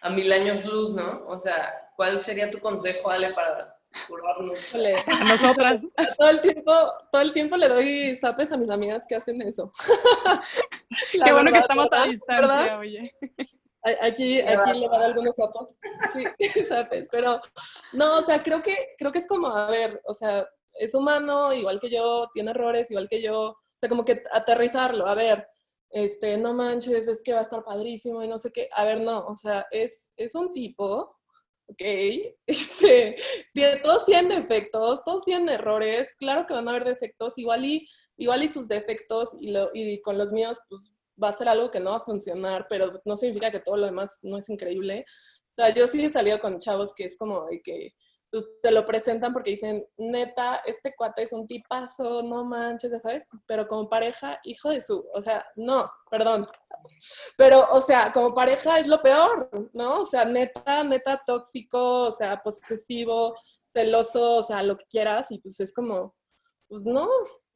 a 0.00 0.10
mil 0.10 0.32
años 0.32 0.64
luz, 0.64 0.92
¿no? 0.92 1.26
O 1.26 1.38
sea, 1.38 1.90
¿cuál 1.96 2.20
sería 2.20 2.50
tu 2.50 2.60
consejo, 2.60 3.10
Ale, 3.10 3.32
para 3.32 3.75
A 5.06 5.24
nosotras. 5.24 5.82
Todo 6.18 6.30
el 6.30 6.40
tiempo, 6.40 6.72
todo 7.10 7.22
el 7.22 7.32
tiempo 7.32 7.56
le 7.56 7.68
doy 7.68 8.16
zapes 8.16 8.52
a 8.52 8.56
mis 8.56 8.70
amigas 8.70 9.04
que 9.08 9.16
hacen 9.16 9.40
eso. 9.42 9.72
Qué 11.12 11.32
bueno 11.32 11.52
que 11.52 11.58
estamos 11.58 11.88
a 11.92 12.04
distancia, 12.04 12.78
oye. 12.78 13.14
Aquí, 14.02 14.40
aquí 14.40 14.80
le 14.80 14.88
van 14.88 15.02
algunos 15.02 15.34
zapos. 15.36 15.78
Sí, 16.12 16.24
zapes. 16.64 17.08
Pero 17.10 17.40
no, 17.92 18.16
o 18.16 18.22
sea, 18.22 18.42
creo 18.42 18.62
que, 18.62 18.94
creo 18.98 19.12
que 19.12 19.20
es 19.20 19.26
como, 19.26 19.48
a 19.48 19.70
ver, 19.70 20.00
o 20.04 20.14
sea, 20.14 20.46
es 20.78 20.94
humano, 20.94 21.52
igual 21.52 21.80
que 21.80 21.90
yo, 21.90 22.28
tiene 22.34 22.50
errores, 22.50 22.90
igual 22.90 23.08
que 23.08 23.22
yo. 23.22 23.50
O 23.50 23.78
sea, 23.78 23.88
como 23.88 24.04
que 24.04 24.22
aterrizarlo, 24.32 25.06
a 25.06 25.14
ver, 25.14 25.46
este, 25.90 26.36
no 26.36 26.52
manches, 26.52 27.08
es 27.08 27.22
que 27.22 27.32
va 27.32 27.40
a 27.40 27.42
estar 27.42 27.62
padrísimo 27.62 28.22
y 28.22 28.28
no 28.28 28.38
sé 28.38 28.50
qué. 28.52 28.68
A 28.72 28.84
ver, 28.84 29.00
no, 29.00 29.26
o 29.26 29.36
sea, 29.36 29.66
es, 29.70 30.10
es 30.16 30.34
un 30.34 30.52
tipo 30.52 31.15
¿ok? 31.68 31.82
Este, 32.46 33.16
todos 33.82 34.06
tienen 34.06 34.28
defectos, 34.28 35.02
todos 35.04 35.24
tienen 35.24 35.48
errores, 35.48 36.14
claro 36.18 36.46
que 36.46 36.54
van 36.54 36.68
a 36.68 36.70
haber 36.70 36.84
defectos, 36.84 37.38
igual 37.38 37.64
y, 37.64 37.88
igual 38.16 38.42
y 38.42 38.48
sus 38.48 38.68
defectos 38.68 39.36
y, 39.40 39.50
lo, 39.50 39.70
y 39.74 40.00
con 40.02 40.16
los 40.16 40.32
míos, 40.32 40.58
pues 40.68 40.92
va 41.22 41.30
a 41.30 41.36
ser 41.36 41.48
algo 41.48 41.70
que 41.70 41.80
no 41.80 41.90
va 41.90 41.96
a 41.98 42.02
funcionar, 42.02 42.66
pero 42.68 42.92
no 43.04 43.16
significa 43.16 43.50
que 43.50 43.60
todo 43.60 43.76
lo 43.76 43.86
demás 43.86 44.18
no 44.22 44.38
es 44.38 44.48
increíble. 44.48 45.04
O 45.50 45.54
sea, 45.54 45.74
yo 45.74 45.86
sí 45.86 46.04
he 46.04 46.10
salido 46.10 46.38
con 46.38 46.60
chavos 46.60 46.94
que 46.94 47.04
es 47.04 47.16
como 47.16 47.46
de 47.46 47.60
que 47.62 47.94
pues 48.30 48.46
te 48.62 48.70
lo 48.70 48.84
presentan 48.84 49.32
porque 49.32 49.50
dicen, 49.50 49.86
neta, 49.96 50.56
este 50.66 50.94
cuate 50.96 51.22
es 51.22 51.32
un 51.32 51.46
tipazo, 51.46 52.22
no 52.22 52.44
manches, 52.44 52.90
ya 52.90 53.00
sabes, 53.00 53.26
pero 53.46 53.66
como 53.68 53.88
pareja, 53.88 54.40
hijo 54.44 54.70
de 54.70 54.80
su, 54.80 55.06
o 55.14 55.22
sea, 55.22 55.46
no, 55.56 55.90
perdón. 56.10 56.46
Pero, 57.36 57.66
o 57.70 57.80
sea, 57.80 58.12
como 58.12 58.34
pareja 58.34 58.78
es 58.78 58.86
lo 58.86 59.00
peor, 59.00 59.70
¿no? 59.72 60.00
O 60.02 60.06
sea, 60.06 60.24
neta, 60.24 60.84
neta 60.84 61.22
tóxico, 61.24 62.04
o 62.04 62.12
sea, 62.12 62.42
posesivo, 62.42 63.34
celoso, 63.66 64.36
o 64.36 64.42
sea, 64.42 64.62
lo 64.62 64.76
que 64.76 64.86
quieras, 64.86 65.30
y 65.30 65.38
pues 65.38 65.60
es 65.60 65.72
como, 65.72 66.14
pues 66.68 66.84
no, 66.86 67.08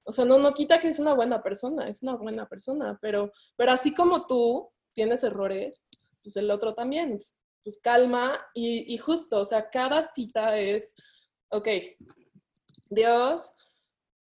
o 0.04 0.12
sea, 0.12 0.24
no, 0.24 0.38
no 0.38 0.54
quita 0.54 0.80
que 0.80 0.88
es 0.88 0.98
una 0.98 1.14
buena 1.14 1.42
persona, 1.42 1.88
es 1.88 2.02
una 2.02 2.16
buena 2.16 2.46
persona, 2.48 2.98
pero, 3.00 3.32
pero 3.56 3.72
así 3.72 3.92
como 3.92 4.26
tú 4.26 4.70
tienes 4.92 5.22
errores, 5.24 5.84
pues 6.22 6.36
el 6.36 6.50
otro 6.50 6.74
también 6.74 7.18
pues 7.62 7.80
calma 7.82 8.38
y, 8.54 8.96
justo, 8.98 9.40
o 9.40 9.44
sea, 9.44 9.68
cada 9.70 10.12
cita 10.12 10.58
es, 10.58 10.94
ok, 11.50 11.68
Dios, 12.88 13.52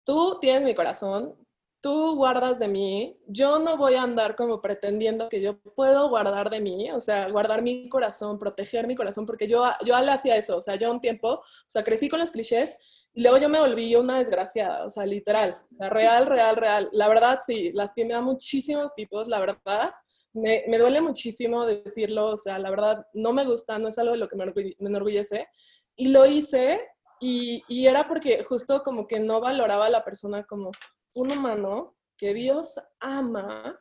tú 0.03 0.37
tienes 0.39 0.63
mi 0.63 0.73
corazón, 0.73 1.35
tú 1.81 2.15
guardas 2.15 2.59
de 2.59 2.67
mí, 2.67 3.19
yo 3.27 3.59
no 3.59 3.77
voy 3.77 3.95
a 3.95 4.03
andar 4.03 4.35
como 4.35 4.61
pretendiendo 4.61 5.29
que 5.29 5.41
yo 5.41 5.59
puedo 5.59 6.09
guardar 6.09 6.49
de 6.49 6.61
mí, 6.61 6.91
o 6.91 6.99
sea, 6.99 7.29
guardar 7.29 7.61
mi 7.61 7.87
corazón, 7.89 8.39
proteger 8.39 8.87
mi 8.87 8.95
corazón, 8.95 9.25
porque 9.25 9.47
yo, 9.47 9.63
yo 9.85 9.99
le 9.99 10.11
hacía 10.11 10.35
eso, 10.35 10.57
o 10.57 10.61
sea, 10.61 10.75
yo 10.75 10.91
un 10.91 11.01
tiempo, 11.01 11.29
o 11.29 11.43
sea, 11.67 11.83
crecí 11.83 12.09
con 12.09 12.19
los 12.19 12.31
clichés 12.31 12.75
y 13.13 13.21
luego 13.21 13.37
yo 13.37 13.49
me 13.49 13.59
volví 13.59 13.95
una 13.95 14.19
desgraciada, 14.19 14.85
o 14.85 14.91
sea, 14.91 15.05
literal, 15.05 15.57
real, 15.79 16.25
real, 16.27 16.55
real. 16.55 16.89
La 16.91 17.07
verdad, 17.07 17.39
sí, 17.45 17.71
lastimé 17.73 18.13
a 18.13 18.21
muchísimos 18.21 18.93
tipos, 18.93 19.27
la 19.27 19.39
verdad, 19.39 19.91
me, 20.37 20.77
duele 20.77 21.01
muchísimo 21.01 21.65
decirlo, 21.65 22.27
o 22.27 22.37
sea, 22.37 22.59
la 22.59 22.69
verdad 22.69 23.05
no 23.13 23.33
me 23.33 23.45
gusta, 23.45 23.79
no 23.79 23.87
es 23.87 23.97
algo 23.97 24.11
de 24.13 24.17
lo 24.17 24.27
que 24.27 24.35
me, 24.35 24.53
enorgullece. 24.79 25.47
Y 25.95 26.09
lo 26.09 26.25
hice 26.25 26.81
y, 27.19 27.63
y, 27.67 27.87
era 27.87 28.07
porque 28.07 28.43
justo 28.43 28.83
como 28.83 29.07
que 29.07 29.19
no 29.19 29.41
valoraba 29.41 29.87
a 29.87 29.89
la 29.89 30.05
persona 30.05 30.45
como 30.45 30.71
un 31.15 31.31
humano 31.31 31.95
que 32.17 32.33
Dios 32.33 32.79
ama. 32.99 33.79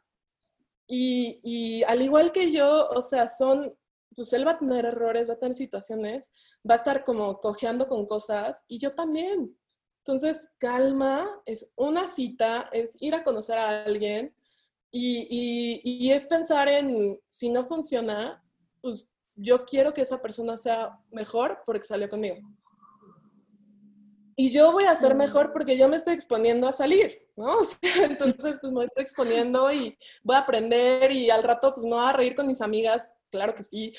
Y, 0.86 1.40
y 1.42 1.82
al 1.82 2.02
igual 2.02 2.32
que 2.32 2.52
yo, 2.52 2.88
o 2.88 3.02
sea, 3.02 3.28
son, 3.28 3.76
pues 4.14 4.32
él 4.32 4.46
va 4.46 4.52
a 4.52 4.58
tener 4.58 4.86
errores, 4.86 5.28
va 5.28 5.34
a 5.34 5.38
tener 5.38 5.54
situaciones, 5.54 6.30
va 6.68 6.74
a 6.74 6.78
estar 6.78 7.04
como 7.04 7.40
cojeando 7.40 7.88
con 7.88 8.06
cosas 8.06 8.64
y 8.68 8.78
yo 8.78 8.94
también. 8.94 9.56
Entonces, 9.98 10.48
calma, 10.58 11.28
es 11.44 11.70
una 11.74 12.06
cita, 12.06 12.70
es 12.72 12.96
ir 13.00 13.14
a 13.14 13.24
conocer 13.24 13.58
a 13.58 13.84
alguien, 13.84 14.32
y, 14.90 16.10
es 16.10 16.26
pensar 16.26 16.68
en, 16.68 17.18
si 17.28 17.48
no 17.48 17.66
funciona, 17.66 18.42
pues 18.80 19.06
yo 19.34 19.64
quiero 19.64 19.92
que 19.92 20.02
esa 20.02 20.20
persona 20.20 20.56
sea 20.56 20.98
mejor 21.10 21.58
porque 21.66 21.86
salió 21.86 22.08
conmigo. 22.08 22.36
Y 24.38 24.50
yo 24.50 24.70
voy 24.70 24.84
a 24.84 24.96
ser 24.96 25.14
mejor 25.14 25.52
porque 25.52 25.78
yo 25.78 25.88
me 25.88 25.96
estoy 25.96 26.14
exponiendo 26.14 26.68
a 26.68 26.72
salir, 26.72 27.26
¿no? 27.36 27.56
entonces, 28.02 28.58
pues 28.60 28.72
me 28.72 28.84
estoy 28.84 29.02
exponiendo 29.02 29.72
y 29.72 29.96
voy 30.22 30.36
a 30.36 30.40
aprender 30.40 31.10
y 31.10 31.30
al 31.30 31.42
rato, 31.42 31.72
pues 31.72 31.84
me 31.84 31.94
voy 31.94 32.04
a 32.04 32.12
reír 32.12 32.34
con 32.34 32.46
mis 32.46 32.60
amigas 32.60 33.08
claro 33.30 33.54
que 33.54 33.62
sí, 33.62 33.92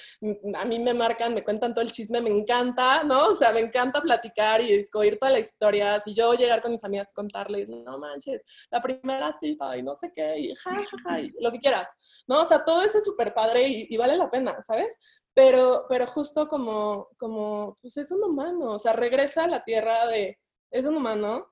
a 0.55 0.65
mí 0.65 0.79
me 0.79 0.93
marcan, 0.93 1.33
me 1.33 1.43
cuentan 1.43 1.73
todo 1.73 1.83
el 1.83 1.91
chisme, 1.91 2.21
me 2.21 2.29
encanta, 2.29 3.03
¿no? 3.03 3.29
O 3.29 3.35
sea, 3.35 3.51
me 3.51 3.59
encanta 3.59 4.01
platicar 4.01 4.61
y 4.61 4.85
oír 4.93 5.17
toda 5.19 5.31
la 5.31 5.39
historia. 5.39 5.99
Si 6.01 6.13
yo 6.13 6.33
llegar 6.33 6.61
con 6.61 6.71
mis 6.71 6.83
amigas 6.83 7.11
contarles, 7.13 7.69
no 7.69 7.97
manches, 7.97 8.43
la 8.71 8.81
primera 8.81 9.35
cita 9.39 9.77
y 9.77 9.83
no 9.83 9.95
sé 9.95 10.11
qué, 10.15 10.37
y 10.39 10.55
ja, 10.55 10.75
ja, 10.75 10.97
ja, 11.03 11.19
y 11.21 11.31
lo 11.39 11.51
que 11.51 11.59
quieras, 11.59 11.87
¿no? 12.27 12.41
O 12.41 12.45
sea, 12.45 12.63
todo 12.63 12.81
eso 12.81 12.97
es 12.97 13.05
súper 13.05 13.33
padre 13.33 13.67
y, 13.67 13.97
vale 13.97 14.17
la 14.17 14.29
pena, 14.29 14.57
¿sabes? 14.63 14.99
Pero, 15.33 15.85
pero 15.89 16.07
justo 16.07 16.47
como, 16.47 17.09
como, 17.17 17.77
pues 17.81 17.97
es 17.97 18.11
un 18.11 18.23
humano, 18.23 18.71
o 18.71 18.79
sea, 18.79 18.93
regresa 18.93 19.43
a 19.43 19.47
la 19.47 19.63
tierra 19.63 20.07
de, 20.07 20.39
es 20.71 20.85
un 20.85 20.95
humano. 20.95 21.47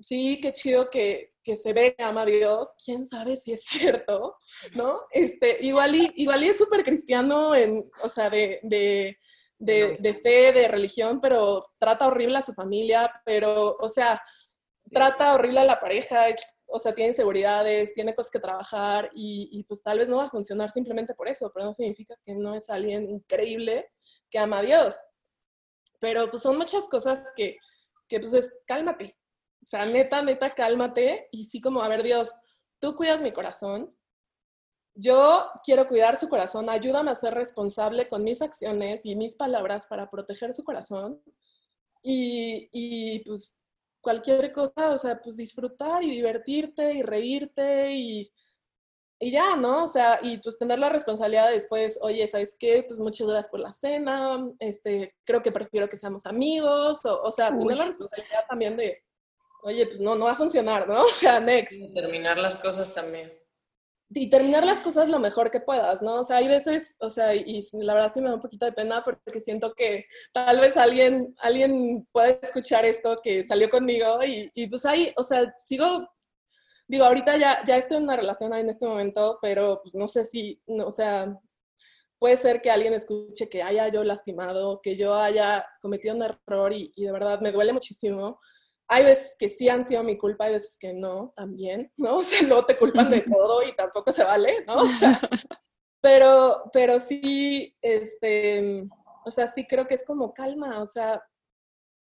Sí, 0.00 0.40
qué 0.40 0.52
chido 0.52 0.90
que, 0.90 1.34
que 1.42 1.56
se 1.56 1.72
ve 1.72 1.94
que 1.96 2.04
ama 2.04 2.22
a 2.22 2.26
Dios, 2.26 2.74
quién 2.84 3.06
sabe 3.06 3.36
si 3.36 3.52
es 3.52 3.64
cierto, 3.64 4.36
¿no? 4.74 5.00
Este, 5.10 5.64
igual, 5.64 5.94
y, 5.94 6.12
igual 6.16 6.44
y 6.44 6.48
es 6.48 6.58
súper 6.58 6.84
cristiano, 6.84 7.54
en, 7.54 7.90
o 8.02 8.08
sea, 8.08 8.30
de, 8.30 8.60
de, 8.62 9.18
de, 9.58 10.20
fe, 10.22 10.52
de 10.52 10.68
religión, 10.68 11.20
pero 11.20 11.72
trata 11.78 12.06
horrible 12.06 12.38
a 12.38 12.44
su 12.44 12.52
familia, 12.54 13.10
pero, 13.24 13.76
o 13.76 13.88
sea, 13.88 14.22
trata 14.92 15.34
horrible 15.34 15.60
a 15.60 15.64
la 15.64 15.80
pareja, 15.80 16.26
o 16.66 16.78
sea, 16.78 16.94
tiene 16.94 17.10
inseguridades, 17.10 17.94
tiene 17.94 18.14
cosas 18.14 18.30
que 18.30 18.40
trabajar 18.40 19.10
y, 19.14 19.48
y, 19.52 19.64
pues 19.64 19.82
tal 19.82 19.98
vez 19.98 20.08
no 20.08 20.18
va 20.18 20.24
a 20.24 20.30
funcionar 20.30 20.70
simplemente 20.70 21.14
por 21.14 21.28
eso, 21.28 21.50
pero 21.52 21.66
no 21.66 21.72
significa 21.72 22.14
que 22.24 22.34
no 22.34 22.54
es 22.54 22.68
alguien 22.70 23.08
increíble 23.08 23.90
que 24.30 24.38
ama 24.38 24.58
a 24.58 24.62
Dios. 24.62 24.96
Pero 25.98 26.30
pues 26.30 26.42
son 26.42 26.56
muchas 26.58 26.88
cosas 26.88 27.32
que, 27.34 27.56
que 28.06 28.20
pues 28.20 28.32
es, 28.34 28.52
cálmate, 28.66 29.16
sea, 29.68 29.86
neta, 29.86 30.22
neta, 30.22 30.54
cálmate 30.54 31.28
y 31.30 31.44
sí 31.44 31.60
como, 31.60 31.82
a 31.82 31.88
ver, 31.88 32.02
Dios, 32.02 32.30
tú 32.78 32.96
cuidas 32.96 33.20
mi 33.20 33.32
corazón, 33.32 33.94
yo 35.00 35.48
quiero 35.62 35.86
cuidar 35.86 36.18
su 36.18 36.28
corazón, 36.28 36.68
ayúdame 36.68 37.12
a 37.12 37.14
ser 37.14 37.32
responsable 37.34 38.08
con 38.08 38.24
mis 38.24 38.42
acciones 38.42 39.02
y 39.04 39.14
mis 39.14 39.36
palabras 39.36 39.86
para 39.86 40.10
proteger 40.10 40.52
su 40.54 40.64
corazón. 40.64 41.22
Y, 42.02 42.68
y, 42.72 43.20
pues 43.20 43.56
cualquier 44.00 44.52
cosa, 44.52 44.90
o 44.90 44.98
sea, 44.98 45.20
pues 45.20 45.36
disfrutar 45.36 46.02
y 46.02 46.10
divertirte 46.10 46.94
y 46.94 47.02
reírte 47.02 47.92
y, 47.92 48.32
y 49.20 49.30
ya, 49.30 49.54
¿no? 49.56 49.84
O 49.84 49.86
sea, 49.86 50.18
y 50.22 50.38
pues 50.38 50.58
tener 50.58 50.80
la 50.80 50.88
responsabilidad 50.88 51.48
de 51.48 51.54
después, 51.54 51.98
oye, 52.02 52.26
¿sabes 52.26 52.56
qué? 52.58 52.84
Pues 52.86 52.98
muchas 53.00 53.28
gracias 53.28 53.50
por 53.50 53.60
la 53.60 53.72
cena, 53.72 54.48
este, 54.58 55.14
creo 55.24 55.42
que 55.42 55.52
prefiero 55.52 55.88
que 55.88 55.96
seamos 55.96 56.26
amigos, 56.26 57.04
o, 57.04 57.22
o 57.22 57.30
sea, 57.30 57.56
tener 57.56 57.76
la 57.76 57.86
responsabilidad 57.86 58.46
también 58.48 58.76
de, 58.76 59.02
oye, 59.68 59.86
pues 59.86 60.00
no, 60.00 60.14
no 60.14 60.24
va 60.24 60.32
a 60.32 60.36
funcionar, 60.36 60.88
¿no? 60.88 61.02
O 61.04 61.08
sea, 61.08 61.40
next. 61.40 61.80
Y 61.80 61.94
terminar 61.94 62.38
las 62.38 62.58
cosas 62.58 62.92
también. 62.94 63.32
Y 64.10 64.30
terminar 64.30 64.64
las 64.64 64.80
cosas 64.80 65.08
lo 65.10 65.18
mejor 65.18 65.50
que 65.50 65.60
puedas, 65.60 66.00
¿no? 66.00 66.20
O 66.20 66.24
sea, 66.24 66.38
hay 66.38 66.48
veces, 66.48 66.96
o 67.00 67.10
sea, 67.10 67.34
y 67.34 67.62
la 67.74 67.92
verdad 67.92 68.10
sí 68.12 68.22
me 68.22 68.28
da 68.28 68.36
un 68.36 68.40
poquito 68.40 68.64
de 68.64 68.72
pena 68.72 69.02
porque 69.02 69.38
siento 69.38 69.74
que 69.74 70.06
tal 70.32 70.60
vez 70.60 70.78
alguien, 70.78 71.34
alguien 71.38 72.08
puede 72.10 72.38
escuchar 72.42 72.86
esto 72.86 73.20
que 73.22 73.44
salió 73.44 73.68
conmigo 73.68 74.24
y, 74.24 74.50
y 74.54 74.66
pues 74.66 74.86
ahí, 74.86 75.12
o 75.14 75.22
sea, 75.22 75.54
sigo, 75.58 76.08
digo, 76.86 77.04
ahorita 77.04 77.36
ya, 77.36 77.62
ya 77.66 77.76
estoy 77.76 77.98
en 77.98 78.04
una 78.04 78.16
relación 78.16 78.54
en 78.54 78.70
este 78.70 78.86
momento, 78.86 79.38
pero 79.42 79.80
pues 79.82 79.94
no 79.94 80.08
sé 80.08 80.24
si, 80.24 80.58
no, 80.66 80.86
o 80.86 80.90
sea, 80.90 81.38
puede 82.18 82.38
ser 82.38 82.62
que 82.62 82.70
alguien 82.70 82.94
escuche 82.94 83.50
que 83.50 83.62
haya 83.62 83.88
yo 83.88 84.02
lastimado, 84.04 84.80
que 84.82 84.96
yo 84.96 85.16
haya 85.16 85.66
cometido 85.82 86.14
un 86.14 86.22
error 86.22 86.72
y, 86.72 86.94
y 86.96 87.04
de 87.04 87.12
verdad 87.12 87.42
me 87.42 87.52
duele 87.52 87.74
muchísimo 87.74 88.40
hay 88.88 89.04
veces 89.04 89.36
que 89.38 89.48
sí 89.48 89.68
han 89.68 89.86
sido 89.86 90.02
mi 90.02 90.16
culpa, 90.16 90.46
hay 90.46 90.54
veces 90.54 90.76
que 90.78 90.92
no, 90.92 91.32
también, 91.36 91.92
¿no? 91.96 92.16
O 92.18 92.22
sea, 92.22 92.42
luego 92.42 92.64
te 92.64 92.76
culpan 92.76 93.10
de 93.10 93.20
todo 93.20 93.62
y 93.62 93.74
tampoco 93.76 94.12
se 94.12 94.24
vale, 94.24 94.64
¿no? 94.66 94.76
O 94.82 94.86
sea, 94.86 95.20
pero, 96.00 96.70
pero 96.72 96.98
sí, 96.98 97.76
este, 97.82 98.88
o 99.24 99.30
sea, 99.30 99.46
sí 99.46 99.66
creo 99.66 99.86
que 99.86 99.94
es 99.94 100.04
como 100.04 100.32
calma, 100.32 100.80
o 100.82 100.86
sea, 100.86 101.22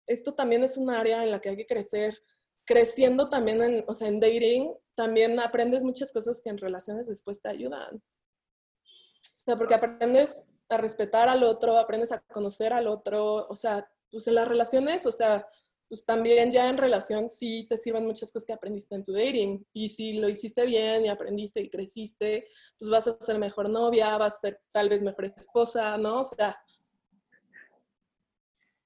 esto 0.07 0.35
también 0.35 0.63
es 0.63 0.77
un 0.77 0.91
área 0.91 1.25
en 1.25 1.31
la 1.31 1.41
que 1.41 1.51
hay 1.51 1.57
que 1.57 1.67
crecer. 1.67 2.23
Creciendo 2.67 3.29
también 3.29 3.63
en, 3.63 3.85
o 3.87 3.95
sea, 3.95 4.09
en 4.09 4.21
dating, 4.21 4.75
también 4.95 5.39
aprendes 5.41 5.85
muchas 5.85 6.13
cosas 6.13 6.41
que 6.43 6.51
en 6.51 6.59
relaciones 6.59 7.07
después 7.07 7.41
te 7.41 7.49
ayudan. 7.49 7.97
O 7.97 9.37
sea, 9.45 9.57
porque 9.57 9.75
aprendes 9.75 10.37
a 10.69 10.77
respetar 10.77 11.29
al 11.29 11.43
otro, 11.43 11.77
aprendes 11.79 12.13
a 12.13 12.21
conocer 12.21 12.73
al 12.73 12.89
otro, 12.89 13.47
o 13.49 13.55
sea, 13.55 13.91
pues 14.11 14.27
en 14.29 14.37
las 14.37 14.49
relaciones, 14.49 15.05
o 15.05 15.13
sea, 15.13 15.47
pues 15.95 16.05
también 16.05 16.51
ya 16.51 16.69
en 16.69 16.77
relación 16.77 17.29
sí 17.29 17.69
te 17.71 17.79
sirven 17.79 18.05
muchas 18.05 18.33
cosas 18.33 18.45
que 18.45 18.53
aprendiste 18.53 18.97
en 18.97 19.05
tu 19.05 19.13
dating. 19.13 19.65
Y 19.73 19.89
si 19.91 20.15
lo 20.15 20.29
hiciste 20.29 20.67
bien 20.67 21.05
y 21.05 21.09
aprendiste 21.09 21.61
y 21.61 21.71
creciste, 21.71 22.49
pues 22.77 22.91
vas 22.91 23.07
a 23.07 23.17
ser 23.21 23.39
mejor 23.39 23.71
novia, 23.71 24.19
vas 24.19 24.35
a 24.35 24.41
ser 24.41 24.61
tal 24.73 24.89
vez 24.89 25.03
mejor 25.03 25.27
esposa, 25.27 25.97
¿no? 25.97 26.23
O 26.23 26.25
sea. 26.25 26.59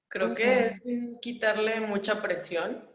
Creo 0.07 0.35
que 0.35 0.67
es 0.67 0.73
quitarle 1.19 1.79
mucha 1.79 2.21
presión. 2.21 2.87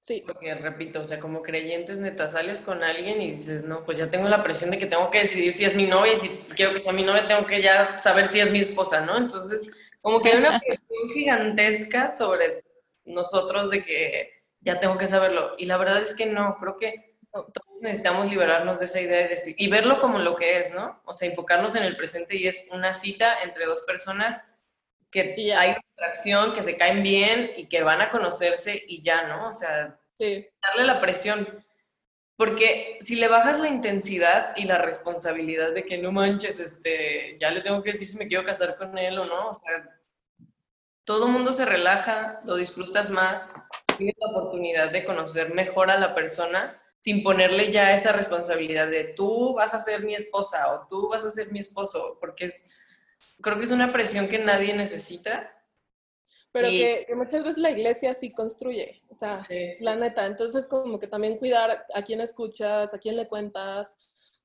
Sí. 0.00 0.22
Porque, 0.26 0.54
repito, 0.54 1.00
o 1.00 1.04
sea, 1.06 1.18
como 1.18 1.40
creyentes 1.40 1.96
neta, 1.96 2.28
sales 2.28 2.60
con 2.60 2.82
alguien 2.82 3.22
y 3.22 3.36
dices, 3.36 3.64
no, 3.64 3.86
pues 3.86 3.96
ya 3.96 4.10
tengo 4.10 4.28
la 4.28 4.44
presión 4.44 4.70
de 4.70 4.78
que 4.78 4.84
tengo 4.84 5.10
que 5.10 5.20
decidir 5.20 5.52
si 5.52 5.64
es 5.64 5.74
mi 5.74 5.86
novia 5.86 6.12
y 6.12 6.16
si 6.16 6.28
quiero 6.54 6.74
que 6.74 6.80
sea 6.80 6.92
mi 6.92 7.04
novia, 7.04 7.26
tengo 7.26 7.46
que 7.46 7.62
ya 7.62 7.98
saber 8.00 8.28
si 8.28 8.38
es 8.38 8.52
mi 8.52 8.58
esposa, 8.58 9.00
¿no? 9.00 9.16
Entonces, 9.16 9.66
como 10.02 10.20
que 10.20 10.32
hay 10.32 10.38
una 10.40 10.60
presión 10.60 11.08
gigantesca 11.14 12.14
sobre 12.14 12.65
nosotros 13.06 13.70
de 13.70 13.84
que 13.84 14.42
ya 14.60 14.80
tengo 14.80 14.98
que 14.98 15.06
saberlo. 15.06 15.54
Y 15.58 15.66
la 15.66 15.76
verdad 15.78 16.02
es 16.02 16.14
que 16.14 16.26
no, 16.26 16.56
creo 16.58 16.76
que 16.76 17.16
todos 17.30 17.80
necesitamos 17.80 18.26
liberarnos 18.26 18.78
de 18.78 18.86
esa 18.86 19.00
idea 19.00 19.18
de 19.18 19.28
decir, 19.28 19.54
y 19.58 19.68
verlo 19.68 20.00
como 20.00 20.18
lo 20.18 20.36
que 20.36 20.60
es, 20.60 20.74
¿no? 20.74 21.00
O 21.04 21.14
sea, 21.14 21.28
enfocarnos 21.28 21.76
en 21.76 21.82
el 21.82 21.96
presente 21.96 22.36
y 22.36 22.46
es 22.46 22.68
una 22.72 22.92
cita 22.92 23.42
entre 23.42 23.66
dos 23.66 23.80
personas 23.82 24.44
que 25.10 25.54
hay 25.54 25.76
atracción, 25.94 26.54
que 26.54 26.62
se 26.62 26.76
caen 26.76 27.02
bien 27.02 27.52
y 27.56 27.66
que 27.66 27.82
van 27.82 28.02
a 28.02 28.10
conocerse 28.10 28.84
y 28.86 29.02
ya, 29.02 29.24
¿no? 29.24 29.48
O 29.48 29.54
sea, 29.54 29.98
darle 30.18 30.84
la 30.84 31.00
presión. 31.00 31.46
Porque 32.36 32.98
si 33.00 33.16
le 33.16 33.28
bajas 33.28 33.58
la 33.58 33.68
intensidad 33.68 34.54
y 34.56 34.64
la 34.64 34.76
responsabilidad 34.76 35.72
de 35.72 35.86
que 35.86 35.96
no 35.96 36.12
manches, 36.12 36.60
este, 36.60 37.38
ya 37.40 37.50
le 37.50 37.62
tengo 37.62 37.82
que 37.82 37.92
decir 37.92 38.08
si 38.08 38.18
me 38.18 38.28
quiero 38.28 38.44
casar 38.44 38.76
con 38.76 38.98
él 38.98 39.18
o 39.18 39.24
no, 39.24 39.50
o 39.50 39.54
sea, 39.54 39.95
todo 41.06 41.26
el 41.26 41.32
mundo 41.32 41.54
se 41.54 41.64
relaja, 41.64 42.40
lo 42.44 42.56
disfrutas 42.56 43.08
más, 43.08 43.48
tienes 43.96 44.16
la 44.18 44.28
oportunidad 44.28 44.90
de 44.90 45.04
conocer 45.04 45.54
mejor 45.54 45.88
a 45.88 45.98
la 45.98 46.14
persona 46.14 46.82
sin 46.98 47.22
ponerle 47.22 47.70
ya 47.70 47.94
esa 47.94 48.10
responsabilidad 48.10 48.88
de 48.88 49.04
tú 49.04 49.54
vas 49.54 49.72
a 49.72 49.78
ser 49.78 50.02
mi 50.02 50.16
esposa 50.16 50.74
o 50.74 50.88
tú 50.88 51.08
vas 51.08 51.24
a 51.24 51.30
ser 51.30 51.52
mi 51.52 51.60
esposo, 51.60 52.18
porque 52.20 52.46
es, 52.46 52.68
creo 53.40 53.56
que 53.56 53.64
es 53.64 53.70
una 53.70 53.92
presión 53.92 54.26
que 54.26 54.40
nadie 54.40 54.74
necesita. 54.74 55.52
Pero 56.50 56.68
que, 56.68 57.06
muchas 57.14 57.44
veces 57.44 57.58
la 57.58 57.70
iglesia 57.70 58.12
sí 58.12 58.32
construye, 58.32 59.02
o 59.08 59.14
sea, 59.14 59.38
la 59.78 59.94
neta. 59.94 60.26
Entonces, 60.26 60.66
como 60.66 60.98
que 60.98 61.06
también 61.06 61.38
cuidar 61.38 61.86
a 61.94 62.02
quién 62.02 62.20
escuchas, 62.20 62.92
a 62.92 62.98
quién 62.98 63.14
le 63.14 63.28
cuentas, 63.28 63.96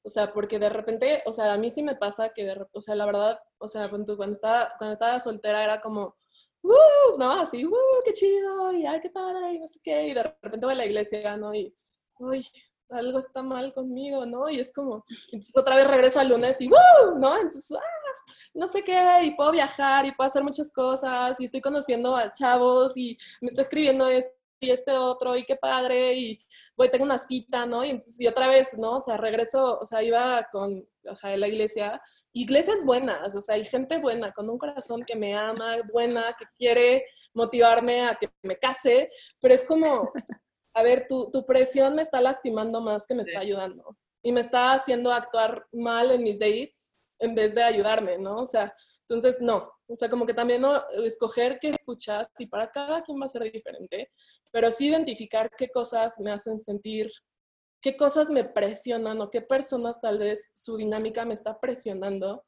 o 0.03 0.09
sea, 0.09 0.31
porque 0.31 0.59
de 0.59 0.69
repente, 0.69 1.23
o 1.25 1.33
sea, 1.33 1.53
a 1.53 1.57
mí 1.57 1.71
sí 1.71 1.81
me 1.81 1.95
pasa 1.95 2.29
que, 2.29 2.45
de, 2.45 2.67
o 2.71 2.81
sea, 2.81 2.93
la 2.93 3.07
verdad, 3.07 3.39
o 3.57 3.67
sea, 3.67 3.89
cuando 3.89 4.15
estaba, 4.25 4.73
cuando 4.77 4.93
estaba 4.93 5.19
soltera 5.19 5.63
era 5.63 5.81
como, 5.81 6.20
¡uh! 6.63 7.17
¿no? 7.17 7.31
Así, 7.41 7.65
¡uh! 7.65 8.01
¡Qué 8.05 8.13
chido! 8.13 8.73
Y 8.73 8.85
¡ay, 8.85 8.99
qué 9.01 9.09
padre! 9.09 9.53
Y 9.53 9.59
no 9.59 9.67
sé 9.67 9.79
qué. 9.83 10.07
Y 10.07 10.13
de 10.13 10.23
repente 10.23 10.65
voy 10.65 10.73
a 10.73 10.77
la 10.77 10.85
iglesia, 10.85 11.37
¿no? 11.37 11.53
Y, 11.53 11.73
¡uy! 12.19 12.45
Algo 12.89 13.19
está 13.19 13.41
mal 13.41 13.73
conmigo, 13.73 14.25
¿no? 14.25 14.49
Y 14.49 14.59
es 14.59 14.73
como, 14.73 15.05
entonces 15.31 15.55
otra 15.55 15.77
vez 15.77 15.87
regreso 15.87 16.19
al 16.19 16.29
lunes 16.29 16.59
y 16.59 16.67
¡uh! 16.67 17.17
¿no? 17.17 17.37
Entonces, 17.37 17.71
¡ah! 17.77 18.01
No 18.53 18.67
sé 18.67 18.83
qué, 18.83 19.23
y 19.23 19.31
puedo 19.31 19.51
viajar 19.51 20.05
y 20.05 20.11
puedo 20.11 20.29
hacer 20.29 20.43
muchas 20.43 20.71
cosas 20.71 21.39
y 21.39 21.45
estoy 21.45 21.61
conociendo 21.61 22.15
a 22.15 22.31
chavos 22.31 22.95
y 22.97 23.17
me 23.41 23.49
está 23.49 23.61
escribiendo 23.61 24.07
esto 24.07 24.33
y 24.63 24.69
este 24.69 24.91
otro, 24.91 25.35
y 25.35 25.43
qué 25.43 25.55
padre, 25.55 26.13
y 26.13 26.45
voy, 26.77 26.89
tengo 26.91 27.03
una 27.03 27.17
cita, 27.17 27.65
¿no? 27.65 27.83
Y 27.83 27.89
entonces, 27.89 28.19
y 28.21 28.27
otra 28.27 28.47
vez, 28.47 28.77
¿no? 28.77 28.97
O 28.97 29.01
sea, 29.01 29.17
regreso, 29.17 29.79
o 29.79 29.85
sea, 29.87 30.03
iba 30.03 30.47
con, 30.51 30.87
o 31.09 31.15
sea, 31.15 31.35
la 31.35 31.47
iglesia, 31.47 31.99
iglesias 32.33 32.77
buenas, 32.83 33.35
o 33.35 33.41
sea, 33.41 33.55
hay 33.55 33.65
gente 33.65 33.97
buena, 33.97 34.31
con 34.31 34.49
un 34.49 34.57
corazón 34.57 35.01
que 35.05 35.15
me 35.15 35.35
ama, 35.35 35.77
buena, 35.91 36.35
que 36.37 36.45
quiere 36.57 37.05
motivarme 37.33 38.01
a 38.01 38.15
que 38.15 38.29
me 38.43 38.57
case, 38.57 39.09
pero 39.39 39.53
es 39.53 39.63
como, 39.63 40.11
a 40.73 40.83
ver, 40.83 41.07
tu, 41.09 41.29
tu 41.31 41.45
presión 41.45 41.95
me 41.95 42.01
está 42.01 42.21
lastimando 42.21 42.81
más 42.81 43.05
que 43.05 43.15
me 43.15 43.23
está 43.23 43.39
ayudando, 43.39 43.97
y 44.23 44.31
me 44.31 44.41
está 44.41 44.73
haciendo 44.73 45.11
actuar 45.11 45.65
mal 45.71 46.11
en 46.11 46.23
mis 46.23 46.39
dates 46.39 46.93
en 47.19 47.35
vez 47.35 47.53
de 47.53 47.63
ayudarme, 47.63 48.17
¿no? 48.17 48.37
O 48.37 48.45
sea, 48.45 48.73
entonces, 49.07 49.41
no, 49.41 49.69
o 49.87 49.95
sea, 49.95 50.09
como 50.09 50.25
que 50.25 50.33
también 50.33 50.61
no, 50.61 50.81
escoger 51.03 51.59
qué 51.59 51.69
escuchas 51.69 52.27
y 52.37 52.47
para 52.47 52.71
cada 52.71 53.03
quien 53.03 53.19
va 53.19 53.25
a 53.25 53.29
ser 53.29 53.43
diferente, 53.51 54.09
pero 54.51 54.71
sí 54.71 54.87
identificar 54.87 55.51
qué 55.57 55.69
cosas 55.69 56.17
me 56.19 56.31
hacen 56.31 56.59
sentir, 56.59 57.11
qué 57.81 57.97
cosas 57.97 58.29
me 58.29 58.43
presionan 58.43 59.19
o 59.21 59.29
qué 59.29 59.41
personas 59.41 59.99
tal 59.99 60.19
vez 60.19 60.51
su 60.53 60.77
dinámica 60.77 61.25
me 61.25 61.33
está 61.33 61.59
presionando 61.59 62.43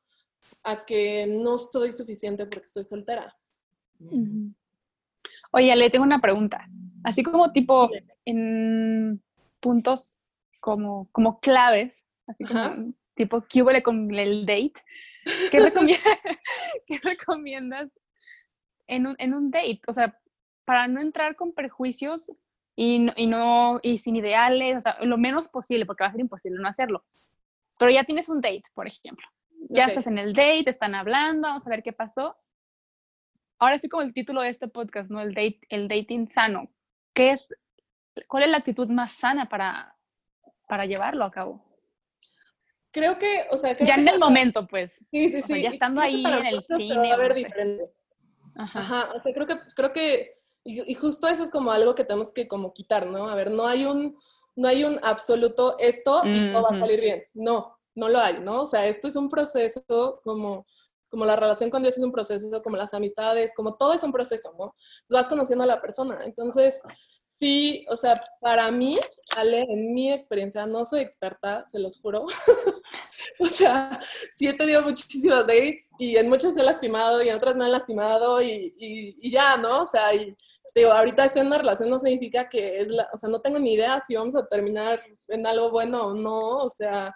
a 0.63 0.86
que 0.86 1.26
no 1.28 1.56
estoy 1.56 1.93
suficiente 1.93 2.46
porque 2.46 2.65
estoy 2.65 2.86
soltera. 2.86 3.36
Oye, 5.52 5.76
le 5.76 5.89
tengo 5.89 6.06
una 6.06 6.19
pregunta. 6.19 6.67
Así 7.04 7.24
como 7.24 7.52
tipo 7.52 7.89
en 8.26 9.22
puntos 9.60 10.19
como, 10.60 11.10
como 11.12 11.39
claves, 11.39 12.06
así 12.28 12.46
como 12.46 12.93
tipo, 13.15 13.43
¿qué 13.48 13.62
huele 13.62 13.84
con 13.84 14.13
el 14.13 14.46
date? 14.46 14.74
¿Qué, 16.88 17.00
recomiendas 17.04 17.89
en 18.88 19.08
un, 19.08 19.15
en 19.19 19.34
un 19.34 19.52
date? 19.52 19.82
O 19.88 19.91
sea, 19.91 20.17
para 20.65 20.88
no 20.88 21.02
entrar 21.02 21.36
con 21.36 21.54
prejuicios 21.54 22.32
y 22.76 23.00
no, 23.00 23.14
y 23.16 23.28
no, 23.28 23.80
y 23.84 23.98
sin 23.98 24.16
ideales, 24.16 24.78
o 24.78 24.80
sea, 24.80 24.98
lo 25.02 25.18
menos 25.18 25.48
posible, 25.48 25.86
porque 25.86 26.04
va 26.04 26.10
a 26.10 26.12
ser 26.12 26.22
imposible 26.22 26.60
no 26.60 26.68
hacerlo. 26.68 27.04
Pero 27.78 27.92
ya 27.92 28.04
tienes 28.04 28.30
un 28.30 28.42
date, 28.42 28.64
por 28.74 28.88
ejemplo. 28.88 29.28
Ya 29.70 29.86
estás 29.86 30.08
en 30.08 30.18
el 30.18 30.34
date, 30.34 30.70
están 30.70 30.96
hablando, 30.96 31.48
vamos 31.48 31.66
a 31.66 31.70
ver 31.70 31.84
qué 31.84 31.94
pasó. 31.94 32.38
Ahora 33.60 33.76
estoy 33.76 33.90
como 33.90 34.04
el 34.04 34.14
título 34.14 34.42
de 34.42 34.50
este 34.50 34.68
podcast, 34.68 35.10
¿no? 35.10 35.22
El, 35.22 35.34
date, 35.34 35.62
el 35.70 35.88
dating 35.88 36.30
sano. 36.30 36.70
¿Qué 37.14 37.32
es, 37.32 37.56
¿Cuál 38.28 38.44
es 38.44 38.50
la 38.50 38.58
actitud 38.58 38.90
más 38.90 39.14
sana 39.14 39.48
para, 39.48 39.96
para 40.68 40.86
llevarlo 40.86 41.24
a 41.24 41.32
cabo? 41.32 41.64
creo 42.94 43.18
que, 43.18 43.48
o 43.50 43.58
sea, 43.58 43.76
ya 43.80 43.96
en 43.96 44.08
el 44.08 44.20
momento, 44.20 44.66
pues. 44.68 45.04
Sí, 45.12 45.32
sí, 45.32 45.42
sí. 45.48 45.62
ya 45.64 45.70
estando 45.70 46.00
ahí 46.00 46.24
en 46.24 46.46
el 46.46 46.64
cine. 46.64 47.10
Va 47.10 47.16
a 47.16 47.18
ver 47.18 47.34
diferente. 47.34 47.92
Ajá. 48.56 49.12
O 49.16 49.20
sea, 49.20 49.34
creo 49.34 49.48
que, 49.48 49.56
creo 49.76 49.92
que, 49.92 50.43
y, 50.63 50.93
justo 50.95 51.28
eso 51.28 51.43
es 51.43 51.49
como 51.49 51.71
algo 51.71 51.95
que 51.95 52.06
tenemos 52.06 52.32
que 52.32 52.47
como 52.47 52.73
quitar, 52.73 53.06
¿no? 53.08 53.28
A 53.28 53.36
ver, 53.36 53.52
no 53.52 53.67
hay 53.67 53.86
un, 53.86 54.17
no 54.56 54.67
hay 54.67 54.84
un 54.84 54.99
absoluto 55.04 55.78
esto 55.80 56.21
y 56.26 56.52
todo 56.52 56.63
va 56.63 56.69
a 56.69 56.80
salir 56.80 57.02
bien. 57.02 57.23
No, 57.34 57.78
no 57.95 58.10
lo 58.10 58.19
hay, 58.19 58.39
¿no? 58.39 58.62
O 58.62 58.65
sea, 58.65 58.88
esto 58.88 59.08
es 59.08 59.15
un 59.15 59.30
proceso 59.30 60.21
como, 60.23 60.65
como 61.10 61.26
la 61.26 61.36
relación 61.36 61.69
con 61.69 61.84
Dios 61.84 61.97
es 61.97 62.04
un 62.04 62.12
proceso, 62.12 62.62
como 62.63 62.78
las 62.78 62.93
amistades, 62.93 63.54
como 63.56 63.76
todo 63.76 63.93
es 63.93 64.04
un 64.04 64.12
proceso, 64.12 64.54
¿no? 64.58 64.76
Vas 65.10 65.28
conociendo 65.28 65.63
a 65.63 65.67
la 65.67 65.82
persona. 65.82 66.21
Entonces, 66.23 66.82
Sí, 67.36 67.86
o 67.89 67.97
sea, 67.97 68.13
para 68.39 68.69
mí, 68.71 68.95
Ale, 69.36 69.62
en 69.62 69.93
mi 69.93 70.12
experiencia, 70.13 70.65
no 70.67 70.86
soy 70.86 71.02
experta, 71.02 71.65
se 71.65 71.80
los 71.80 71.99
juro. 71.99 72.26
o 73.39 73.47
sea, 73.47 73.99
sí 74.32 74.47
he 74.47 74.54
tenido 74.54 74.84
muchísimas 74.84 75.47
dates 75.47 75.89
y 75.97 76.15
en 76.15 76.30
muchas 76.30 76.56
he 76.56 76.63
lastimado 76.63 77.23
y 77.23 77.30
en 77.30 77.36
otras 77.36 77.56
me 77.56 77.65
han 77.65 77.71
lastimado 77.71 78.41
y, 78.41 78.76
y, 78.78 79.32
ya, 79.32 79.58
¿no? 79.58 79.82
O 79.82 79.86
sea, 79.88 80.13
y 80.13 80.36
digo, 80.76 80.91
ahorita 80.91 81.26
estoy 81.26 81.41
en 81.41 81.47
una 81.47 81.58
relación 81.58 81.89
no 81.89 81.99
significa 81.99 82.49
que 82.49 82.80
es 82.82 82.88
la, 82.88 83.10
o 83.13 83.17
sea, 83.17 83.30
no 83.30 83.41
tengo 83.41 83.60
ni 83.60 83.73
idea 83.73 84.02
si 84.06 84.15
vamos 84.15 84.36
a 84.36 84.45
terminar 84.47 85.04
en 85.28 85.45
algo 85.45 85.71
bueno 85.71 86.08
o 86.08 86.13
no, 86.13 86.39
o 86.39 86.69
sea, 86.69 87.15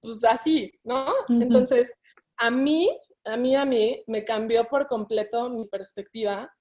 pues 0.00 0.24
así, 0.24 0.72
¿no? 0.82 1.06
Entonces, 1.28 1.94
a 2.36 2.50
mí, 2.50 2.90
a 3.24 3.36
mí, 3.36 3.56
a 3.56 3.64
mí, 3.64 4.02
me 4.06 4.24
cambió 4.24 4.64
por 4.64 4.86
completo 4.86 5.48
mi 5.48 5.66
perspectiva. 5.66 6.52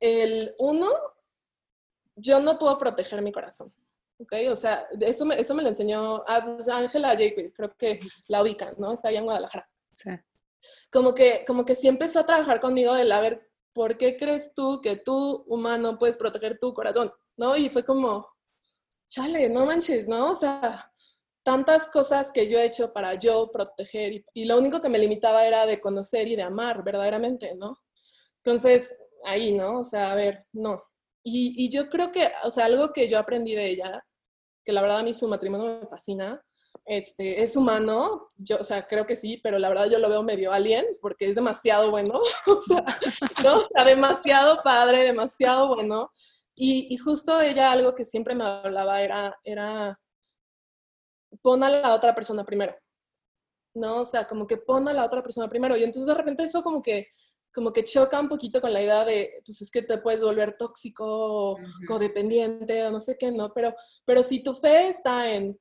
El 0.00 0.54
uno, 0.58 0.90
yo 2.16 2.40
no 2.40 2.58
puedo 2.58 2.78
proteger 2.78 3.20
mi 3.20 3.32
corazón. 3.32 3.72
¿ok? 4.18 4.32
O 4.50 4.56
sea, 4.56 4.86
eso 5.00 5.24
me, 5.24 5.38
eso 5.38 5.54
me 5.54 5.62
lo 5.62 5.68
enseñó 5.68 6.24
pues, 6.44 6.68
Ángela 6.68 7.10
Jacob, 7.10 7.52
creo 7.54 7.76
que 7.76 8.00
la 8.28 8.42
ubican, 8.42 8.74
¿no? 8.78 8.92
Está 8.92 9.08
allá 9.08 9.18
en 9.18 9.24
Guadalajara. 9.24 9.68
Sí. 9.92 10.10
Como 10.90 11.14
que, 11.14 11.44
como 11.46 11.64
que 11.64 11.74
sí 11.74 11.88
empezó 11.88 12.20
a 12.20 12.26
trabajar 12.26 12.60
conmigo 12.60 12.94
de, 12.94 13.12
a 13.12 13.20
ver, 13.20 13.48
¿por 13.74 13.98
qué 13.98 14.16
crees 14.16 14.54
tú 14.54 14.80
que 14.80 14.96
tú, 14.96 15.44
humano, 15.48 15.98
puedes 15.98 16.16
proteger 16.16 16.58
tu 16.58 16.72
corazón? 16.72 17.10
¿No? 17.36 17.56
Y 17.56 17.68
fue 17.68 17.84
como, 17.84 18.26
chale, 19.08 19.48
no 19.50 19.66
manches, 19.66 20.08
¿no? 20.08 20.30
O 20.30 20.34
sea, 20.34 20.90
tantas 21.42 21.88
cosas 21.88 22.32
que 22.32 22.48
yo 22.48 22.58
he 22.58 22.66
hecho 22.66 22.92
para 22.92 23.14
yo 23.14 23.50
proteger 23.52 24.12
y, 24.12 24.24
y 24.34 24.44
lo 24.46 24.58
único 24.58 24.80
que 24.80 24.88
me 24.88 24.98
limitaba 24.98 25.46
era 25.46 25.66
de 25.66 25.80
conocer 25.80 26.28
y 26.28 26.36
de 26.36 26.42
amar 26.42 26.82
verdaderamente, 26.84 27.54
¿no? 27.56 27.78
Entonces, 28.44 28.96
ahí, 29.24 29.52
¿no? 29.52 29.80
O 29.80 29.84
sea, 29.84 30.12
a 30.12 30.14
ver, 30.14 30.46
no, 30.52 30.78
y, 31.26 31.70
yo 31.70 31.88
creo 31.88 32.12
que, 32.12 32.30
o 32.44 32.50
sea, 32.50 32.66
algo 32.66 32.92
que 32.92 33.08
yo 33.08 33.18
aprendí 33.18 33.54
de 33.54 33.70
ella, 33.70 34.04
que 34.64 34.72
la 34.72 34.82
verdad 34.82 34.98
a 34.98 35.02
mí 35.02 35.14
su 35.14 35.26
matrimonio 35.26 35.80
me 35.80 35.86
fascina, 35.88 36.42
este, 36.84 37.42
es 37.42 37.56
humano, 37.56 38.28
yo, 38.36 38.58
o 38.60 38.64
sea, 38.64 38.86
creo 38.86 39.06
que 39.06 39.16
sí, 39.16 39.40
pero 39.42 39.58
la 39.58 39.68
verdad 39.68 39.88
yo 39.90 39.98
lo 39.98 40.08
veo 40.08 40.22
medio 40.22 40.52
alien 40.52 40.84
porque 41.00 41.26
es 41.26 41.34
demasiado 41.34 41.90
bueno, 41.90 42.20
o, 42.46 42.62
sea, 42.62 42.84
¿no? 43.44 43.60
o 43.60 43.64
sea, 43.64 43.84
demasiado 43.84 44.62
padre, 44.62 44.98
demasiado 45.04 45.68
bueno. 45.68 46.10
Y, 46.56 46.94
y, 46.94 46.98
justo 46.98 47.40
ella 47.40 47.72
algo 47.72 47.94
que 47.94 48.04
siempre 48.04 48.34
me 48.34 48.44
hablaba 48.44 49.02
era, 49.02 49.36
era, 49.42 49.98
pon 51.42 51.64
a 51.64 51.70
la 51.70 51.94
otra 51.94 52.14
persona 52.14 52.44
primero, 52.44 52.76
¿no? 53.74 54.02
O 54.02 54.04
sea, 54.04 54.26
como 54.26 54.46
que 54.46 54.58
pon 54.58 54.86
a 54.88 54.92
la 54.92 55.04
otra 55.04 55.22
persona 55.22 55.48
primero. 55.48 55.76
Y 55.76 55.82
entonces 55.82 56.06
de 56.06 56.14
repente 56.14 56.44
eso 56.44 56.62
como 56.62 56.80
que 56.80 57.08
como 57.54 57.72
que 57.72 57.84
choca 57.84 58.20
un 58.20 58.28
poquito 58.28 58.60
con 58.60 58.72
la 58.72 58.82
idea 58.82 59.04
de, 59.04 59.40
pues 59.46 59.62
es 59.62 59.70
que 59.70 59.82
te 59.82 59.98
puedes 59.98 60.22
volver 60.22 60.56
tóxico 60.58 61.04
o 61.06 61.56
codependiente 61.86 62.84
o 62.84 62.90
no 62.90 62.98
sé 62.98 63.16
qué, 63.16 63.30
¿no? 63.30 63.52
Pero, 63.54 63.72
pero 64.04 64.24
si 64.24 64.42
tu 64.42 64.54
fe 64.54 64.88
está 64.88 65.30
en, 65.30 65.56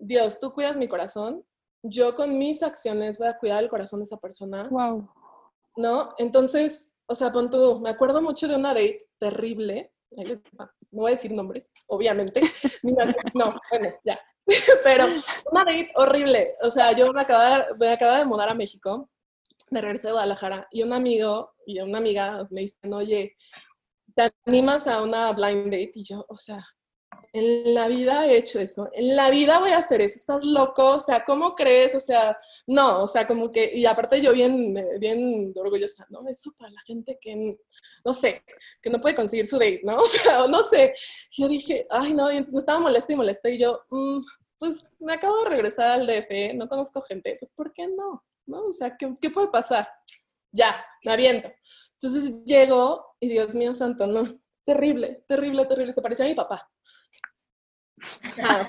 Dios, 0.00 0.40
tú 0.40 0.52
cuidas 0.52 0.76
mi 0.76 0.88
corazón, 0.88 1.44
yo 1.82 2.14
con 2.14 2.38
mis 2.38 2.62
acciones 2.62 3.18
voy 3.18 3.28
a 3.28 3.38
cuidar 3.38 3.62
el 3.62 3.70
corazón 3.70 4.00
de 4.00 4.04
esa 4.04 4.16
persona. 4.16 4.68
Wow. 4.70 5.08
¿No? 5.76 6.14
Entonces, 6.18 6.90
o 7.06 7.14
sea, 7.14 7.30
pon 7.32 7.50
tú, 7.50 7.80
me 7.80 7.90
acuerdo 7.90 8.20
mucho 8.22 8.48
de 8.48 8.56
una 8.56 8.68
date 8.68 9.08
terrible, 9.18 9.92
no 10.10 10.70
voy 10.90 11.12
a 11.12 11.14
decir 11.14 11.32
nombres, 11.32 11.72
obviamente, 11.86 12.40
no, 13.34 13.54
bueno, 13.70 13.94
ya, 14.04 14.18
pero 14.84 15.04
una 15.50 15.64
date 15.64 15.90
horrible, 15.94 16.54
o 16.62 16.70
sea, 16.70 16.92
yo 16.92 17.12
me 17.12 17.20
acababa, 17.20 17.66
me 17.78 17.90
acababa 17.90 18.18
de 18.18 18.24
mudar 18.24 18.48
a 18.48 18.54
México, 18.54 19.08
me 19.70 19.80
regresé 19.80 20.08
a 20.08 20.12
Guadalajara, 20.12 20.68
y 20.70 20.82
un 20.82 20.92
amigo 20.92 21.52
y 21.66 21.80
una 21.80 21.98
amiga 21.98 22.46
me 22.50 22.62
dicen, 22.62 22.92
oye, 22.92 23.36
¿te 24.14 24.32
animas 24.46 24.86
a 24.86 25.02
una 25.02 25.32
blind 25.32 25.66
date? 25.66 25.92
Y 25.94 26.04
yo, 26.04 26.24
o 26.28 26.36
sea, 26.36 26.66
en 27.32 27.74
la 27.74 27.88
vida 27.88 28.26
he 28.26 28.36
hecho 28.36 28.58
eso, 28.58 28.88
en 28.92 29.14
la 29.14 29.30
vida 29.30 29.58
voy 29.58 29.70
a 29.70 29.78
hacer 29.78 30.00
eso, 30.00 30.16
estás 30.16 30.44
loco, 30.44 30.96
o 30.96 31.00
sea, 31.00 31.24
¿cómo 31.24 31.54
crees? 31.54 31.94
O 31.94 32.00
sea, 32.00 32.36
no, 32.66 33.04
o 33.04 33.08
sea, 33.08 33.26
como 33.26 33.52
que, 33.52 33.70
y 33.74 33.86
aparte 33.86 34.20
yo 34.20 34.32
bien, 34.32 34.74
bien 34.98 35.52
orgullosa, 35.56 36.06
¿no? 36.10 36.26
Eso 36.28 36.52
para 36.58 36.70
la 36.70 36.80
gente 36.82 37.18
que, 37.20 37.56
no 38.04 38.12
sé, 38.12 38.42
que 38.82 38.90
no 38.90 39.00
puede 39.00 39.14
conseguir 39.14 39.46
su 39.46 39.58
date, 39.58 39.80
¿no? 39.84 40.00
O 40.00 40.06
sea, 40.06 40.46
no 40.48 40.62
sé, 40.64 40.92
yo 41.30 41.48
dije, 41.48 41.86
ay, 41.90 42.14
no, 42.14 42.30
y 42.30 42.36
entonces 42.36 42.54
me 42.54 42.60
estaba 42.60 42.80
molesta 42.80 43.12
y 43.12 43.16
molesta 43.16 43.48
y 43.48 43.58
yo, 43.58 43.80
mm, 43.90 44.20
pues 44.58 44.84
me 44.98 45.14
acabo 45.14 45.38
de 45.44 45.50
regresar 45.50 45.88
al 45.90 46.06
DF, 46.06 46.54
no 46.54 46.68
conozco 46.68 47.00
gente, 47.02 47.36
pues 47.38 47.50
¿por 47.52 47.72
qué 47.72 47.86
no? 47.86 48.24
¿No? 48.46 48.66
O 48.66 48.72
sea, 48.72 48.96
¿qué, 48.96 49.14
qué 49.20 49.30
puede 49.30 49.48
pasar? 49.48 49.88
Ya, 50.52 50.84
me 51.04 51.12
aviento. 51.12 51.48
Entonces 51.94 52.44
llego 52.44 53.14
y 53.20 53.28
Dios 53.28 53.54
mío 53.54 53.72
santo, 53.72 54.06
no, 54.06 54.24
terrible, 54.64 55.24
terrible, 55.28 55.66
terrible, 55.66 55.92
se 55.92 56.02
parecía 56.02 56.24
a 56.24 56.28
mi 56.28 56.34
papá. 56.34 56.68
Ah, 58.42 58.68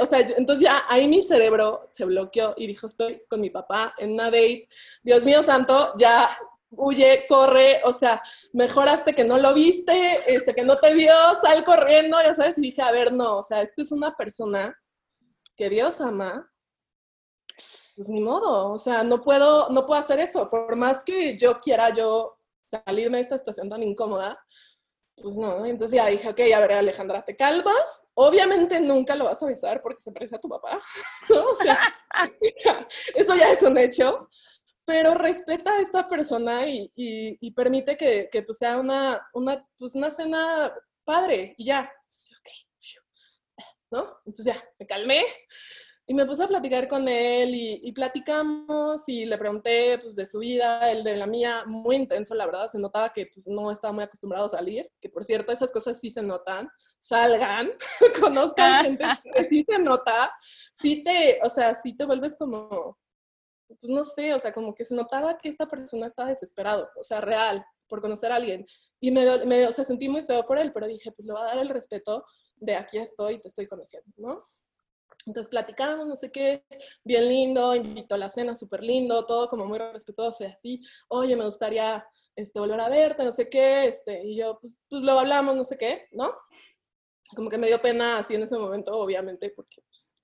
o 0.00 0.06
sea, 0.06 0.20
entonces 0.36 0.64
ya 0.64 0.84
ahí 0.88 1.08
mi 1.08 1.22
cerebro 1.22 1.88
se 1.90 2.04
bloqueó 2.04 2.54
y 2.56 2.66
dijo, 2.66 2.86
estoy 2.86 3.22
con 3.28 3.40
mi 3.40 3.50
papá 3.50 3.94
en 3.98 4.12
una 4.12 4.26
date, 4.26 4.68
Dios 5.02 5.24
mío 5.24 5.42
santo, 5.42 5.92
ya 5.96 6.30
huye, 6.70 7.26
corre, 7.28 7.80
o 7.84 7.92
sea, 7.92 8.22
mejoraste 8.52 9.14
que 9.14 9.24
no 9.24 9.38
lo 9.38 9.52
viste, 9.52 10.20
este, 10.32 10.54
que 10.54 10.64
no 10.64 10.78
te 10.78 10.94
vio, 10.94 11.12
sal 11.42 11.64
corriendo, 11.64 12.16
ya 12.22 12.34
sabes, 12.34 12.58
y 12.58 12.62
dije, 12.62 12.82
a 12.82 12.92
ver, 12.92 13.12
no, 13.12 13.38
o 13.38 13.42
sea, 13.42 13.62
esta 13.62 13.82
es 13.82 13.92
una 13.92 14.14
persona 14.16 14.76
que 15.56 15.68
Dios 15.68 16.00
ama, 16.00 16.50
pues 17.96 18.08
ni 18.08 18.20
modo, 18.20 18.72
o 18.72 18.78
sea, 18.78 19.02
no 19.04 19.20
puedo, 19.20 19.68
no 19.70 19.84
puedo 19.84 20.00
hacer 20.00 20.18
eso, 20.18 20.48
por 20.48 20.76
más 20.76 21.04
que 21.04 21.36
yo 21.36 21.60
quiera 21.60 21.90
yo 21.90 22.38
salirme 22.68 23.18
de 23.18 23.24
esta 23.24 23.38
situación 23.38 23.68
tan 23.68 23.82
incómoda, 23.82 24.38
pues 25.16 25.36
no, 25.36 25.64
entonces 25.66 25.96
ya 25.96 26.06
dije, 26.06 26.28
ok, 26.28 26.40
a 26.54 26.60
ver, 26.60 26.72
Alejandra, 26.72 27.24
te 27.24 27.36
calmas. 27.36 28.06
Obviamente 28.14 28.80
nunca 28.80 29.14
lo 29.14 29.26
vas 29.26 29.42
a 29.42 29.46
avisar 29.46 29.82
porque 29.82 30.02
se 30.02 30.12
parece 30.12 30.36
a 30.36 30.40
tu 30.40 30.48
papá. 30.48 30.80
O 31.28 31.56
sea, 31.62 31.78
eso 33.14 33.36
ya 33.36 33.52
es 33.52 33.62
un 33.62 33.78
hecho. 33.78 34.28
Pero 34.84 35.14
respeta 35.14 35.72
a 35.72 35.80
esta 35.80 36.08
persona 36.08 36.66
y, 36.66 36.90
y, 36.94 37.50
permite 37.52 37.96
que, 37.96 38.28
que 38.30 38.42
pues, 38.42 38.58
sea 38.58 38.78
una, 38.78 39.28
una, 39.32 39.64
pues, 39.78 39.94
una 39.94 40.10
cena 40.10 40.74
padre 41.04 41.54
y 41.56 41.66
ya. 41.66 41.90
¿no? 43.92 44.04
Entonces 44.26 44.54
ya, 44.54 44.68
me 44.78 44.86
calmé. 44.86 45.24
Y 46.04 46.14
me 46.14 46.26
puse 46.26 46.42
a 46.42 46.48
platicar 46.48 46.88
con 46.88 47.06
él 47.06 47.54
y, 47.54 47.92
platicamos 47.92 49.02
y 49.06 49.24
le 49.24 49.38
pregunté 49.38 49.98
pues 49.98 50.16
de 50.16 50.26
su 50.26 50.40
vida, 50.40 50.90
el 50.90 51.04
de 51.04 51.16
la 51.16 51.26
mía, 51.26 51.62
muy 51.64 51.94
intenso, 51.94 52.34
la 52.34 52.44
verdad, 52.44 52.68
se 52.70 52.78
notaba 52.78 53.12
que 53.12 53.26
pues 53.32 53.46
no 53.46 53.70
estaba 53.70 53.92
muy 53.92 54.02
acostumbrado 54.02 54.46
a 54.46 54.50
salir, 54.50 54.90
que 55.00 55.08
por 55.08 55.24
cierto 55.24 55.52
esas 55.52 55.70
cosas 55.70 56.00
sí 56.00 56.10
se 56.10 56.20
notan, 56.20 56.68
salgan, 56.98 57.70
conozcan 58.20 58.84
gente 58.84 59.04
que 59.32 59.48
sí 59.48 59.64
se 59.68 59.78
nota, 59.78 60.32
sí 60.40 61.04
te, 61.04 61.38
o 61.44 61.48
sea, 61.48 61.76
sí 61.76 61.96
te 61.96 62.04
vuelves 62.04 62.36
como, 62.36 62.98
pues 63.68 63.90
no 63.90 64.02
sé, 64.02 64.34
o 64.34 64.40
sea, 64.40 64.52
como 64.52 64.74
que 64.74 64.84
se 64.84 64.96
notaba 64.96 65.38
que 65.38 65.48
esta 65.48 65.66
persona 65.66 66.08
estaba 66.08 66.30
desesperado, 66.30 66.90
o 66.96 67.04
sea, 67.04 67.20
real, 67.20 67.64
por 67.86 68.00
conocer 68.00 68.32
a 68.32 68.36
alguien. 68.36 68.66
Y 69.00 69.10
me, 69.12 69.46
me 69.46 69.66
o 69.66 69.72
sea, 69.72 69.84
sentí 69.84 70.08
muy 70.08 70.22
feo 70.22 70.44
por 70.46 70.58
él, 70.58 70.72
pero 70.72 70.88
dije, 70.88 71.12
pues 71.12 71.26
le 71.26 71.32
voy 71.32 71.42
a 71.42 71.46
dar 71.46 71.58
el 71.58 71.68
respeto 71.68 72.24
de 72.56 72.76
aquí 72.76 72.98
estoy, 72.98 73.40
te 73.40 73.48
estoy 73.48 73.66
conociendo, 73.66 74.10
¿no? 74.16 74.42
Entonces 75.26 75.48
platicamos, 75.48 76.06
no 76.06 76.16
sé 76.16 76.30
qué, 76.30 76.64
bien 77.04 77.28
lindo, 77.28 77.74
invitó 77.74 78.14
a 78.14 78.18
la 78.18 78.28
cena, 78.28 78.54
súper 78.54 78.82
lindo, 78.82 79.24
todo 79.26 79.48
como 79.48 79.64
muy 79.66 79.78
respetuoso 79.78 80.44
y 80.44 80.46
así, 80.46 80.80
oye, 81.08 81.36
me 81.36 81.44
gustaría 81.44 82.04
este, 82.34 82.58
volver 82.58 82.80
a 82.80 82.88
verte, 82.88 83.24
no 83.24 83.32
sé 83.32 83.48
qué, 83.48 83.86
este, 83.86 84.24
y 84.24 84.36
yo, 84.36 84.58
pues, 84.60 84.80
pues 84.88 85.02
luego 85.02 85.20
hablamos, 85.20 85.56
no 85.56 85.64
sé 85.64 85.76
qué, 85.78 86.08
¿no? 86.12 86.34
Como 87.36 87.48
que 87.48 87.58
me 87.58 87.66
dio 87.66 87.80
pena 87.80 88.18
así 88.18 88.34
en 88.34 88.42
ese 88.42 88.56
momento, 88.56 88.92
obviamente, 88.92 89.50
porque 89.50 89.82
pues, 89.88 90.16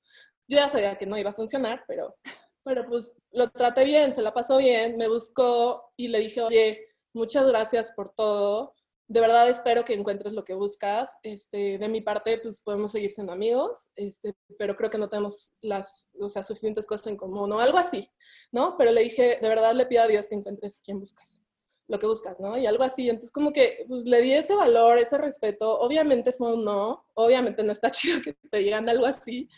yo 0.49 0.57
ya 0.57 0.68
sabía 0.68 0.96
que 0.96 1.07
no 1.07 1.18
iba 1.18 1.30
a 1.30 1.34
funcionar, 1.34 1.84
pero, 1.86 2.16
pero 2.64 2.86
pues 2.86 3.14
lo 3.30 3.51
traté 3.51 3.84
bien, 3.84 4.14
se 4.14 4.22
la 4.22 4.34
pasó 4.34 4.57
bien, 4.59 4.96
me 4.96 5.09
buscó 5.09 5.92
y 5.96 6.09
le 6.09 6.20
dije, 6.20 6.42
oye, 6.42 6.88
muchas 7.12 7.46
gracias 7.46 7.92
por 7.92 8.14
todo, 8.14 8.74
de 9.09 9.20
verdad 9.22 9.48
espero 9.48 9.86
que 9.86 9.94
encuentres 9.94 10.34
lo 10.34 10.44
que 10.44 10.54
buscas. 10.54 11.11
Este, 11.22 11.78
de 11.78 11.88
mi 11.88 12.02
parte, 12.02 12.38
pues 12.38 12.61
podemos 12.61 12.92
seguir 12.92 13.12
siendo 13.12 13.32
amigos, 13.32 13.90
este, 13.96 14.34
pero 14.59 14.76
creo 14.76 14.90
que 14.90 14.98
no 14.98 15.09
tenemos 15.09 15.54
las, 15.62 16.11
o 16.20 16.28
sea, 16.28 16.44
suficientes 16.44 16.86
cosas 16.86 17.06
en 17.09 17.16
común 17.16 17.50
o 17.50 17.59
algo 17.59 17.78
así, 17.78 18.11
¿no? 18.52 18.76
Pero 18.76 18.92
le 18.92 19.02
dije, 19.02 19.38
de 19.40 19.48
verdad 19.48 19.72
le 19.72 19.86
pido 19.86 20.02
a 20.02 20.09
Dios 20.09 20.28
que 20.28 20.34
encuentres 20.34 20.82
quién 20.84 21.00
buscas, 21.00 21.40
lo 21.88 21.98
que 21.98 22.06
buscas, 22.06 22.38
¿no? 22.38 22.59
Y 22.59 22.66
algo 22.66 22.84
así. 22.84 23.09
Entonces, 23.09 23.32
como 23.32 23.52
que, 23.52 23.86
pues 23.88 24.04
le 24.04 24.20
di 24.20 24.34
ese 24.34 24.54
valor, 24.54 24.98
ese 24.98 25.16
respeto. 25.16 25.78
Obviamente 25.80 26.32
fue 26.32 26.52
un 26.52 26.64
no, 26.64 27.06
obviamente 27.14 27.62
no 27.62 27.72
está 27.72 27.90
chido 27.90 28.20
que 28.22 28.34
te 28.34 28.59
digan 28.59 28.88
algo 28.90 29.06
así, 29.06 29.48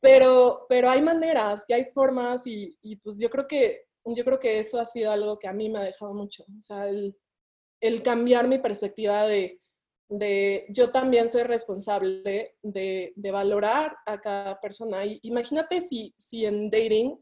pero, 0.00 0.66
pero 0.68 0.88
hay 0.88 1.02
maneras 1.02 1.64
y 1.68 1.72
hay 1.72 1.86
formas 1.86 2.46
y, 2.46 2.78
y 2.82 2.96
pues 2.96 3.18
yo 3.18 3.28
creo 3.30 3.48
que 3.48 3.86
yo 4.14 4.24
creo 4.24 4.38
que 4.38 4.60
eso 4.60 4.78
ha 4.78 4.86
sido 4.86 5.10
algo 5.10 5.36
que 5.36 5.48
a 5.48 5.52
mí 5.52 5.68
me 5.68 5.80
ha 5.80 5.82
dejado 5.82 6.14
mucho. 6.14 6.44
O 6.56 6.62
sea, 6.62 6.88
el, 6.88 7.16
el 7.86 8.02
cambiar 8.02 8.48
mi 8.48 8.58
perspectiva 8.58 9.26
de, 9.26 9.60
yo 10.68 10.90
también 10.90 11.28
soy 11.28 11.42
responsable 11.42 12.56
de, 12.62 13.12
de, 13.16 13.30
valorar 13.30 13.96
a 14.06 14.20
cada 14.20 14.60
persona. 14.60 15.04
Y 15.04 15.18
imagínate 15.22 15.80
si, 15.80 16.14
si 16.18 16.46
en 16.46 16.70
dating, 16.70 17.18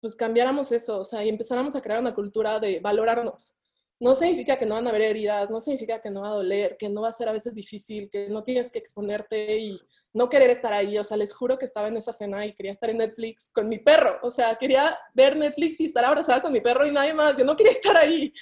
pues 0.00 0.16
cambiáramos 0.16 0.72
eso, 0.72 1.00
o 1.00 1.04
sea, 1.04 1.24
y 1.24 1.28
empezáramos 1.28 1.76
a 1.76 1.80
crear 1.80 2.00
una 2.00 2.14
cultura 2.14 2.58
de 2.60 2.80
valorarnos. 2.80 3.56
No 4.00 4.16
significa 4.16 4.56
que 4.58 4.66
no 4.66 4.74
van 4.74 4.88
a 4.88 4.90
haber 4.90 5.02
heridas, 5.02 5.48
no 5.48 5.60
significa 5.60 6.02
que 6.02 6.10
no 6.10 6.22
va 6.22 6.30
a 6.30 6.34
doler, 6.34 6.76
que 6.76 6.88
no 6.88 7.02
va 7.02 7.08
a 7.08 7.12
ser 7.12 7.28
a 7.28 7.32
veces 7.32 7.54
difícil, 7.54 8.10
que 8.10 8.28
no 8.28 8.42
tienes 8.42 8.72
que 8.72 8.80
exponerte 8.80 9.58
y 9.58 9.78
no 10.12 10.28
querer 10.28 10.50
estar 10.50 10.72
ahí. 10.72 10.98
O 10.98 11.04
sea, 11.04 11.16
les 11.16 11.32
juro 11.32 11.56
que 11.56 11.66
estaba 11.66 11.86
en 11.86 11.96
esa 11.96 12.12
cena 12.12 12.44
y 12.44 12.52
quería 12.52 12.72
estar 12.72 12.90
en 12.90 12.98
Netflix 12.98 13.48
con 13.52 13.68
mi 13.68 13.78
perro. 13.78 14.18
O 14.22 14.30
sea, 14.32 14.56
quería 14.56 14.98
ver 15.14 15.36
Netflix 15.36 15.78
y 15.80 15.84
estar 15.84 16.04
abrazada 16.04 16.42
con 16.42 16.52
mi 16.52 16.60
perro 16.60 16.84
y 16.84 16.90
nadie 16.90 17.14
más. 17.14 17.36
Yo 17.36 17.44
no 17.44 17.56
quería 17.56 17.72
estar 17.72 17.96
ahí 17.96 18.32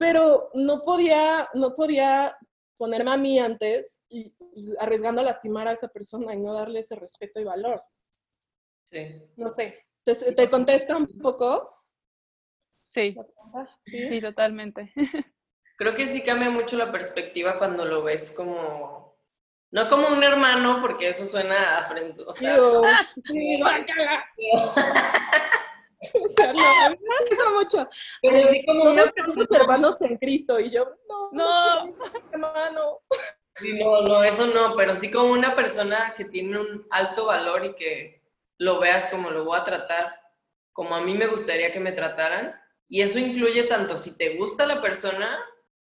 pero 0.00 0.50
no 0.54 0.82
podía, 0.82 1.46
no 1.52 1.76
podía 1.76 2.34
ponerme 2.78 3.12
a 3.12 3.18
mí 3.18 3.38
antes 3.38 4.00
y 4.08 4.30
pues, 4.30 4.70
arriesgando 4.78 5.20
a 5.20 5.24
lastimar 5.24 5.68
a 5.68 5.72
esa 5.72 5.88
persona 5.88 6.34
y 6.34 6.40
no 6.40 6.54
darle 6.54 6.80
ese 6.80 6.94
respeto 6.94 7.38
y 7.38 7.44
valor. 7.44 7.76
Sí. 8.90 9.22
No 9.36 9.50
sé, 9.50 9.86
¿te, 10.02 10.14
te 10.14 10.48
contesta 10.48 10.96
un 10.96 11.06
poco? 11.18 11.70
Sí. 12.88 13.14
sí, 13.84 14.22
totalmente. 14.22 14.90
Creo 15.76 15.94
que 15.94 16.06
sí 16.06 16.22
cambia 16.22 16.48
mucho 16.48 16.78
la 16.78 16.90
perspectiva 16.90 17.58
cuando 17.58 17.84
lo 17.84 18.02
ves 18.02 18.30
como, 18.30 19.18
no 19.70 19.86
como 19.90 20.08
un 20.08 20.22
hermano, 20.22 20.80
porque 20.80 21.10
eso 21.10 21.26
suena 21.26 21.76
a 21.76 21.84
frente, 21.84 22.22
o 22.26 22.32
sea, 22.32 22.56
sí, 23.16 23.60
O 26.24 26.28
sea, 26.28 26.52
no, 26.52 26.90
me 26.90 26.96
gusta 26.96 27.50
mucho. 27.50 27.88
Pero 28.22 28.48
sí 28.48 28.64
como 28.64 28.84
unos 28.84 29.12
hermanos 29.50 30.00
en 30.00 30.16
Cristo 30.16 30.58
y 30.58 30.70
yo, 30.70 30.96
no, 31.08 31.30
no, 31.32 31.92
hermano. 32.32 33.00
Sí, 33.56 33.74
no, 33.74 34.00
no, 34.02 34.24
eso 34.24 34.46
no, 34.46 34.74
pero 34.76 34.96
sí 34.96 35.10
como 35.10 35.32
una 35.32 35.54
persona 35.54 36.14
que 36.16 36.24
tiene 36.24 36.58
un 36.58 36.86
alto 36.90 37.26
valor 37.26 37.64
y 37.66 37.74
que 37.74 38.22
lo 38.58 38.80
veas 38.80 39.10
como 39.10 39.30
lo 39.30 39.44
voy 39.44 39.58
a 39.58 39.64
tratar, 39.64 40.18
como 40.72 40.94
a 40.94 41.02
mí 41.02 41.14
me 41.14 41.26
gustaría 41.26 41.72
que 41.72 41.80
me 41.80 41.92
trataran. 41.92 42.58
Y 42.88 43.02
eso 43.02 43.18
incluye 43.18 43.64
tanto 43.64 43.96
si 43.96 44.16
te 44.16 44.36
gusta 44.36 44.66
la 44.66 44.80
persona 44.80 45.38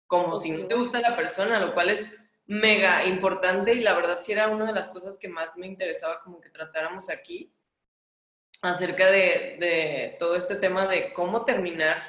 como 0.06 0.36
si 0.36 0.50
no 0.50 0.66
te 0.66 0.74
gusta 0.74 1.00
la 1.00 1.14
persona, 1.14 1.60
lo 1.60 1.72
cual 1.72 1.90
es 1.90 2.16
mega 2.46 3.06
importante 3.06 3.74
y 3.74 3.80
la 3.80 3.94
verdad 3.94 4.18
sí 4.20 4.32
era 4.32 4.48
una 4.48 4.66
de 4.66 4.72
las 4.72 4.88
cosas 4.88 5.16
que 5.16 5.28
más 5.28 5.56
me 5.56 5.68
interesaba 5.68 6.20
como 6.20 6.40
que 6.40 6.50
tratáramos 6.50 7.08
aquí 7.08 7.54
acerca 8.62 9.10
de, 9.10 10.16
todo 10.18 10.36
este 10.36 10.56
tema 10.56 10.86
de 10.86 11.12
cómo 11.12 11.44
terminar. 11.44 12.02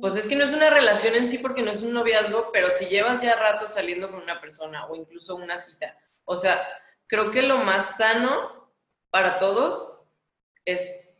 Pues 0.00 0.16
es 0.16 0.26
que 0.26 0.36
no 0.36 0.44
es 0.44 0.52
una 0.52 0.70
relación 0.70 1.14
en 1.14 1.28
sí 1.28 1.38
porque 1.38 1.62
no 1.62 1.70
es 1.70 1.82
un 1.82 1.92
noviazgo, 1.92 2.50
pero 2.52 2.70
si 2.70 2.86
llevas 2.86 3.20
ya 3.20 3.34
rato 3.34 3.68
saliendo 3.68 4.10
con 4.10 4.22
una 4.22 4.40
persona 4.40 4.86
o 4.86 4.94
incluso 4.94 5.36
una 5.36 5.58
cita, 5.58 5.96
o 6.24 6.36
sea, 6.36 6.60
creo 7.06 7.30
que 7.30 7.42
lo 7.42 7.58
más 7.58 7.96
sano 7.96 8.72
para 9.10 9.38
todos 9.38 10.00
es 10.64 11.16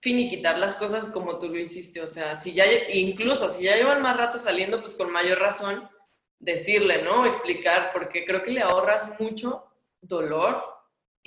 finiquitar 0.00 0.58
las 0.58 0.74
cosas 0.74 1.08
como 1.08 1.38
tú 1.38 1.48
lo 1.48 1.58
hiciste, 1.58 2.00
o 2.00 2.06
sea, 2.06 2.40
si 2.40 2.54
ya, 2.54 2.64
incluso 2.92 3.48
si 3.48 3.64
ya 3.64 3.74
llevan 3.74 4.00
más 4.00 4.16
rato 4.16 4.38
saliendo, 4.38 4.80
pues 4.80 4.94
con 4.94 5.10
mayor 5.10 5.40
razón 5.40 5.90
decirle, 6.38 7.02
¿no? 7.02 7.26
Explicar, 7.26 7.90
porque 7.92 8.24
creo 8.24 8.44
que 8.44 8.52
le 8.52 8.62
ahorras 8.62 9.20
mucho 9.20 9.60
dolor 10.00 10.77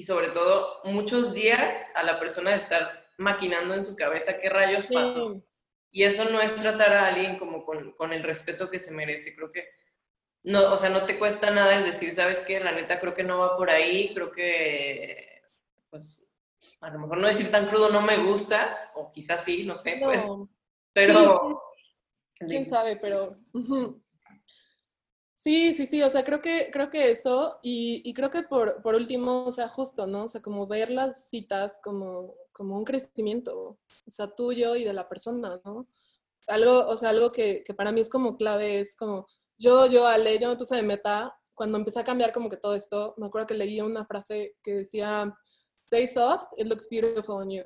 y 0.02 0.04
sobre 0.04 0.30
todo 0.30 0.82
muchos 0.84 1.32
días 1.32 1.92
a 1.94 2.02
la 2.02 2.20
persona 2.20 2.50
de 2.50 2.58
estar 2.58 3.08
maquinando 3.20 3.76
en 3.76 3.84
su 3.84 3.96
cabeza 3.96 4.40
qué 4.40 4.50
rayos 4.50 4.88
pasó. 4.88 5.44
Y 5.92 6.06
eso 6.06 6.26
no 6.32 6.42
es 6.42 6.56
tratar 6.56 6.92
a 6.92 7.10
alguien 7.10 7.38
como 7.38 7.64
con, 7.64 7.92
con 7.92 8.12
el 8.12 8.24
respeto 8.24 8.72
que 8.72 8.80
se 8.80 8.90
merece. 8.90 9.36
Creo 9.36 9.52
que 9.52 9.70
no, 10.42 10.74
o 10.74 10.78
sea, 10.80 10.90
no 10.90 11.06
te 11.06 11.20
cuesta 11.20 11.52
nada 11.52 11.76
el 11.78 11.84
decir, 11.84 12.16
¿sabes 12.16 12.40
qué? 12.40 12.60
La 12.60 12.72
neta 12.72 13.00
creo 13.00 13.14
que 13.14 13.22
no 13.24 13.38
va 13.38 13.56
por 13.56 13.70
ahí, 13.70 14.12
creo 14.16 14.32
que, 14.32 15.44
pues, 15.92 16.34
a 16.80 16.90
lo 16.90 16.98
mejor 16.98 17.20
no 17.20 17.28
decir 17.28 17.52
tan 17.52 17.68
crudo, 17.68 17.92
no 17.92 18.02
me 18.02 18.18
gustas, 18.18 18.92
o 18.96 19.12
quizás 19.12 19.44
sí, 19.44 19.66
no 19.66 19.76
sé, 19.76 20.00
pues, 20.02 20.28
pero... 20.94 21.62
Quién 22.40 22.68
sabe, 22.68 22.96
pero... 22.96 23.38
Sí, 25.44 25.74
sí, 25.74 25.88
sí, 25.88 26.04
o 26.04 26.10
sea, 26.12 26.24
creo 26.24 26.40
que, 26.40 26.70
creo 26.72 26.92
que 26.92 27.10
eso, 27.10 27.58
y, 27.64 28.08
y, 28.08 28.14
creo 28.14 28.30
que 28.30 28.44
por, 28.44 28.80
por 28.84 28.94
último, 28.94 29.46
o 29.46 29.52
sea, 29.52 29.68
justo, 29.70 30.06
¿no? 30.06 30.26
O 30.26 30.28
sea, 30.28 30.40
como 30.40 30.68
ver 30.68 30.92
las 30.92 31.30
citas 31.30 31.80
como, 31.84 32.36
como 32.52 32.78
un 32.78 32.86
crecimiento, 32.86 33.58
o 33.60 33.80
sea, 34.06 34.28
tuyo 34.36 34.76
y 34.76 34.84
de 34.84 34.94
la 34.94 35.10
persona, 35.10 35.60
¿no? 35.66 35.88
Algo, 36.46 36.88
o 36.88 36.96
sea, 36.96 37.10
algo 37.10 37.32
que, 37.32 37.64
que 37.64 37.74
para 37.74 37.92
mí 37.92 38.02
es 38.02 38.10
como 38.12 38.38
clave, 38.38 38.82
es 38.82 38.96
como, 38.96 39.26
yo, 39.58 39.88
yo, 39.88 40.06
Ale, 40.06 40.38
yo 40.38 40.48
me 40.50 40.58
puse 40.58 40.76
de 40.76 40.84
meta, 40.84 41.36
cuando 41.56 41.80
empecé 41.80 42.00
a 42.02 42.04
cambiar 42.04 42.34
como 42.34 42.48
que 42.48 42.58
todo 42.58 42.76
esto, 42.76 43.16
me 43.18 43.26
acuerdo 43.26 43.48
que 43.48 43.56
leí 43.56 43.82
una 43.82 44.06
frase 44.06 44.58
que 44.62 44.76
decía, 44.76 45.36
stay 45.86 46.08
soft, 46.08 46.50
it 46.58 46.68
looks 46.68 46.88
beautiful 46.88 47.38
on 47.38 47.50
you, 47.50 47.64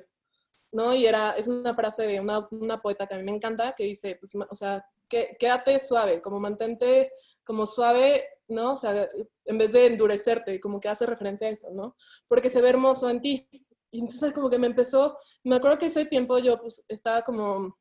¿no? 0.72 0.94
Y 0.94 1.04
era, 1.04 1.32
es 1.32 1.46
una 1.46 1.74
frase 1.74 2.04
de 2.06 2.20
una, 2.20 2.48
una 2.52 2.80
poeta 2.80 3.06
que 3.06 3.16
a 3.16 3.18
mí 3.18 3.24
me 3.24 3.32
encanta, 3.36 3.74
que 3.74 3.84
dice, 3.84 4.16
pues, 4.18 4.34
o 4.34 4.54
sea, 4.54 4.82
que, 5.10 5.36
quédate 5.38 5.78
suave, 5.78 6.22
como 6.22 6.40
mantente 6.40 7.12
como 7.46 7.66
suave, 7.66 8.24
¿no? 8.48 8.72
O 8.72 8.76
sea, 8.76 9.08
en 9.44 9.58
vez 9.58 9.72
de 9.72 9.86
endurecerte, 9.86 10.60
como 10.60 10.80
que 10.80 10.88
hace 10.88 11.06
referencia 11.06 11.46
a 11.46 11.50
eso, 11.50 11.70
¿no? 11.72 11.96
Porque 12.28 12.50
se 12.50 12.60
ve 12.60 12.68
hermoso 12.68 13.08
en 13.08 13.20
ti. 13.20 13.48
Y 13.90 14.00
entonces 14.00 14.32
como 14.32 14.50
que 14.50 14.58
me 14.58 14.66
empezó, 14.66 15.16
me 15.44 15.56
acuerdo 15.56 15.78
que 15.78 15.86
ese 15.86 16.04
tiempo 16.04 16.38
yo 16.38 16.60
pues 16.60 16.84
estaba 16.88 17.22
como, 17.22 17.78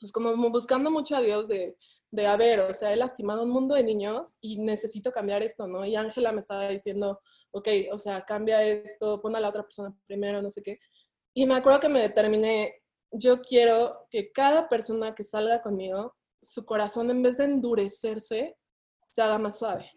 pues 0.00 0.10
como 0.10 0.34
buscando 0.50 0.90
mucho 0.90 1.14
a 1.14 1.20
Dios 1.20 1.46
de, 1.46 1.76
de, 2.10 2.26
a 2.26 2.36
ver, 2.36 2.60
o 2.60 2.74
sea, 2.74 2.92
he 2.92 2.96
lastimado 2.96 3.42
un 3.42 3.50
mundo 3.50 3.74
de 3.74 3.84
niños 3.84 4.36
y 4.40 4.58
necesito 4.58 5.12
cambiar 5.12 5.42
esto, 5.42 5.66
¿no? 5.66 5.84
Y 5.84 5.94
Ángela 5.94 6.32
me 6.32 6.40
estaba 6.40 6.68
diciendo, 6.68 7.20
ok, 7.52 7.68
o 7.92 7.98
sea, 7.98 8.24
cambia 8.24 8.64
esto, 8.64 9.20
pon 9.20 9.36
a 9.36 9.40
la 9.40 9.50
otra 9.50 9.62
persona 9.62 9.94
primero, 10.06 10.42
no 10.42 10.50
sé 10.50 10.62
qué. 10.62 10.78
Y 11.34 11.46
me 11.46 11.54
acuerdo 11.54 11.80
que 11.80 11.88
me 11.88 12.00
determiné, 12.00 12.82
yo 13.12 13.40
quiero 13.42 14.06
que 14.10 14.32
cada 14.32 14.68
persona 14.68 15.14
que 15.14 15.22
salga 15.22 15.62
conmigo, 15.62 16.16
su 16.42 16.64
corazón 16.64 17.10
en 17.10 17.22
vez 17.22 17.36
de 17.36 17.44
endurecerse, 17.44 18.56
se 19.10 19.22
haga 19.22 19.38
más 19.38 19.58
suave. 19.58 19.90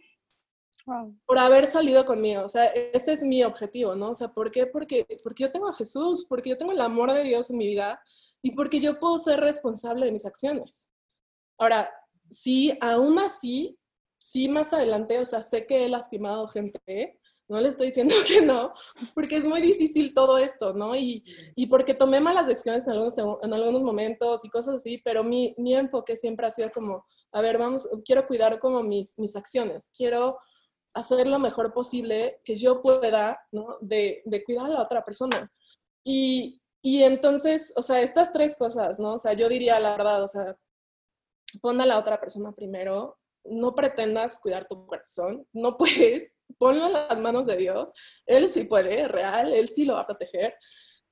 Por 1.25 1.37
haber 1.37 1.67
salido 1.67 2.05
conmigo, 2.05 2.43
o 2.43 2.49
sea, 2.49 2.65
ese 2.65 3.13
es 3.13 3.23
mi 3.23 3.41
objetivo, 3.43 3.95
¿no? 3.95 4.09
O 4.09 4.15
sea, 4.15 4.27
¿por 4.27 4.51
qué? 4.51 4.65
Porque, 4.67 5.07
porque 5.23 5.43
yo 5.43 5.51
tengo 5.51 5.69
a 5.69 5.73
Jesús, 5.73 6.25
porque 6.27 6.49
yo 6.49 6.57
tengo 6.57 6.73
el 6.73 6.81
amor 6.81 7.13
de 7.13 7.23
Dios 7.23 7.49
en 7.49 7.57
mi 7.57 7.67
vida 7.67 8.01
y 8.41 8.51
porque 8.51 8.81
yo 8.81 8.99
puedo 8.99 9.17
ser 9.17 9.39
responsable 9.39 10.05
de 10.05 10.11
mis 10.11 10.25
acciones. 10.25 10.89
Ahora, 11.57 11.89
sí, 12.29 12.77
aún 12.81 13.17
así, 13.19 13.79
sí 14.19 14.49
más 14.49 14.73
adelante, 14.73 15.19
o 15.19 15.25
sea, 15.25 15.39
sé 15.39 15.65
que 15.65 15.85
he 15.85 15.89
lastimado 15.89 16.47
gente, 16.47 17.17
no 17.47 17.61
le 17.61 17.69
estoy 17.69 17.87
diciendo 17.87 18.15
que 18.27 18.41
no, 18.41 18.73
porque 19.15 19.37
es 19.37 19.45
muy 19.45 19.61
difícil 19.61 20.13
todo 20.13 20.37
esto, 20.37 20.73
¿no? 20.73 20.97
Y, 20.97 21.23
y 21.55 21.67
porque 21.67 21.93
tomé 21.93 22.19
malas 22.19 22.47
decisiones 22.47 22.85
en 22.87 22.93
algunos, 22.93 23.17
en 23.17 23.53
algunos 23.53 23.83
momentos 23.83 24.43
y 24.43 24.49
cosas 24.49 24.75
así, 24.75 24.97
pero 24.97 25.23
mi, 25.23 25.55
mi 25.57 25.75
enfoque 25.75 26.17
siempre 26.17 26.47
ha 26.47 26.51
sido 26.51 26.71
como, 26.71 27.05
a 27.33 27.41
ver, 27.41 27.57
vamos, 27.57 27.89
quiero 28.05 28.25
cuidar 28.27 28.59
como 28.59 28.83
mis, 28.83 29.17
mis 29.17 29.35
acciones, 29.35 29.91
quiero 29.95 30.39
hacer 30.93 31.27
lo 31.27 31.39
mejor 31.39 31.73
posible 31.73 32.39
que 32.43 32.55
yo 32.57 32.81
pueda, 32.81 33.39
¿no? 33.51 33.77
De, 33.81 34.21
de 34.25 34.43
cuidar 34.43 34.67
a 34.67 34.69
la 34.69 34.83
otra 34.83 35.03
persona. 35.03 35.51
Y, 36.03 36.61
y, 36.81 37.03
entonces, 37.03 37.73
o 37.75 37.81
sea, 37.81 38.01
estas 38.01 38.31
tres 38.31 38.55
cosas, 38.55 38.99
¿no? 38.99 39.13
O 39.13 39.17
sea, 39.17 39.33
yo 39.33 39.49
diría 39.49 39.79
la 39.79 39.91
verdad, 39.91 40.23
o 40.23 40.27
sea, 40.27 40.55
pon 41.61 41.81
a 41.81 41.85
la 41.85 41.97
otra 41.97 42.19
persona 42.19 42.51
primero, 42.51 43.17
no 43.45 43.75
pretendas 43.75 44.39
cuidar 44.39 44.67
tu 44.67 44.85
corazón, 44.85 45.47
no 45.53 45.77
puedes, 45.77 46.35
ponlo 46.57 46.87
en 46.87 46.93
las 46.93 47.19
manos 47.19 47.47
de 47.47 47.57
Dios, 47.57 47.91
Él 48.25 48.49
sí 48.49 48.65
puede, 48.65 49.07
real, 49.07 49.53
Él 49.53 49.69
sí 49.69 49.85
lo 49.85 49.95
va 49.95 50.01
a 50.01 50.07
proteger. 50.07 50.55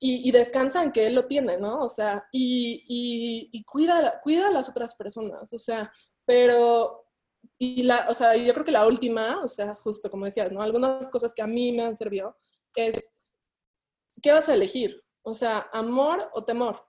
Y, 0.04 0.28
y 0.28 0.32
descansa 0.32 0.82
en 0.82 0.90
que 0.90 1.06
Él 1.06 1.14
lo 1.14 1.26
tiene, 1.26 1.58
¿no? 1.58 1.80
O 1.84 1.88
sea, 1.88 2.26
y, 2.32 2.84
y, 2.88 3.50
y 3.52 3.62
cuida, 3.64 4.20
cuida 4.20 4.48
a 4.48 4.50
las 4.50 4.68
otras 4.68 4.96
personas, 4.96 5.52
o 5.52 5.58
sea, 5.58 5.92
pero, 6.24 7.06
y 7.58 7.82
la, 7.82 8.08
o 8.08 8.14
sea, 8.14 8.36
yo 8.36 8.52
creo 8.52 8.64
que 8.64 8.72
la 8.72 8.86
última, 8.86 9.42
o 9.42 9.48
sea, 9.48 9.74
justo 9.74 10.10
como 10.10 10.24
decías, 10.24 10.50
¿no? 10.52 10.62
Algunas 10.62 11.08
cosas 11.08 11.34
que 11.34 11.42
a 11.42 11.46
mí 11.46 11.72
me 11.72 11.84
han 11.84 11.96
servido 11.96 12.36
es, 12.74 13.12
¿qué 14.22 14.32
vas 14.32 14.48
a 14.48 14.54
elegir? 14.54 15.02
O 15.22 15.34
sea, 15.34 15.68
amor 15.72 16.30
o 16.34 16.44
temor. 16.44 16.84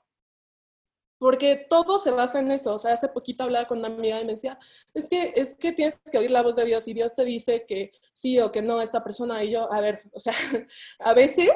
Porque 1.20 1.68
todo 1.70 2.00
se 2.00 2.12
basa 2.12 2.40
en 2.40 2.52
eso. 2.52 2.76
O 2.76 2.80
sea, 2.80 2.94
hace 2.94 3.08
poquito 3.08 3.46
hablaba 3.46 3.66
con 3.66 3.80
una 3.80 3.88
amiga 3.88 4.20
y 4.20 4.26
me 4.26 4.34
decía, 4.34 4.60
es 4.94 5.08
que, 5.08 5.34
es 5.36 5.56
que 5.56 5.72
tienes 5.72 5.98
que 6.12 6.18
oír 6.18 6.32
la 6.32 6.44
voz 6.44 6.58
de 6.58 6.66
Dios 6.66 6.88
y 6.88 6.94
Dios 6.94 7.16
te 7.16 7.24
dice 7.24 7.66
que 7.66 7.92
sí 8.12 8.40
o 8.40 8.52
que 8.52 8.62
no 8.62 8.82
esta 8.82 9.04
persona. 9.04 9.44
Y 9.44 9.52
yo, 9.52 9.72
a 9.72 9.80
ver, 9.80 10.04
o 10.12 10.20
sea, 10.20 10.34
a 11.00 11.14
veces 11.14 11.52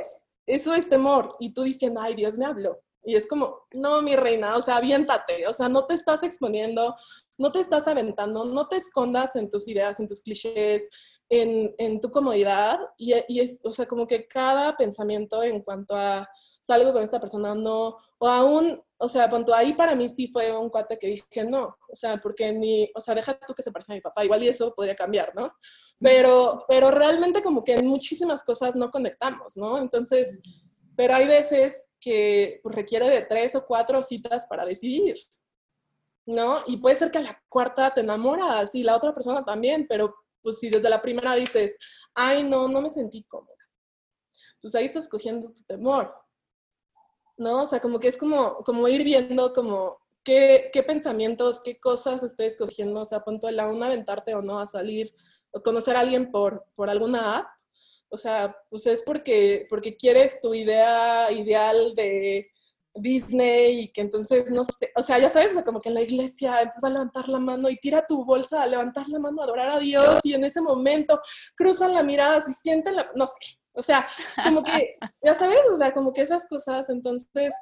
eso 0.45 0.73
es 0.73 0.87
temor. 0.87 1.35
Y 1.39 1.53
tú 1.53 1.63
diciendo, 1.63 1.99
ay, 2.01 2.15
Dios 2.15 2.37
me 2.37 2.45
habló. 2.45 2.77
Y 3.03 3.15
es 3.15 3.27
como, 3.27 3.67
no, 3.71 4.01
mi 4.01 4.15
reina, 4.15 4.55
o 4.57 4.61
sea, 4.61 4.77
aviéntate, 4.77 5.47
o 5.47 5.53
sea, 5.53 5.69
no 5.69 5.85
te 5.85 5.93
estás 5.93 6.23
exponiendo, 6.23 6.95
no 7.37 7.51
te 7.51 7.59
estás 7.59 7.87
aventando, 7.87 8.45
no 8.45 8.67
te 8.67 8.77
escondas 8.77 9.35
en 9.35 9.49
tus 9.49 9.67
ideas, 9.67 9.99
en 9.99 10.07
tus 10.07 10.21
clichés, 10.21 10.89
en, 11.29 11.73
en 11.77 12.01
tu 12.01 12.09
comodidad. 12.11 12.79
Y, 12.97 13.13
y, 13.27 13.39
es, 13.39 13.59
o 13.63 13.71
sea, 13.71 13.85
como 13.85 14.07
que 14.07 14.27
cada 14.27 14.75
pensamiento 14.75 15.43
en 15.43 15.61
cuanto 15.61 15.95
a 15.95 16.27
salgo 16.67 16.91
con 16.91 17.01
esta 17.01 17.19
persona, 17.19 17.55
no, 17.55 17.97
o 18.17 18.27
aún, 18.27 18.83
o 18.97 19.07
sea, 19.07 19.29
punto 19.29 19.53
ahí 19.53 19.73
para 19.73 19.95
mí 19.95 20.09
sí 20.09 20.27
fue 20.27 20.55
un 20.55 20.69
cuate 20.69 20.99
que 20.99 21.07
dije 21.07 21.45
no, 21.45 21.77
o 21.89 21.95
sea, 21.95 22.17
porque 22.17 22.51
ni, 22.51 22.91
o 22.93 22.99
sea, 22.99 23.15
deja 23.15 23.39
tú 23.39 23.53
que 23.53 23.63
se 23.63 23.71
parezca 23.71 23.93
a 23.93 23.95
mi 23.95 24.01
papá, 24.01 24.25
igual 24.25 24.43
y 24.43 24.49
eso 24.49 24.73
podría 24.75 24.93
cambiar, 24.93 25.33
¿no? 25.33 25.53
Pero, 25.97 26.65
pero 26.67 26.91
realmente 26.91 27.41
como 27.41 27.63
que 27.63 27.75
en 27.75 27.87
muchísimas 27.87 28.43
cosas 28.43 28.75
no 28.75 28.91
conectamos, 28.91 29.55
¿no? 29.55 29.79
Entonces, 29.79 30.41
pero 30.97 31.13
hay 31.13 31.25
veces 31.25 31.87
que 32.01 32.59
requiere 32.65 33.09
de 33.09 33.21
tres 33.21 33.55
o 33.55 33.65
cuatro 33.65 34.03
citas 34.03 34.45
para 34.47 34.65
decidir, 34.65 35.15
¿no? 36.27 36.61
Y 36.67 36.77
puede 36.77 36.95
ser 36.95 37.09
que 37.09 37.17
a 37.17 37.21
la 37.21 37.41
cuarta 37.49 37.93
te 37.93 38.01
enamoras 38.01 38.75
y 38.75 38.83
la 38.83 38.95
otra 38.95 39.13
persona 39.13 39.43
también, 39.43 39.87
pero 39.87 40.13
pues 40.43 40.59
si 40.59 40.69
desde 40.69 40.89
la 40.89 41.01
primera 41.01 41.33
dices, 41.35 41.77
ay, 42.13 42.43
no, 42.43 42.67
no 42.67 42.81
me 42.81 42.89
sentí 42.89 43.23
cómoda, 43.23 43.55
pues 44.61 44.75
ahí 44.75 44.85
estás 44.85 45.07
cogiendo 45.07 45.51
tu 45.51 45.63
temor, 45.63 46.13
¿no? 47.37 47.63
O 47.63 47.65
sea, 47.65 47.79
como 47.79 47.99
que 47.99 48.09
es 48.09 48.17
como, 48.17 48.57
como 48.57 48.87
ir 48.89 49.03
viendo 49.03 49.53
como 49.53 49.99
qué, 50.23 50.69
qué 50.73 50.83
pensamientos, 50.83 51.61
qué 51.61 51.79
cosas 51.79 52.21
estoy 52.23 52.47
escogiendo, 52.47 53.01
o 53.01 53.05
sea, 53.05 53.21
punto 53.21 53.47
el 53.47 53.59
aún 53.59 53.81
aventarte 53.81 54.35
o 54.35 54.41
no 54.41 54.59
a 54.59 54.67
salir, 54.67 55.15
o 55.51 55.63
conocer 55.63 55.95
a 55.95 56.01
alguien 56.01 56.29
por, 56.29 56.65
por 56.75 56.89
alguna 56.89 57.37
app, 57.37 57.47
o 58.09 58.17
sea, 58.17 58.55
pues 58.69 58.85
es 58.87 59.01
porque, 59.01 59.65
porque 59.69 59.95
quieres 59.95 60.41
tu 60.41 60.53
idea 60.53 61.31
ideal 61.31 61.93
de 61.95 62.51
Disney 63.01 63.81
y 63.81 63.91
que 63.91 64.01
entonces, 64.01 64.49
no 64.49 64.63
sé, 64.63 64.91
o 64.95 65.03
sea, 65.03 65.19
ya 65.19 65.29
sabes, 65.29 65.53
como 65.63 65.81
que 65.81 65.89
en 65.89 65.95
la 65.95 66.01
iglesia, 66.01 66.59
entonces 66.59 66.83
va 66.83 66.87
a 66.89 66.91
levantar 66.91 67.29
la 67.29 67.39
mano 67.39 67.69
y 67.69 67.77
tira 67.77 68.05
tu 68.05 68.25
bolsa 68.25 68.63
a 68.63 68.67
levantar 68.67 69.07
la 69.09 69.19
mano, 69.19 69.41
a 69.41 69.45
adorar 69.45 69.69
a 69.69 69.79
Dios 69.79 70.19
y 70.23 70.33
en 70.33 70.43
ese 70.43 70.61
momento 70.61 71.19
cruzan 71.55 71.93
la 71.93 72.03
mirada, 72.03 72.43
y 72.47 72.53
sienten 72.53 72.95
la, 72.95 73.11
no 73.15 73.27
sé, 73.27 73.57
o 73.73 73.83
sea, 73.83 74.07
como 74.43 74.63
que, 74.63 74.97
ya 75.23 75.35
sabes, 75.35 75.59
o 75.71 75.77
sea, 75.77 75.93
como 75.93 76.11
que 76.11 76.23
esas 76.23 76.47
cosas, 76.47 76.89
entonces, 76.89 77.53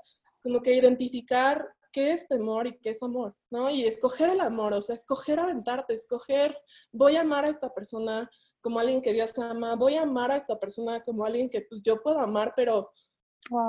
como 0.42 0.62
que 0.62 0.74
identificar 0.74 1.68
qué 1.92 2.14
es 2.14 2.28
temor 2.28 2.68
y 2.68 2.78
qué 2.80 2.92
es 2.92 3.04
amor, 3.04 3.36
¿no? 3.50 3.70
Y 3.70 3.86
escoger 3.86 4.30
el 4.30 4.42
amor, 4.42 4.74
o 4.74 4.82
sea, 4.82 4.96
escoger 4.96 5.40
aventarte, 5.40 5.94
escoger, 5.94 6.58
voy 6.92 7.16
a 7.16 7.22
amar 7.22 7.46
a 7.46 7.50
esta 7.50 7.74
persona, 7.74 8.30
como 8.62 8.80
alguien 8.80 9.02
que 9.02 9.14
Dios 9.14 9.38
ama, 9.38 9.76
voy 9.76 9.96
a 9.96 10.04
amar 10.04 10.32
a 10.32 10.38
esta 10.38 10.60
persona 10.60 11.04
como 11.04 11.26
alguien 11.26 11.50
que 11.50 11.62
pues, 11.62 11.82
yo 11.84 12.02
puedo 12.02 12.20
amar, 12.20 12.54
pero, 12.56 12.92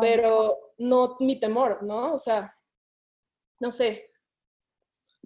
pero 0.01 0.57
no 0.79 1.17
mi 1.21 1.39
temor, 1.39 1.83
¿no? 1.83 2.15
O 2.15 2.19
sea, 2.19 2.57
no 3.61 3.71
sé. 3.71 4.11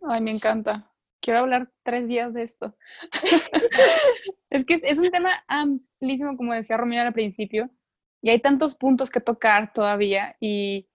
Ay, 0.08 0.20
me 0.20 0.30
encanta. 0.30 0.90
Quiero 1.20 1.40
hablar 1.40 1.70
tres 1.82 2.08
días 2.08 2.32
de 2.32 2.42
esto. 2.42 2.74
es 4.50 4.64
que 4.64 4.80
es, 4.82 4.98
un 4.98 5.10
tema 5.10 5.44
amplísimo, 5.46 6.36
como 6.36 6.54
decía 6.54 6.76
Romina 6.76 7.06
al 7.06 7.12
principio, 7.12 7.70
y 8.22 8.30
hay 8.30 8.40
tantos 8.40 8.74
puntos 8.74 9.10
que 9.10 9.20
tocar 9.20 9.72
todavía 9.72 10.36
y 10.40 10.88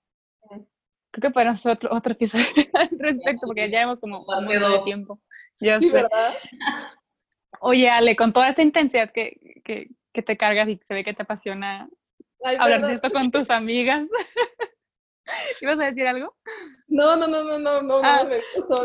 creo 1.11 1.29
que 1.29 1.33
podemos 1.33 1.55
hacer 1.55 1.71
otro, 1.71 1.95
otro 1.95 2.13
episodio 2.13 2.45
al 2.73 2.89
respecto 2.99 3.47
porque 3.47 3.69
ya 3.69 3.83
hemos 3.83 3.99
como 3.99 4.25
un 4.25 4.47
de 4.47 4.79
tiempo. 4.83 5.21
Ya 5.59 5.79
sí, 5.79 5.89
¿verdad? 5.89 6.33
Oye, 7.61 7.89
Ale, 7.89 8.15
con 8.15 8.33
toda 8.33 8.49
esta 8.49 8.61
intensidad 8.61 9.11
que, 9.11 9.61
que, 9.63 9.89
que 10.11 10.21
te 10.21 10.37
cargas 10.37 10.67
y 10.67 10.79
se 10.83 10.93
ve 10.93 11.03
que 11.03 11.13
te 11.13 11.23
apasiona 11.23 11.89
hablar 12.43 12.85
de 12.85 12.93
esto 12.93 13.11
con 13.11 13.31
tus 13.31 13.49
amigas. 13.49 14.07
¿Ibas 15.61 15.79
a 15.79 15.85
decir 15.85 16.05
algo? 16.07 16.35
No, 16.87 17.15
no, 17.15 17.27
no, 17.27 17.43
no, 17.43 17.57
no, 17.57 17.81
no, 17.81 18.01
ah, 18.03 18.23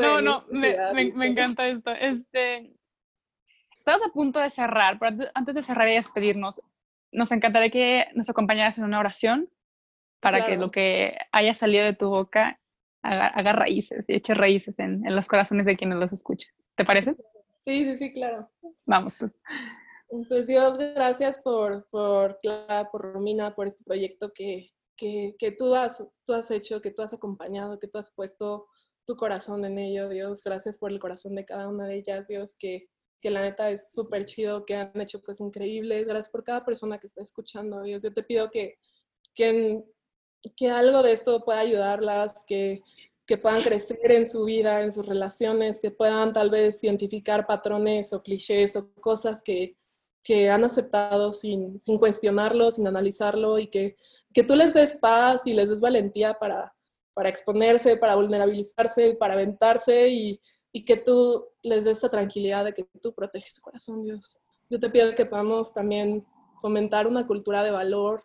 no, 0.00 0.20
no, 0.20 0.44
me, 0.48 0.74
me, 0.94 1.12
me, 1.12 1.26
encanta 1.26 1.68
esto. 1.68 1.90
Este, 1.92 2.74
estamos 3.76 4.02
a 4.02 4.12
punto 4.12 4.40
de 4.40 4.48
cerrar, 4.48 4.98
pero 4.98 5.30
antes 5.34 5.54
de 5.54 5.62
cerrar 5.62 5.88
y 5.88 5.96
despedirnos, 5.96 6.62
nos 7.12 7.30
encantaría 7.32 7.70
que 7.70 8.06
nos 8.14 8.30
acompañaras 8.30 8.78
en 8.78 8.84
una 8.84 9.00
oración 9.00 9.50
para 10.20 10.46
que 10.46 10.56
lo 10.56 10.70
que 10.70 11.18
haya 11.32 11.54
salido 11.54 11.84
de 11.84 11.94
tu 11.94 12.08
boca 12.08 12.58
haga, 13.02 13.52
raíces 13.52 14.08
y 14.08 14.14
eche 14.14 14.34
raíces 14.34 14.78
en, 14.78 15.06
en, 15.06 15.16
los 15.16 15.28
corazones 15.28 15.66
de 15.66 15.76
quienes 15.76 15.98
los 15.98 16.12
escuchan. 16.12 16.52
¿Te 16.76 16.84
parece? 16.84 17.16
Sí, 17.58 17.84
sí, 17.84 17.96
sí, 17.96 18.12
claro. 18.12 18.50
Vamos, 18.86 19.16
pues. 19.18 19.32
Pues 20.28 20.48
Dios, 20.48 20.76
gracias 20.76 21.38
por, 21.38 21.86
por 21.88 22.40
Clara, 22.40 22.90
por 22.90 23.12
Romina, 23.12 23.54
por 23.54 23.68
este 23.68 23.84
proyecto 23.84 24.32
que, 24.32 24.70
que, 24.96 25.36
que, 25.38 25.52
tú, 25.52 25.72
has, 25.72 26.02
tú 26.26 26.32
has 26.32 26.50
hecho, 26.50 26.80
que 26.80 26.90
tú 26.90 27.02
has 27.02 27.12
acompañado, 27.12 27.78
que 27.78 27.86
tú 27.86 27.96
has 27.96 28.12
puesto 28.12 28.66
tu 29.06 29.14
corazón 29.16 29.64
en 29.64 29.78
ello, 29.78 30.08
Dios. 30.08 30.42
Gracias 30.42 30.78
por 30.78 30.90
el 30.90 30.98
corazón 30.98 31.36
de 31.36 31.44
cada 31.44 31.68
una 31.68 31.86
de 31.86 31.94
ellas, 31.94 32.26
Dios, 32.26 32.56
que, 32.58 32.88
que 33.20 33.30
la 33.30 33.42
neta 33.42 33.70
es 33.70 33.92
súper 33.92 34.26
chido, 34.26 34.66
que 34.66 34.74
han 34.74 35.00
hecho 35.00 35.22
cosas 35.22 35.42
increíbles. 35.42 36.08
Gracias 36.08 36.30
por 36.30 36.42
cada 36.42 36.64
persona 36.64 36.98
que 36.98 37.06
está 37.06 37.22
escuchando, 37.22 37.80
Dios. 37.82 38.02
Yo 38.02 38.12
te 38.12 38.24
pido 38.24 38.50
que, 38.50 38.78
que, 39.32 39.84
que 40.56 40.70
algo 40.70 41.04
de 41.04 41.12
esto 41.12 41.44
pueda 41.44 41.60
ayudarlas, 41.60 42.42
que, 42.48 42.82
que 43.26 43.38
puedan 43.38 43.62
crecer 43.62 44.10
en 44.10 44.28
su 44.28 44.42
vida, 44.42 44.82
en 44.82 44.90
sus 44.90 45.06
relaciones, 45.06 45.80
que 45.80 45.92
puedan 45.92 46.32
tal 46.32 46.50
vez 46.50 46.82
identificar 46.82 47.46
patrones 47.46 48.12
o 48.12 48.24
clichés 48.24 48.74
o 48.74 48.92
cosas 48.94 49.44
que, 49.44 49.76
que 50.22 50.50
han 50.50 50.64
aceptado 50.64 51.32
sin, 51.32 51.78
sin, 51.78 51.98
cuestionarlo, 51.98 52.70
sin 52.70 52.86
analizarlo 52.86 53.58
y 53.58 53.68
que, 53.68 53.96
que 54.34 54.44
tú 54.44 54.54
les 54.54 54.74
des 54.74 54.94
paz 54.94 55.46
y 55.46 55.54
les 55.54 55.68
des 55.68 55.80
valentía 55.80 56.34
para, 56.34 56.74
para 57.14 57.28
exponerse, 57.28 57.96
para 57.96 58.16
vulnerabilizarse, 58.16 59.14
para 59.14 59.34
aventarse 59.34 60.08
y, 60.08 60.40
y 60.72 60.84
que 60.84 60.96
tú 60.96 61.46
les 61.62 61.84
des 61.84 61.98
esa 61.98 62.10
tranquilidad 62.10 62.64
de 62.64 62.74
que 62.74 62.86
tú 63.02 63.14
proteges 63.14 63.54
su 63.54 63.62
corazón, 63.62 64.02
Dios. 64.02 64.38
Yo 64.68 64.78
te 64.78 64.90
pido 64.90 65.14
que 65.14 65.26
podamos 65.26 65.74
también 65.74 66.24
fomentar 66.60 67.06
una 67.06 67.26
cultura 67.26 67.62
de 67.62 67.70
valor, 67.70 68.24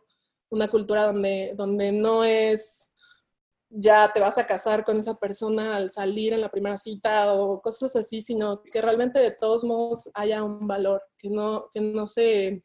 una 0.49 0.67
cultura 0.67 1.05
donde, 1.07 1.53
donde 1.55 1.91
no 1.91 2.23
es 2.23 2.89
ya 3.69 4.11
te 4.13 4.19
vas 4.19 4.37
a 4.37 4.45
casar 4.45 4.83
con 4.83 4.99
esa 4.99 5.15
persona 5.15 5.75
al 5.75 5.91
salir 5.91 6.33
en 6.33 6.41
la 6.41 6.49
primera 6.49 6.77
cita 6.77 7.33
o 7.33 7.61
cosas 7.61 7.95
así, 7.95 8.21
sino 8.21 8.61
que 8.61 8.81
realmente 8.81 9.19
de 9.19 9.31
todos 9.31 9.63
modos 9.63 10.09
haya 10.13 10.43
un 10.43 10.67
valor, 10.67 11.01
que 11.17 11.29
no, 11.29 11.69
que 11.71 11.81
no 11.81 12.07
se 12.07 12.63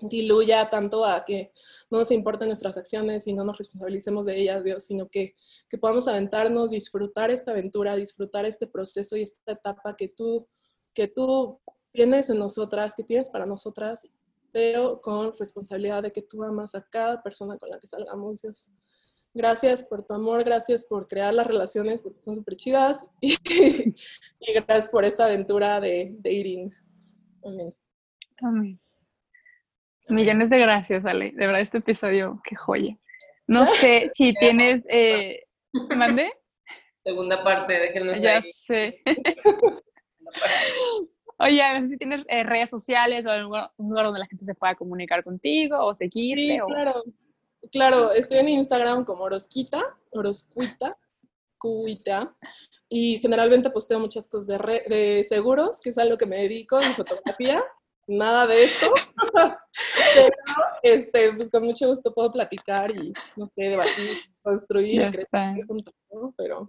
diluya 0.00 0.70
tanto 0.70 1.04
a 1.04 1.24
que 1.24 1.52
no 1.90 1.98
nos 1.98 2.10
importen 2.10 2.48
nuestras 2.48 2.76
acciones 2.76 3.26
y 3.26 3.32
no 3.32 3.44
nos 3.44 3.58
responsabilicemos 3.58 4.26
de 4.26 4.40
ellas, 4.40 4.64
Dios, 4.64 4.84
sino 4.84 5.08
que, 5.08 5.34
que 5.68 5.78
podamos 5.78 6.08
aventarnos, 6.08 6.70
disfrutar 6.70 7.30
esta 7.30 7.52
aventura, 7.52 7.96
disfrutar 7.96 8.44
este 8.44 8.66
proceso 8.66 9.16
y 9.16 9.22
esta 9.22 9.52
etapa 9.52 9.96
que 9.96 10.08
tú, 10.08 10.44
que 10.92 11.08
tú 11.08 11.58
tienes 11.92 12.28
en 12.28 12.38
nosotras, 12.38 12.94
que 12.96 13.04
tienes 13.04 13.30
para 13.30 13.46
nosotras, 13.46 14.08
pero 14.52 15.00
con 15.00 15.36
responsabilidad 15.38 16.02
de 16.02 16.12
que 16.12 16.22
tú 16.22 16.42
amas 16.44 16.74
a 16.74 16.82
cada 16.82 17.22
persona 17.22 17.56
con 17.58 17.70
la 17.70 17.78
que 17.78 17.86
salgamos, 17.86 18.42
Dios. 18.42 18.68
Gracias 19.34 19.82
por 19.82 20.06
tu 20.06 20.14
amor, 20.14 20.44
gracias 20.44 20.84
por 20.84 21.08
crear 21.08 21.34
las 21.34 21.48
relaciones 21.48 22.00
porque 22.00 22.20
son 22.20 22.36
súper 22.36 22.54
chidas 22.54 23.04
y, 23.20 23.36
gracias 24.54 24.88
por 24.88 25.04
esta 25.04 25.24
aventura 25.24 25.80
de 25.80 26.14
dating. 26.18 26.72
Amén. 27.44 27.74
Amén. 28.40 28.80
Millones 30.08 30.50
de 30.50 30.58
gracias, 30.58 31.04
Ale. 31.04 31.32
De 31.32 31.46
verdad, 31.46 31.60
este 31.60 31.78
episodio, 31.78 32.40
qué 32.48 32.54
joya. 32.54 32.96
No 33.48 33.66
sé 33.66 34.08
si 34.12 34.32
tienes... 34.34 34.86
Eh, 34.88 35.42
¿Mande? 35.96 36.32
Segunda 37.04 37.42
parte, 37.42 37.72
déjenme 37.72 38.20
Ya 38.20 38.40
sé. 38.40 39.02
Oye, 41.38 41.60
no 41.74 41.80
sé 41.80 41.88
si 41.88 41.96
tienes 41.96 42.24
eh, 42.28 42.44
redes 42.44 42.70
sociales 42.70 43.26
o 43.26 43.32
un 43.76 43.88
lugar 43.88 44.06
donde 44.06 44.20
la 44.20 44.26
gente 44.26 44.44
se 44.44 44.54
pueda 44.54 44.76
comunicar 44.76 45.24
contigo 45.24 45.84
o 45.84 45.92
seguirte. 45.92 46.54
Sí, 46.54 46.60
claro. 46.66 47.02
Claro, 47.70 48.12
estoy 48.12 48.38
en 48.38 48.48
Instagram 48.48 49.04
como 49.04 49.24
Orosquita, 49.24 49.82
Oroscuita, 50.12 50.96
Cuita, 51.58 52.36
y 52.88 53.18
generalmente 53.18 53.70
posteo 53.70 53.98
muchas 53.98 54.28
cosas 54.28 54.46
de, 54.46 54.84
de 54.88 55.24
seguros, 55.28 55.80
que 55.80 55.90
es 55.90 55.98
algo 55.98 56.16
que 56.16 56.26
me 56.26 56.36
dedico 56.36 56.80
en 56.80 56.92
fotografía. 56.92 57.62
Nada 58.06 58.46
de 58.46 58.64
esto, 58.64 58.92
pero 60.14 60.36
este, 60.82 61.32
pues 61.32 61.50
con 61.50 61.64
mucho 61.64 61.88
gusto 61.88 62.12
puedo 62.12 62.30
platicar 62.30 62.90
y, 62.90 63.14
no 63.34 63.46
sé, 63.46 63.62
debatir, 63.62 64.18
construir, 64.42 65.10
crecer 65.10 65.66
juntos, 65.66 65.94
pero 66.36 66.66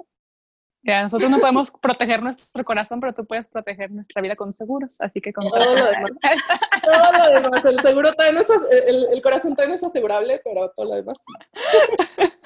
nosotros 0.86 1.32
no 1.32 1.40
podemos 1.40 1.72
proteger 1.72 2.22
nuestro 2.22 2.64
corazón, 2.64 3.00
pero 3.00 3.14
tú 3.14 3.26
puedes 3.26 3.48
proteger 3.48 3.90
nuestra 3.92 4.22
vida 4.22 4.36
con 4.36 4.54
seguros, 4.54 5.02
así 5.02 5.20
que 5.20 5.34
con 5.34 5.50
todo 5.50 5.76
lo 5.76 5.86
demás. 5.86 6.12
todo 6.84 7.34
lo 7.34 7.42
demás. 7.42 7.66
El 7.66 7.80
seguro 7.80 8.14
también 8.14 8.44
es, 8.44 8.50
el, 8.88 9.08
el, 9.12 9.22
corazón 9.22 9.56
también 9.56 9.78
es 9.78 9.84
asegurable, 9.84 10.40
pero 10.44 10.70
todo 10.76 10.86
lo 10.90 10.96
demás 10.96 11.18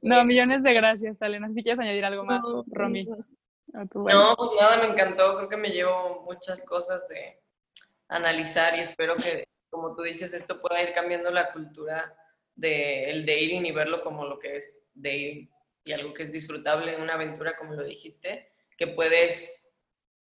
No, 0.00 0.24
millones 0.24 0.62
de 0.62 0.72
gracias, 0.72 1.20
Alena. 1.20 1.50
Si 1.50 1.62
quieres 1.62 1.78
añadir 1.78 2.04
algo 2.06 2.24
más, 2.24 2.40
Romy. 2.68 3.04
No, 3.04 3.86
pues 3.88 4.14
nada, 4.58 4.78
me 4.78 4.92
encantó. 4.92 5.36
Creo 5.36 5.48
que 5.48 5.56
me 5.58 5.70
llevo 5.70 6.24
muchas 6.24 6.64
cosas 6.64 7.06
de 7.08 7.38
analizar 8.08 8.74
y 8.76 8.80
espero 8.80 9.14
que, 9.16 9.44
como 9.70 9.94
tú 9.94 10.02
dices, 10.02 10.32
esto 10.32 10.60
pueda 10.60 10.82
ir 10.82 10.92
cambiando 10.94 11.30
la 11.30 11.52
cultura 11.52 12.16
del 12.54 13.26
dating 13.26 13.66
y 13.66 13.72
verlo 13.72 14.02
como 14.02 14.24
lo 14.24 14.38
que 14.38 14.56
es 14.56 14.84
dating 14.94 15.50
y 15.84 15.92
algo 15.92 16.14
que 16.14 16.24
es 16.24 16.32
disfrutable 16.32 16.94
en 16.94 17.02
una 17.02 17.14
aventura, 17.14 17.56
como 17.56 17.74
lo 17.74 17.84
dijiste, 17.84 18.52
que 18.76 18.88
puedes 18.88 19.70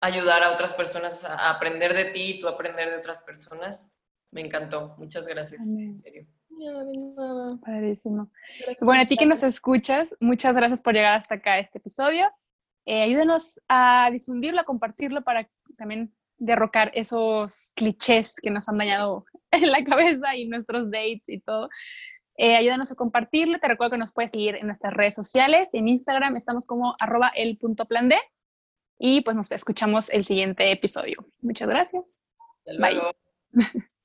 ayudar 0.01 0.43
a 0.43 0.53
otras 0.53 0.73
personas 0.75 1.25
a 1.25 1.51
aprender 1.51 1.95
de 1.95 2.07
ti 2.07 2.23
y 2.23 2.41
tú 2.41 2.49
aprender 2.49 2.91
de 2.91 2.97
otras 2.97 3.23
personas. 3.23 3.99
Me 4.33 4.41
encantó. 4.41 4.95
Muchas 4.99 5.27
gracias. 5.27 5.67
En 5.67 6.01
serio. 6.01 6.27
Padrísimo. 7.65 8.31
Bueno, 8.81 9.03
a 9.03 9.07
ti 9.07 9.17
que 9.17 9.27
nos 9.27 9.43
escuchas, 9.43 10.15
muchas 10.21 10.55
gracias 10.55 10.81
por 10.81 10.95
llegar 10.95 11.15
hasta 11.15 11.37
acá 11.37 11.53
a 11.55 11.59
este 11.59 11.79
episodio. 11.79 12.31
Eh, 12.85 13.03
ayúdenos 13.03 13.61
a 13.69 14.11
difundirlo, 14.11 14.61
a 14.61 14.65
compartirlo 14.65 15.23
para 15.23 15.49
también 15.77 16.13
derrocar 16.39 16.91
esos 16.95 17.73
clichés 17.77 18.41
que 18.41 18.51
nos 18.51 18.69
han 18.69 18.79
dañado 18.79 19.25
en 19.53 19.71
la 19.71 19.85
cabeza 19.85 20.35
y 20.37 20.49
nuestros 20.49 20.91
dates 20.91 21.29
y 21.29 21.41
todo. 21.41 21.69
Eh, 22.37 22.57
ayúdanos 22.57 22.91
a 22.91 22.95
compartirlo. 22.95 23.59
Te 23.59 23.69
recuerdo 23.69 23.93
que 23.93 23.99
nos 23.99 24.13
puedes 24.13 24.31
seguir 24.31 24.57
en 24.57 24.67
nuestras 24.67 24.95
redes 24.95 25.15
sociales. 25.15 25.71
En 25.73 25.89
Instagram 25.89 26.37
estamos 26.37 26.67
como 26.67 26.97
arroba 26.99 27.29
el 27.35 27.59
punto 27.59 27.87
plan 27.87 28.09
D. 28.09 28.17
Y 28.99 29.23
pues 29.23 29.37
nos 29.37 29.51
escuchamos 29.51 30.11
el 30.11 30.25
siguiente 30.25 30.71
episodio. 30.71 31.27
Muchas 31.41 31.69
gracias. 31.69 32.23
Bye. 32.65 33.01